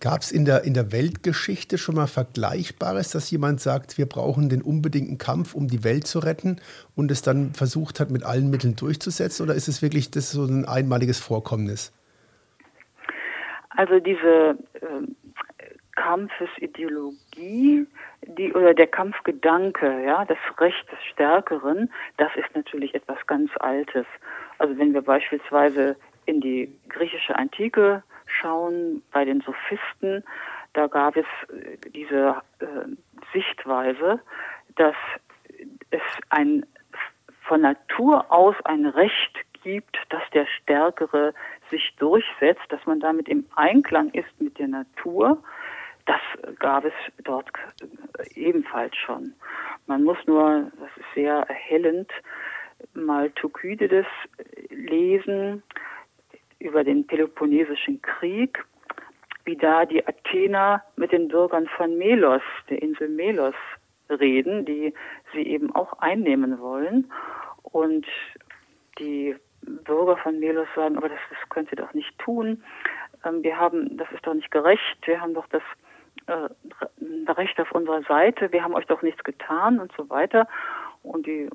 Gab 0.00 0.22
es 0.22 0.32
in 0.32 0.44
der, 0.44 0.64
in 0.64 0.74
der 0.74 0.90
Weltgeschichte 0.90 1.78
schon 1.78 1.94
mal 1.94 2.08
Vergleichbares, 2.08 3.10
dass 3.10 3.30
jemand 3.30 3.60
sagt, 3.60 3.98
wir 3.98 4.06
brauchen 4.06 4.48
den 4.48 4.62
unbedingten 4.62 5.16
Kampf, 5.16 5.54
um 5.54 5.68
die 5.68 5.84
Welt 5.84 6.08
zu 6.08 6.18
retten 6.18 6.60
und 6.96 7.12
es 7.12 7.22
dann 7.22 7.52
versucht 7.54 8.00
hat, 8.00 8.10
mit 8.10 8.24
allen 8.24 8.50
Mitteln 8.50 8.74
durchzusetzen? 8.74 9.44
Oder 9.44 9.54
ist 9.54 9.68
es 9.68 9.80
wirklich 9.80 10.10
das 10.10 10.32
so 10.32 10.44
ein 10.44 10.64
einmaliges 10.64 11.20
Vorkommnis? 11.20 11.92
Also 13.76 13.98
diese 14.00 14.58
äh, 14.74 15.06
Kampfesideologie, 15.96 17.86
die 18.22 18.52
oder 18.52 18.74
der 18.74 18.86
Kampfgedanke, 18.86 20.04
ja, 20.04 20.24
das 20.24 20.38
Recht 20.58 20.90
des 20.90 21.02
Stärkeren, 21.12 21.90
das 22.16 22.30
ist 22.36 22.54
natürlich 22.54 22.94
etwas 22.94 23.18
ganz 23.26 23.50
Altes. 23.58 24.06
Also 24.58 24.76
wenn 24.78 24.94
wir 24.94 25.02
beispielsweise 25.02 25.96
in 26.26 26.40
die 26.40 26.72
griechische 26.88 27.36
Antike 27.36 28.02
schauen, 28.26 29.02
bei 29.12 29.24
den 29.24 29.40
Sophisten, 29.42 30.24
da 30.72 30.86
gab 30.86 31.16
es 31.16 31.26
äh, 31.50 31.76
diese 31.90 32.36
äh, 32.60 32.66
Sichtweise, 33.32 34.20
dass 34.76 34.96
es 35.90 36.02
ein 36.30 36.66
von 37.42 37.60
Natur 37.60 38.32
aus 38.32 38.56
ein 38.64 38.86
Recht 38.86 39.38
gibt, 39.62 39.96
dass 40.10 40.22
der 40.32 40.46
Stärkere 40.46 41.34
sich 41.74 41.94
durchsetzt, 41.98 42.62
dass 42.68 42.84
man 42.86 43.00
damit 43.00 43.28
im 43.28 43.44
Einklang 43.56 44.10
ist 44.10 44.40
mit 44.40 44.58
der 44.58 44.68
Natur. 44.68 45.42
Das 46.06 46.20
gab 46.58 46.84
es 46.84 46.92
dort 47.24 47.48
ebenfalls 48.34 48.94
schon. 48.96 49.34
Man 49.86 50.04
muss 50.04 50.18
nur, 50.26 50.70
das 50.78 50.90
ist 50.96 51.14
sehr 51.14 51.34
erhellend, 51.34 52.10
mal 52.94 53.30
Thukydides 53.30 54.06
lesen, 54.70 55.62
über 56.58 56.84
den 56.84 57.06
Peloponnesischen 57.06 58.00
Krieg, 58.00 58.64
wie 59.44 59.56
da 59.56 59.84
die 59.84 60.06
Athener 60.06 60.82
mit 60.96 61.12
den 61.12 61.28
Bürgern 61.28 61.68
von 61.76 61.98
Melos, 61.98 62.42
der 62.70 62.80
Insel 62.80 63.08
Melos, 63.08 63.54
reden, 64.08 64.64
die 64.64 64.94
sie 65.32 65.42
eben 65.42 65.74
auch 65.74 65.98
einnehmen 65.98 66.58
wollen. 66.60 67.10
Und 67.62 68.06
die 68.98 69.36
Bürger 69.84 70.16
von 70.16 70.38
Melos 70.38 70.68
sagen, 70.74 70.96
aber 70.96 71.08
das, 71.08 71.18
das 71.30 71.48
könnt 71.48 71.70
ihr 71.70 71.76
doch 71.76 71.92
nicht 71.94 72.18
tun. 72.18 72.62
Ähm, 73.24 73.42
wir 73.42 73.58
haben, 73.58 73.96
das 73.96 74.10
ist 74.12 74.26
doch 74.26 74.34
nicht 74.34 74.50
gerecht. 74.50 74.98
Wir 75.06 75.20
haben 75.20 75.34
doch 75.34 75.46
das 75.48 75.62
äh, 76.26 77.30
Recht 77.30 77.60
auf 77.60 77.72
unserer 77.72 78.02
Seite. 78.02 78.52
Wir 78.52 78.62
haben 78.62 78.74
euch 78.74 78.86
doch 78.86 79.02
nichts 79.02 79.22
getan 79.24 79.80
und 79.80 79.92
so 79.96 80.08
weiter. 80.10 80.46
Und 81.02 81.26
die, 81.26 81.50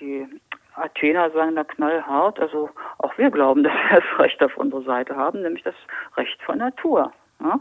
die 0.00 0.26
Athener 0.74 1.30
sagen 1.30 1.56
da 1.56 1.64
knallhart, 1.64 2.40
also 2.40 2.70
auch 2.98 3.16
wir 3.18 3.30
glauben, 3.30 3.62
dass 3.64 3.72
wir 3.72 4.00
das 4.00 4.18
Recht 4.18 4.42
auf 4.42 4.56
unserer 4.56 4.82
Seite 4.82 5.16
haben, 5.16 5.42
nämlich 5.42 5.64
das 5.64 5.74
Recht 6.16 6.40
von 6.42 6.58
Natur. 6.58 7.12
Ja? 7.40 7.60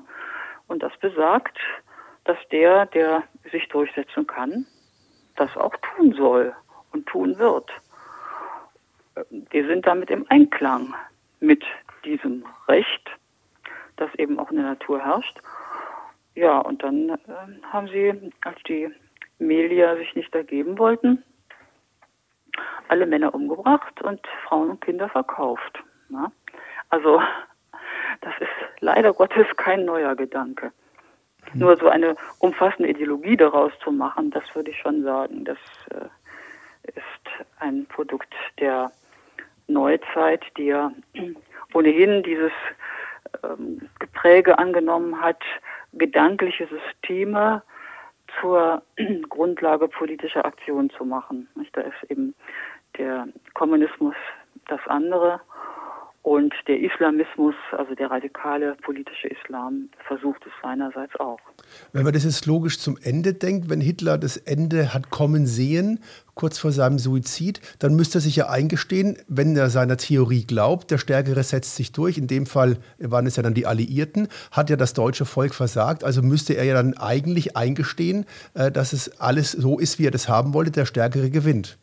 Und 0.67 0.83
das 0.83 0.95
besagt, 0.97 1.57
dass 2.23 2.37
der, 2.51 2.85
der 2.87 3.23
sich 3.51 3.67
durchsetzen 3.69 4.27
kann, 4.27 4.65
das 5.35 5.55
auch 5.57 5.75
tun 5.95 6.13
soll 6.13 6.53
und 6.91 7.07
tun 7.07 7.37
wird. 7.39 7.69
Wir 9.29 9.67
sind 9.67 9.85
damit 9.85 10.09
im 10.09 10.25
Einklang 10.29 10.93
mit 11.39 11.63
diesem 12.05 12.45
Recht, 12.67 13.09
das 13.97 14.13
eben 14.15 14.39
auch 14.39 14.49
in 14.51 14.57
der 14.57 14.65
Natur 14.65 15.03
herrscht. 15.03 15.39
Ja, 16.35 16.59
und 16.59 16.81
dann 16.83 17.09
äh, 17.09 17.17
haben 17.71 17.87
sie, 17.87 18.31
als 18.41 18.57
die 18.67 18.89
Melier 19.39 19.97
sich 19.97 20.15
nicht 20.15 20.33
ergeben 20.33 20.77
wollten, 20.77 21.23
alle 22.87 23.05
Männer 23.05 23.33
umgebracht 23.33 24.01
und 24.01 24.21
Frauen 24.47 24.69
und 24.69 24.81
Kinder 24.81 25.09
verkauft. 25.09 25.83
Na? 26.09 26.31
Also 26.89 27.21
das 28.21 28.33
ist 28.39 28.49
leider 28.79 29.13
Gottes 29.13 29.47
kein 29.57 29.85
neuer 29.85 30.15
Gedanke. 30.15 30.71
Mhm. 31.53 31.59
Nur 31.59 31.77
so 31.77 31.89
eine 31.89 32.15
umfassende 32.39 32.89
Ideologie 32.89 33.37
daraus 33.37 33.71
zu 33.83 33.91
machen, 33.91 34.31
das 34.31 34.43
würde 34.53 34.71
ich 34.71 34.77
schon 34.77 35.03
sagen, 35.03 35.43
das 35.43 35.57
äh, 35.89 36.89
ist 36.89 37.20
ein 37.59 37.85
Produkt 37.87 38.33
der 38.59 38.91
Neuzeit, 39.67 40.43
die 40.57 40.65
ja 40.65 40.91
ohnehin 41.73 42.23
dieses 42.23 42.51
ähm, 43.43 43.89
Gepräge 43.99 44.57
angenommen 44.57 45.21
hat, 45.21 45.41
gedankliche 45.93 46.67
Systeme 46.67 47.61
zur 48.39 48.81
Grundlage 49.29 49.87
politischer 49.87 50.45
Aktion 50.45 50.89
zu 50.89 51.05
machen. 51.05 51.47
Da 51.73 51.81
ist 51.81 52.09
eben 52.09 52.35
der 52.97 53.27
Kommunismus 53.53 54.15
das 54.67 54.81
andere 54.87 55.39
und 56.23 56.53
der 56.67 56.79
Islamismus, 56.79 57.55
also 57.71 57.95
der 57.95 58.11
radikale 58.11 58.75
politische 58.83 59.27
Islam, 59.27 59.89
versucht 60.07 60.45
es 60.45 60.51
seinerseits 60.61 61.15
auch. 61.19 61.39
Wenn 61.93 62.03
man 62.03 62.13
das 62.13 62.25
jetzt 62.25 62.45
logisch 62.45 62.77
zum 62.77 62.95
Ende 63.01 63.33
denkt, 63.33 63.71
wenn 63.71 63.81
Hitler 63.81 64.19
das 64.19 64.37
Ende 64.37 64.93
hat 64.93 65.09
kommen 65.09 65.47
sehen, 65.47 65.99
kurz 66.35 66.59
vor 66.59 66.71
seinem 66.71 66.99
Suizid, 66.99 67.59
dann 67.79 67.95
müsste 67.95 68.19
er 68.19 68.21
sich 68.21 68.35
ja 68.35 68.49
eingestehen, 68.49 69.17
wenn 69.27 69.55
er 69.55 69.71
seiner 69.71 69.97
Theorie 69.97 70.45
glaubt, 70.45 70.91
der 70.91 70.99
Stärkere 70.99 71.41
setzt 71.41 71.75
sich 71.75 71.91
durch. 71.91 72.19
In 72.19 72.27
dem 72.27 72.45
Fall 72.45 72.77
waren 72.99 73.25
es 73.25 73.35
ja 73.35 73.41
dann 73.41 73.55
die 73.55 73.65
Alliierten, 73.65 74.27
hat 74.51 74.69
ja 74.69 74.75
das 74.75 74.93
deutsche 74.93 75.25
Volk 75.25 75.55
versagt. 75.55 76.03
Also 76.03 76.21
müsste 76.21 76.53
er 76.53 76.65
ja 76.65 76.75
dann 76.75 76.95
eigentlich 76.97 77.57
eingestehen, 77.57 78.25
äh, 78.53 78.71
dass 78.71 78.93
es 78.93 79.19
alles 79.19 79.51
so 79.51 79.79
ist, 79.79 79.97
wie 79.97 80.05
er 80.05 80.11
das 80.11 80.29
haben 80.29 80.53
wollte, 80.53 80.71
der 80.71 80.85
Stärkere 80.85 81.31
gewinnt. 81.31 81.79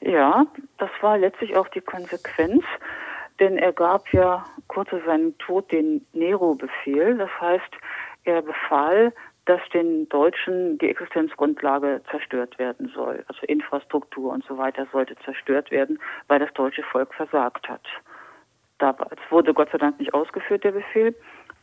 Ja, 0.00 0.46
das 0.78 0.90
war 1.02 1.18
letztlich 1.18 1.56
auch 1.56 1.68
die 1.68 1.82
Konsequenz 1.82 2.64
denn 3.40 3.58
er 3.58 3.72
gab 3.72 4.12
ja 4.12 4.44
kurz 4.68 4.90
vor 4.90 5.00
seinem 5.04 5.36
Tod 5.38 5.72
den 5.72 6.06
Nero-Befehl. 6.12 7.16
Das 7.16 7.30
heißt, 7.40 7.74
er 8.24 8.42
befahl, 8.42 9.12
dass 9.46 9.60
den 9.72 10.08
Deutschen 10.10 10.78
die 10.78 10.90
Existenzgrundlage 10.90 12.02
zerstört 12.10 12.58
werden 12.58 12.92
soll. 12.94 13.24
Also 13.26 13.40
Infrastruktur 13.46 14.32
und 14.32 14.44
so 14.44 14.58
weiter 14.58 14.86
sollte 14.92 15.16
zerstört 15.24 15.70
werden, 15.70 15.98
weil 16.28 16.38
das 16.38 16.52
deutsche 16.52 16.82
Volk 16.84 17.12
versagt 17.14 17.68
hat. 17.68 17.82
Es 18.78 19.30
wurde 19.30 19.52
Gott 19.52 19.70
sei 19.72 19.78
Dank 19.78 19.98
nicht 19.98 20.14
ausgeführt, 20.14 20.64
der 20.64 20.72
Befehl, 20.72 21.14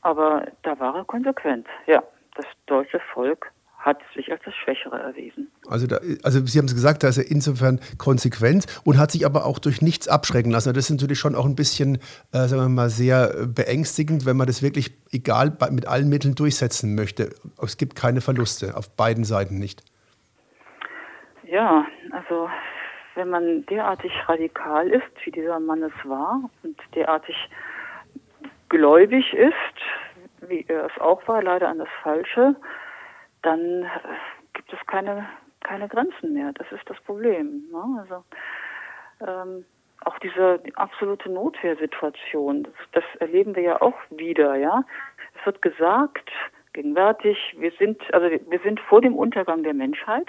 aber 0.01 0.47
da 0.63 0.79
war 0.79 0.95
er 0.95 1.05
konsequent. 1.05 1.67
Ja, 1.85 2.03
das 2.35 2.45
deutsche 2.65 2.99
Volk 3.13 3.51
hat 3.87 4.01
sich 4.13 4.31
als 4.31 4.41
das 4.43 4.53
Schwächere 4.53 4.99
erwiesen. 4.99 5.49
Also, 5.67 5.87
da, 5.87 5.97
also 6.23 6.45
Sie 6.45 6.59
haben 6.59 6.65
es 6.65 6.75
gesagt, 6.75 7.03
da 7.03 7.07
ist 7.07 7.17
er 7.17 7.31
insofern 7.31 7.79
konsequent 7.97 8.65
und 8.83 8.99
hat 8.99 9.11
sich 9.11 9.25
aber 9.25 9.45
auch 9.45 9.59
durch 9.59 9.81
nichts 9.81 10.07
abschrecken 10.07 10.51
lassen. 10.51 10.73
Das 10.73 10.85
ist 10.85 10.91
natürlich 10.91 11.17
schon 11.17 11.35
auch 11.35 11.45
ein 11.45 11.55
bisschen, 11.55 11.95
äh, 12.33 12.47
sagen 12.47 12.61
wir 12.61 12.69
mal, 12.69 12.89
sehr 12.89 13.47
beängstigend, 13.47 14.25
wenn 14.25 14.37
man 14.37 14.45
das 14.45 14.61
wirklich 14.61 14.91
egal 15.11 15.57
mit 15.71 15.87
allen 15.87 16.09
Mitteln 16.09 16.35
durchsetzen 16.35 16.95
möchte. 16.95 17.33
Es 17.61 17.77
gibt 17.77 17.95
keine 17.95 18.21
Verluste, 18.21 18.75
auf 18.75 18.95
beiden 18.95 19.23
Seiten 19.23 19.57
nicht. 19.57 19.81
Ja, 21.43 21.85
also 22.11 22.49
wenn 23.15 23.29
man 23.29 23.65
derartig 23.67 24.11
radikal 24.27 24.89
ist, 24.89 25.07
wie 25.23 25.31
dieser 25.31 25.59
Mann 25.59 25.81
es 25.81 25.93
war, 26.03 26.49
und 26.63 26.77
derartig 26.93 27.35
gläubig 28.69 29.33
ist, 29.33 30.49
wie 30.49 30.65
er 30.67 30.85
es 30.85 31.01
auch 31.01 31.25
war, 31.27 31.41
leider 31.41 31.69
an 31.69 31.79
das 31.79 31.87
Falsche, 32.03 32.55
dann 33.47 33.83
äh, 33.83 33.87
gibt 34.53 34.71
es 34.73 34.79
keine, 34.87 35.25
keine 35.61 35.87
Grenzen 35.87 36.33
mehr. 36.33 36.51
Das 36.53 36.69
ist 36.71 36.87
das 36.89 36.99
Problem. 37.01 37.63
Ne? 37.71 37.99
Also 38.01 38.23
ähm, 39.25 39.65
auch 40.03 40.19
diese 40.19 40.61
absolute 40.75 41.29
Notwehrsituation, 41.29 42.63
das, 42.63 42.73
das 42.91 43.03
erleben 43.19 43.55
wir 43.55 43.63
ja 43.63 43.81
auch 43.81 43.97
wieder, 44.09 44.55
ja. 44.55 44.83
Es 45.39 45.45
wird 45.45 45.61
gesagt, 45.61 46.29
gegenwärtig, 46.73 47.55
wir 47.57 47.71
sind, 47.79 48.01
also 48.13 48.29
wir 48.29 48.59
sind 48.59 48.79
vor 48.81 49.01
dem 49.01 49.15
Untergang 49.15 49.63
der 49.63 49.73
Menschheit 49.73 50.27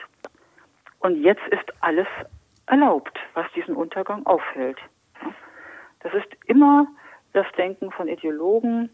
und 1.00 1.20
jetzt 1.22 1.46
ist 1.48 1.72
alles 1.80 2.06
erlaubt, 2.66 3.18
was 3.34 3.46
diesen 3.54 3.74
Untergang 3.74 4.24
aufhält. 4.26 4.78
Das 6.00 6.14
ist 6.14 6.28
immer 6.46 6.86
das 7.32 7.46
Denken 7.56 7.90
von 7.90 8.08
Ideologen, 8.08 8.90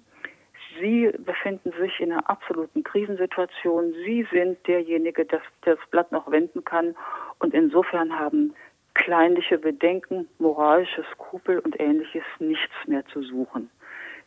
Sie 0.81 1.11
befinden 1.18 1.72
sich 1.81 2.01
in 2.01 2.12
einer 2.12 2.29
absoluten 2.29 2.83
Krisensituation. 2.83 3.95
Sie 4.05 4.27
sind 4.31 4.66
derjenige, 4.66 5.25
der 5.25 5.41
das 5.62 5.79
Blatt 5.91 6.12
noch 6.12 6.31
wenden 6.31 6.64
kann. 6.64 6.95
Und 7.39 7.55
insofern 7.55 8.18
haben 8.18 8.55
kleinliche 8.95 9.59
Bedenken, 9.59 10.29
moralische 10.39 11.05
Skrupel 11.12 11.59
und 11.61 11.79
ähnliches 11.81 12.25
nichts 12.39 12.75
mehr 12.87 13.05
zu 13.07 13.22
suchen. 13.22 13.70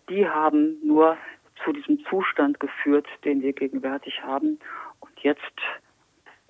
Die 0.10 0.28
haben 0.28 0.78
nur 0.84 1.18
zu 1.64 1.72
diesem 1.72 2.04
Zustand 2.06 2.60
geführt, 2.60 3.08
den 3.24 3.42
wir 3.42 3.54
gegenwärtig 3.54 4.24
haben. 4.24 4.60
Und 5.00 5.20
jetzt 5.20 5.42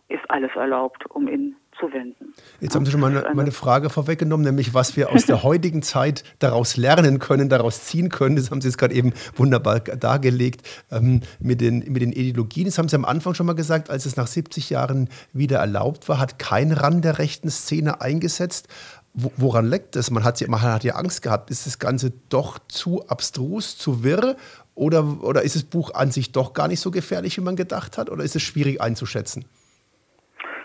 ist 0.07 0.29
alles 0.29 0.55
erlaubt, 0.55 1.05
um 1.09 1.27
ihn 1.27 1.56
zu 1.79 1.91
wenden. 1.91 2.33
Jetzt 2.59 2.75
haben 2.75 2.85
Sie 2.85 2.91
schon 2.91 3.01
meine, 3.01 3.25
meine 3.33 3.51
Frage 3.51 3.89
vorweggenommen, 3.89 4.45
nämlich 4.45 4.73
was 4.73 4.95
wir 4.95 5.11
aus 5.11 5.25
der 5.25 5.43
heutigen 5.43 5.81
Zeit 5.81 6.23
daraus 6.39 6.77
lernen 6.77 7.19
können, 7.19 7.49
daraus 7.49 7.85
ziehen 7.85 8.09
können. 8.09 8.35
Das 8.35 8.51
haben 8.51 8.61
Sie 8.61 8.67
jetzt 8.67 8.77
gerade 8.77 8.93
eben 8.93 9.13
wunderbar 9.35 9.79
dargelegt 9.79 10.67
ähm, 10.91 11.21
mit, 11.39 11.61
den, 11.61 11.79
mit 11.91 12.01
den 12.01 12.11
Ideologien. 12.11 12.65
Das 12.65 12.77
haben 12.77 12.89
Sie 12.89 12.95
am 12.95 13.05
Anfang 13.05 13.33
schon 13.33 13.45
mal 13.45 13.53
gesagt, 13.53 13.89
als 13.89 14.05
es 14.05 14.15
nach 14.15 14.27
70 14.27 14.69
Jahren 14.69 15.09
wieder 15.33 15.59
erlaubt 15.59 16.09
war, 16.09 16.19
hat 16.19 16.39
kein 16.39 16.71
Rand 16.71 17.05
der 17.05 17.19
rechten 17.19 17.49
Szene 17.49 18.01
eingesetzt. 18.01 18.67
woran 19.13 19.65
leckt 19.65 19.95
das? 19.95 20.11
Man 20.11 20.23
hat, 20.23 20.45
man 20.47 20.61
hat 20.61 20.83
ja 20.83 20.95
Angst 20.95 21.21
gehabt. 21.21 21.49
Ist 21.51 21.65
das 21.65 21.79
Ganze 21.79 22.11
doch 22.29 22.59
zu 22.67 23.07
abstrus, 23.07 23.77
zu 23.77 24.03
wirr? 24.03 24.35
Oder, 24.75 25.23
oder 25.23 25.41
ist 25.41 25.55
das 25.55 25.63
Buch 25.63 25.93
an 25.95 26.11
sich 26.11 26.31
doch 26.31 26.53
gar 26.53 26.67
nicht 26.67 26.79
so 26.79 26.91
gefährlich, 26.91 27.37
wie 27.37 27.41
man 27.41 27.55
gedacht 27.55 27.97
hat? 27.97 28.11
Oder 28.11 28.23
ist 28.23 28.35
es 28.35 28.43
schwierig 28.43 28.79
einzuschätzen? 28.79 29.45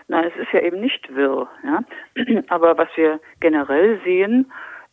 Nein, 0.07 0.31
es 0.33 0.41
ist 0.41 0.51
ja 0.51 0.61
eben 0.61 0.79
nicht 0.79 1.13
wirr. 1.15 1.47
Ja? 1.63 1.83
Aber 2.49 2.77
was 2.77 2.89
wir 2.95 3.19
generell 3.39 3.99
sehen, 4.03 4.51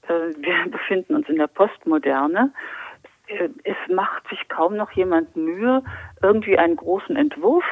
äh, 0.08 0.34
wir 0.36 0.54
befinden 0.70 1.14
uns 1.14 1.28
in 1.28 1.36
der 1.36 1.46
Postmoderne. 1.46 2.52
Äh, 3.26 3.48
es 3.64 3.76
macht 3.88 4.28
sich 4.28 4.48
kaum 4.48 4.76
noch 4.76 4.90
jemand 4.92 5.34
Mühe, 5.36 5.82
irgendwie 6.22 6.58
einen 6.58 6.76
großen 6.76 7.16
Entwurf 7.16 7.64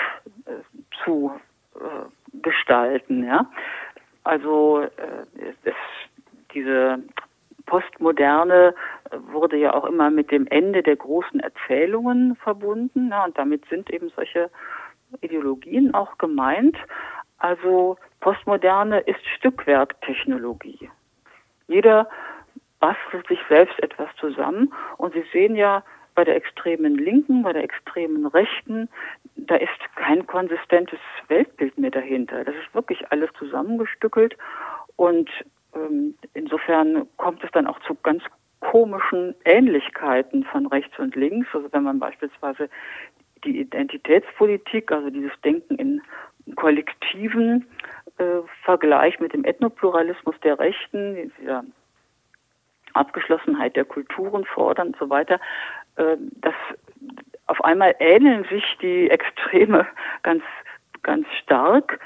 äh, 0.47 0.51
zu 1.05 1.33
gestalten. 2.43 3.25
Ja? 3.25 3.49
Also 4.25 4.85
es, 5.63 5.75
diese 6.53 6.99
Postmoderne 7.67 8.75
wurde 9.31 9.57
ja 9.59 9.75
auch 9.75 9.85
immer 9.85 10.11
mit 10.11 10.33
dem 10.33 10.49
Ende 10.49 10.83
der 10.83 10.97
großen 10.97 11.39
Erzählungen 11.39 12.35
verbunden. 12.37 13.11
Ja, 13.11 13.25
und 13.25 13.39
damit 13.39 13.65
sind 13.69 13.91
eben 13.91 14.11
solche 14.17 14.51
Ideologien 15.21 15.95
auch 15.95 16.19
gemeint. 16.19 16.77
Also 17.39 17.97
Postmoderne 18.21 19.01
ist 19.01 19.25
Stückwerktechnologie. 19.37 20.91
Jeder 21.69 22.09
bastelt 22.81 23.27
sich 23.29 23.41
selbst 23.49 23.79
etwas 23.83 24.09
zusammen 24.17 24.73
und 24.97 25.15
Sie 25.15 25.25
sehen 25.33 25.57
ja 25.57 25.83
bei 26.15 26.25
der 26.25 26.37
extremen 26.37 26.97
Linken, 26.97 27.43
bei 27.43 27.53
der 27.53 27.63
extremen 27.63 28.27
Rechten, 28.27 28.89
da 29.37 29.55
ist 29.55 29.79
kein 29.95 30.27
konsistentes 30.27 30.99
Weltbild 31.29 31.79
mehr 31.79 31.93
dahinter. 31.93 32.45
Das 32.45 32.57
ist 32.57 32.75
wirklich 32.75 33.11
alles 33.13 33.31
zusammengestückelt 33.39 34.37
und 34.97 35.31
ähm, 35.77 36.17
insofern 36.35 37.07
kommt 37.19 37.45
es 37.45 37.51
dann 37.53 37.69
auch 37.69 37.79
zu 37.81 37.95
ganz 38.03 38.25
komischen 38.61 39.35
Ähnlichkeiten 39.45 40.43
von 40.45 40.67
rechts 40.67 40.99
und 40.99 41.15
links. 41.15 41.47
Also 41.53 41.69
wenn 41.73 41.85
man 41.85 42.01
beispielsweise 42.01 42.69
die 43.45 43.61
Identitätspolitik, 43.61 44.91
also 44.91 45.11
dieses 45.11 45.41
Denken 45.43 45.77
in 45.77 46.03
kollektiven 46.57 47.67
äh, 48.19 48.41
Vergleich 48.65 49.21
mit 49.21 49.33
dem 49.33 49.45
Ethnopluralismus 49.45 50.35
der 50.41 50.59
Rechten, 50.59 51.33
dieser 51.39 51.65
Abgeschlossenheit 52.95 53.77
der 53.77 53.85
Kulturen 53.85 54.45
fordern 54.45 54.89
und 54.89 54.97
so 54.99 55.11
weiter, 55.11 55.41
äh, 55.97 56.17
dass 56.41 56.55
auf 57.47 57.65
einmal 57.65 57.95
ähneln 57.99 58.45
sich 58.45 58.65
die 58.81 59.11
Extreme 59.11 59.87
ganz, 60.23 60.43
ganz 61.03 61.27
stark, 61.43 62.01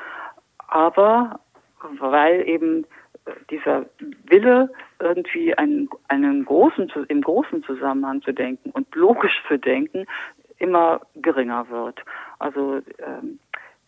aber 0.69 1.41
weil 1.99 2.47
eben 2.49 2.87
dieser 3.51 3.87
Wille, 4.25 4.71
irgendwie 4.99 5.57
einen, 5.57 5.89
einen 6.09 6.45
großen, 6.45 6.91
im 7.09 7.23
großen 7.23 7.63
Zusammenhang 7.65 8.23
zu 8.23 8.33
denken 8.33 8.71
und 8.71 8.93
logisch 8.95 9.43
zu 9.49 9.59
denken, 9.59 10.07
immer 10.59 11.01
geringer 11.17 11.69
wird. 11.71 12.05
Also 12.39 12.81
ähm, 12.99 13.39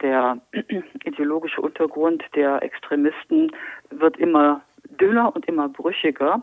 der 0.05 0.39
ideologische 1.05 1.61
Untergrund 1.61 2.23
der 2.37 2.63
Extremisten 2.63 3.51
wird 3.91 4.17
immer 4.19 4.61
dünner 5.01 5.35
und 5.35 5.47
immer 5.47 5.69
brüchiger. 5.69 6.43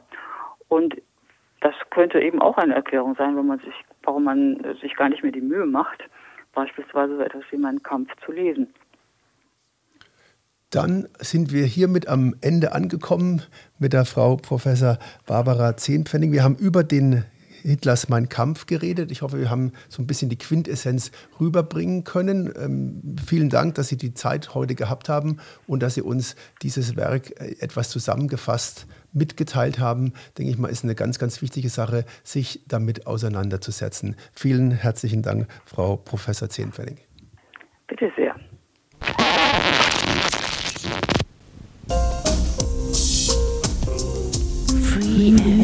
Und 0.68 0.96
das 1.62 1.76
könnte 1.92 2.20
eben 2.20 2.42
auch 2.42 2.58
eine 2.58 2.74
Erklärung 2.74 3.16
sein, 3.16 3.38
wenn 3.38 3.46
man 3.46 3.60
sich, 3.60 3.76
warum 4.04 4.24
man 4.24 4.76
sich 4.82 4.96
gar 4.96 5.10
nicht 5.10 5.22
mehr 5.22 5.32
die 5.32 5.42
Mühe 5.42 5.66
macht, 5.66 6.04
beispielsweise 6.54 7.18
so 7.18 7.22
etwas 7.22 7.44
wie 7.52 7.58
meinen 7.58 7.84
Kampf 7.84 8.10
zu 8.26 8.32
lesen. 8.32 8.74
Dann 10.72 11.08
sind 11.20 11.52
wir 11.52 11.66
hiermit 11.66 12.08
am 12.08 12.34
Ende 12.42 12.74
angekommen 12.74 13.44
mit 13.78 13.94
der 13.94 14.06
Frau 14.06 14.38
Professor 14.38 14.98
Barbara 15.28 15.76
Zehnpfennig. 15.78 16.32
Wir 16.32 16.44
haben 16.44 16.56
über 16.56 16.84
den 16.84 17.26
Hitlers 17.64 18.10
Mein 18.10 18.30
Kampf 18.30 18.66
geredet. 18.66 19.12
Ich 19.12 19.22
hoffe, 19.22 19.40
wir 19.40 19.50
haben 19.50 19.72
so 19.90 20.02
ein 20.02 20.08
bisschen 20.08 20.30
die 20.30 20.38
Quintessenz 20.38 21.12
rüberbringen 21.40 22.04
können. 22.04 22.52
Ähm, 22.58 23.16
vielen 23.26 23.50
Dank, 23.50 23.76
dass 23.76 23.88
Sie 23.88 23.98
die 23.98 24.14
Zeit 24.14 24.54
heute 24.56 24.76
gehabt 24.76 25.10
haben 25.10 25.38
und 25.68 25.82
dass 25.84 25.96
Sie 25.96 26.02
uns 26.02 26.36
dieses 26.62 26.96
Werk 26.96 27.32
äh, 27.40 27.56
etwas 27.60 27.90
zusammengefasst 27.90 28.88
mitgeteilt 29.14 29.80
haben. 29.80 30.14
Denke 30.38 30.52
ich 30.52 30.58
mal, 30.58 30.70
ist 30.70 30.84
eine 30.84 30.96
ganz, 30.96 31.20
ganz 31.20 31.42
wichtige 31.42 31.70
Sache, 31.70 32.06
sich 32.24 32.64
damit 32.68 33.08
auseinanderzusetzen. 33.08 34.16
Vielen 34.34 34.72
herzlichen 34.72 35.22
Dank, 35.22 35.48
Frau 35.66 35.98
Professor 35.98 36.50
Zehnpfennig. 36.50 37.08
Bitte 37.88 38.12
sehr. 38.16 38.36
Free 44.92 45.61